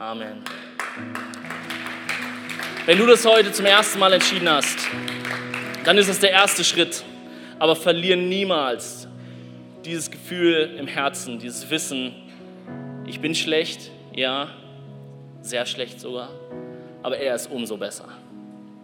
Amen. 0.00 0.42
Wenn 2.86 2.96
du 2.96 3.06
das 3.06 3.26
heute 3.26 3.52
zum 3.52 3.66
ersten 3.66 3.98
Mal 3.98 4.14
entschieden 4.14 4.48
hast, 4.48 4.78
dann 5.84 5.98
ist 5.98 6.08
es 6.08 6.20
der 6.20 6.30
erste 6.30 6.64
Schritt. 6.64 7.04
Aber 7.58 7.76
verlier 7.76 8.16
niemals 8.16 9.06
dieses 9.84 10.10
Gefühl 10.10 10.74
im 10.78 10.86
Herzen, 10.86 11.38
dieses 11.38 11.68
Wissen, 11.68 12.14
ich 13.04 13.20
bin 13.20 13.34
schlecht, 13.34 13.90
ja, 14.14 14.48
sehr 15.42 15.66
schlecht 15.66 16.00
sogar, 16.00 16.30
aber 17.02 17.18
er 17.18 17.34
ist 17.34 17.50
umso 17.50 17.76
besser. 17.76 18.08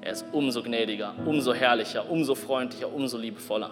Er 0.02 0.12
ist 0.12 0.26
umso 0.32 0.62
gnädiger, 0.62 1.14
umso 1.24 1.54
herrlicher, 1.54 2.10
umso 2.10 2.34
freundlicher, 2.34 2.92
umso 2.92 3.16
liebevoller. 3.16 3.70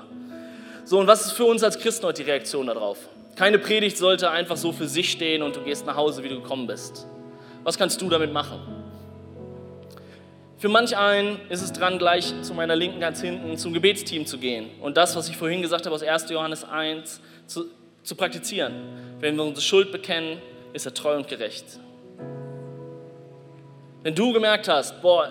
So, 0.87 0.99
und 0.99 1.07
was 1.07 1.27
ist 1.27 1.33
für 1.33 1.45
uns 1.45 1.63
als 1.63 1.79
Christen 1.79 2.07
heute 2.07 2.23
die 2.23 2.31
Reaktion 2.31 2.69
darauf? 2.69 3.07
Keine 3.37 3.59
Predigt 3.59 3.99
sollte 3.99 4.31
einfach 4.31 4.57
so 4.57 4.73
für 4.73 4.89
sich 4.89 5.13
stehen 5.13 5.43
und 5.43 5.57
du 5.57 5.61
gehst 5.61 5.85
nach 5.85 5.97
Hause, 5.97 6.25
wie 6.25 6.31
du 6.31 6.41
gekommen 6.41 6.67
bist. 6.67 7.07
Was 7.65 7.79
kannst 7.79 8.01
du 8.01 8.09
damit 8.09 8.33
machen? 8.33 8.61
Für 10.59 10.69
manch 10.69 10.97
einen 10.97 11.41
ist 11.49 11.63
es 11.63 11.73
dran, 11.73 11.99
gleich 11.99 12.33
zu 12.43 12.55
meiner 12.55 12.77
Linken 12.77 13.01
ganz 13.01 13.21
hinten 13.21 13.57
zum 13.59 13.73
Gebetsteam 13.73 14.27
zu 14.27 14.39
gehen 14.39 14.71
und 14.81 14.97
das, 14.97 15.17
was 15.17 15.29
ich 15.29 15.37
vorhin 15.37 15.63
gesagt 15.63 15.85
habe 15.87 15.95
aus 15.95 16.03
1. 16.03 16.31
Johannes 16.31 16.65
1, 16.65 17.21
zu, 17.47 17.65
zu 18.03 18.15
praktizieren. 18.15 18.73
Wenn 19.21 19.37
wir 19.37 19.45
unsere 19.45 19.63
Schuld 19.63 19.93
bekennen, 19.93 20.41
ist 20.73 20.87
er 20.87 20.95
treu 20.95 21.17
und 21.17 21.29
gerecht. 21.29 21.79
Wenn 24.03 24.15
du 24.15 24.33
gemerkt 24.33 24.69
hast, 24.69 25.01
boah, 25.01 25.29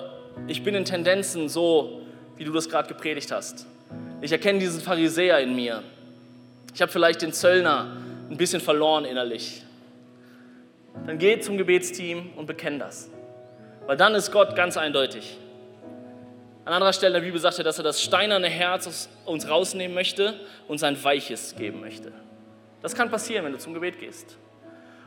ich 0.47 0.63
bin 0.63 0.73
in 0.73 0.85
Tendenzen 0.85 1.47
so, 1.49 2.01
wie 2.37 2.43
du 2.43 2.51
das 2.51 2.67
gerade 2.67 2.87
gepredigt 2.87 3.31
hast. 3.31 3.67
Ich 4.21 4.31
erkenne 4.31 4.59
diesen 4.59 4.81
Pharisäer 4.81 5.39
in 5.39 5.55
mir. 5.55 5.83
Ich 6.73 6.81
habe 6.81 6.91
vielleicht 6.91 7.21
den 7.21 7.33
Zöllner 7.33 7.97
ein 8.29 8.37
bisschen 8.37 8.61
verloren 8.61 9.05
innerlich. 9.05 9.63
Dann 11.05 11.17
geh 11.17 11.39
zum 11.39 11.57
Gebetsteam 11.57 12.31
und 12.35 12.45
bekenn 12.45 12.79
das. 12.79 13.09
Weil 13.85 13.97
dann 13.97 14.15
ist 14.15 14.31
Gott 14.31 14.55
ganz 14.55 14.77
eindeutig. 14.77 15.37
An 16.65 16.73
anderer 16.73 16.93
Stelle 16.93 17.17
in 17.17 17.21
der 17.21 17.27
Bibel 17.27 17.39
sagt 17.41 17.57
er, 17.57 17.65
dass 17.65 17.77
er 17.77 17.83
das 17.83 18.01
steinerne 18.01 18.47
Herz 18.47 18.87
aus 18.87 19.09
uns 19.25 19.49
rausnehmen 19.49 19.93
möchte 19.93 20.33
und 20.67 20.77
sein 20.77 21.01
weiches 21.03 21.55
geben 21.57 21.81
möchte. 21.81 22.13
Das 22.81 22.95
kann 22.95 23.09
passieren, 23.09 23.43
wenn 23.43 23.51
du 23.51 23.57
zum 23.57 23.73
Gebet 23.73 23.99
gehst. 23.99 24.37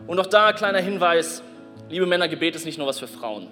Und 0.07 0.21
auch 0.21 0.27
da 0.27 0.53
kleiner 0.53 0.81
Hinweis, 0.81 1.43
liebe 1.89 2.05
Männer, 2.05 2.29
Gebet 2.29 2.57
ist 2.57 2.67
nicht 2.67 2.77
nur 2.77 2.87
was 2.87 2.99
für 2.99 3.09
Frauen. 3.09 3.49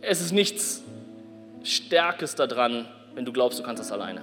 Es 0.00 0.22
ist 0.22 0.32
nichts 0.32 0.82
Stärkes 1.62 2.34
daran, 2.34 2.86
wenn 3.14 3.24
du 3.24 3.32
glaubst, 3.32 3.58
du 3.58 3.62
kannst 3.62 3.80
das 3.80 3.92
alleine. 3.92 4.22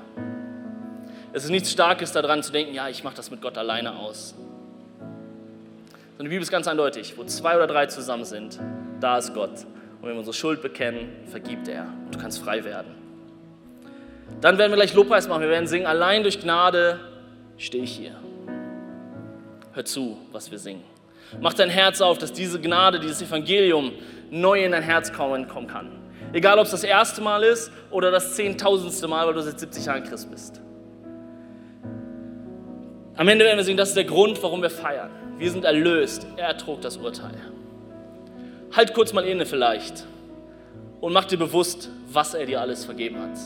Es 1.33 1.43
ist 1.43 1.49
nichts 1.49 1.71
Starkes 1.71 2.11
daran 2.11 2.41
zu 2.41 2.51
denken, 2.51 2.73
ja, 2.73 2.87
ich 2.89 3.03
mache 3.03 3.15
das 3.15 3.29
mit 3.29 3.41
Gott 3.41 3.57
alleine 3.57 3.97
aus. 3.97 4.35
Sondern 6.17 6.25
die 6.25 6.29
Bibel 6.29 6.43
ist 6.43 6.51
ganz 6.51 6.67
eindeutig, 6.67 7.17
wo 7.17 7.23
zwei 7.23 7.55
oder 7.55 7.67
drei 7.67 7.87
zusammen 7.87 8.25
sind, 8.25 8.59
da 8.99 9.17
ist 9.17 9.33
Gott. 9.33 9.65
Und 10.01 10.03
wenn 10.03 10.11
wir 10.11 10.19
unsere 10.19 10.33
Schuld 10.33 10.61
bekennen, 10.61 11.09
vergibt 11.27 11.67
er 11.67 11.87
und 12.05 12.13
du 12.13 12.19
kannst 12.19 12.39
frei 12.39 12.63
werden. 12.63 12.93
Dann 14.41 14.57
werden 14.57 14.71
wir 14.71 14.75
gleich 14.75 14.93
Lobpreis 14.93 15.27
machen. 15.27 15.41
Wir 15.41 15.49
werden 15.49 15.67
singen, 15.67 15.85
allein 15.85 16.23
durch 16.23 16.39
Gnade 16.39 16.99
stehe 17.57 17.83
ich 17.83 17.95
hier. 17.95 18.15
Hör 19.73 19.85
zu, 19.85 20.17
was 20.31 20.51
wir 20.51 20.59
singen. 20.59 20.83
Mach 21.41 21.53
dein 21.53 21.69
Herz 21.69 21.99
auf, 21.99 22.19
dass 22.19 22.31
diese 22.31 22.61
Gnade, 22.61 22.99
dieses 22.99 23.21
Evangelium 23.21 23.93
neu 24.29 24.63
in 24.63 24.71
dein 24.71 24.83
Herz 24.83 25.11
kommen, 25.11 25.47
kommen 25.47 25.67
kann. 25.67 25.91
Egal, 26.31 26.59
ob 26.59 26.65
es 26.65 26.71
das 26.71 26.83
erste 26.83 27.21
Mal 27.21 27.43
ist 27.43 27.71
oder 27.89 28.11
das 28.11 28.35
zehntausendste 28.35 29.07
Mal, 29.07 29.25
weil 29.25 29.33
du 29.33 29.41
seit 29.41 29.59
70 29.59 29.85
Jahren 29.85 30.03
Christ 30.03 30.29
bist. 30.29 30.61
Am 33.15 33.27
Ende 33.27 33.45
werden 33.45 33.57
wir 33.57 33.63
singen, 33.63 33.77
das 33.77 33.89
ist 33.89 33.97
der 33.97 34.05
Grund, 34.05 34.41
warum 34.41 34.61
wir 34.61 34.69
feiern. 34.69 35.11
Wir 35.43 35.51
sind 35.51 35.65
erlöst. 35.65 36.25
Er 36.37 36.57
trug 36.57 36.79
das 36.79 36.95
Urteil. 36.95 37.35
Halt 38.71 38.93
kurz 38.93 39.11
mal 39.11 39.25
inne 39.25 39.45
vielleicht 39.45 40.05
und 41.01 41.11
mach 41.11 41.25
dir 41.25 41.35
bewusst, 41.35 41.89
was 42.07 42.33
er 42.33 42.45
dir 42.45 42.61
alles 42.61 42.85
vergeben 42.85 43.19
hat. 43.19 43.37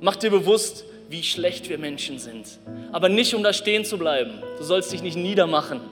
Mach 0.00 0.16
dir 0.16 0.30
bewusst, 0.30 0.86
wie 1.10 1.22
schlecht 1.22 1.68
wir 1.68 1.76
Menschen 1.76 2.18
sind. 2.18 2.58
Aber 2.90 3.10
nicht, 3.10 3.34
um 3.34 3.42
da 3.42 3.52
stehen 3.52 3.84
zu 3.84 3.98
bleiben. 3.98 4.42
Du 4.56 4.64
sollst 4.64 4.90
dich 4.94 5.02
nicht 5.02 5.18
niedermachen, 5.18 5.82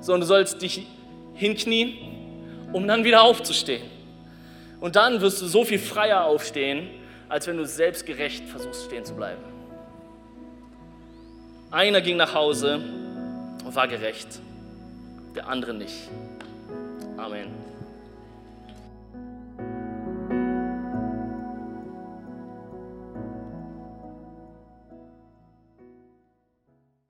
sondern 0.00 0.20
du 0.20 0.26
sollst 0.28 0.62
dich 0.62 0.86
hinknien, 1.34 1.94
um 2.72 2.86
dann 2.86 3.02
wieder 3.02 3.22
aufzustehen. 3.22 3.82
Und 4.78 4.94
dann 4.94 5.20
wirst 5.22 5.42
du 5.42 5.46
so 5.46 5.64
viel 5.64 5.80
freier 5.80 6.24
aufstehen, 6.24 6.88
als 7.28 7.48
wenn 7.48 7.56
du 7.56 7.66
selbstgerecht 7.66 8.44
versuchst 8.48 8.84
stehen 8.84 9.04
zu 9.04 9.16
bleiben. 9.16 9.42
Einer 11.72 12.00
ging 12.00 12.16
nach 12.16 12.32
Hause 12.32 12.80
war 13.74 13.88
gerecht, 13.88 14.40
der 15.34 15.48
andere 15.48 15.74
nicht. 15.74 16.08
Amen. 17.16 17.59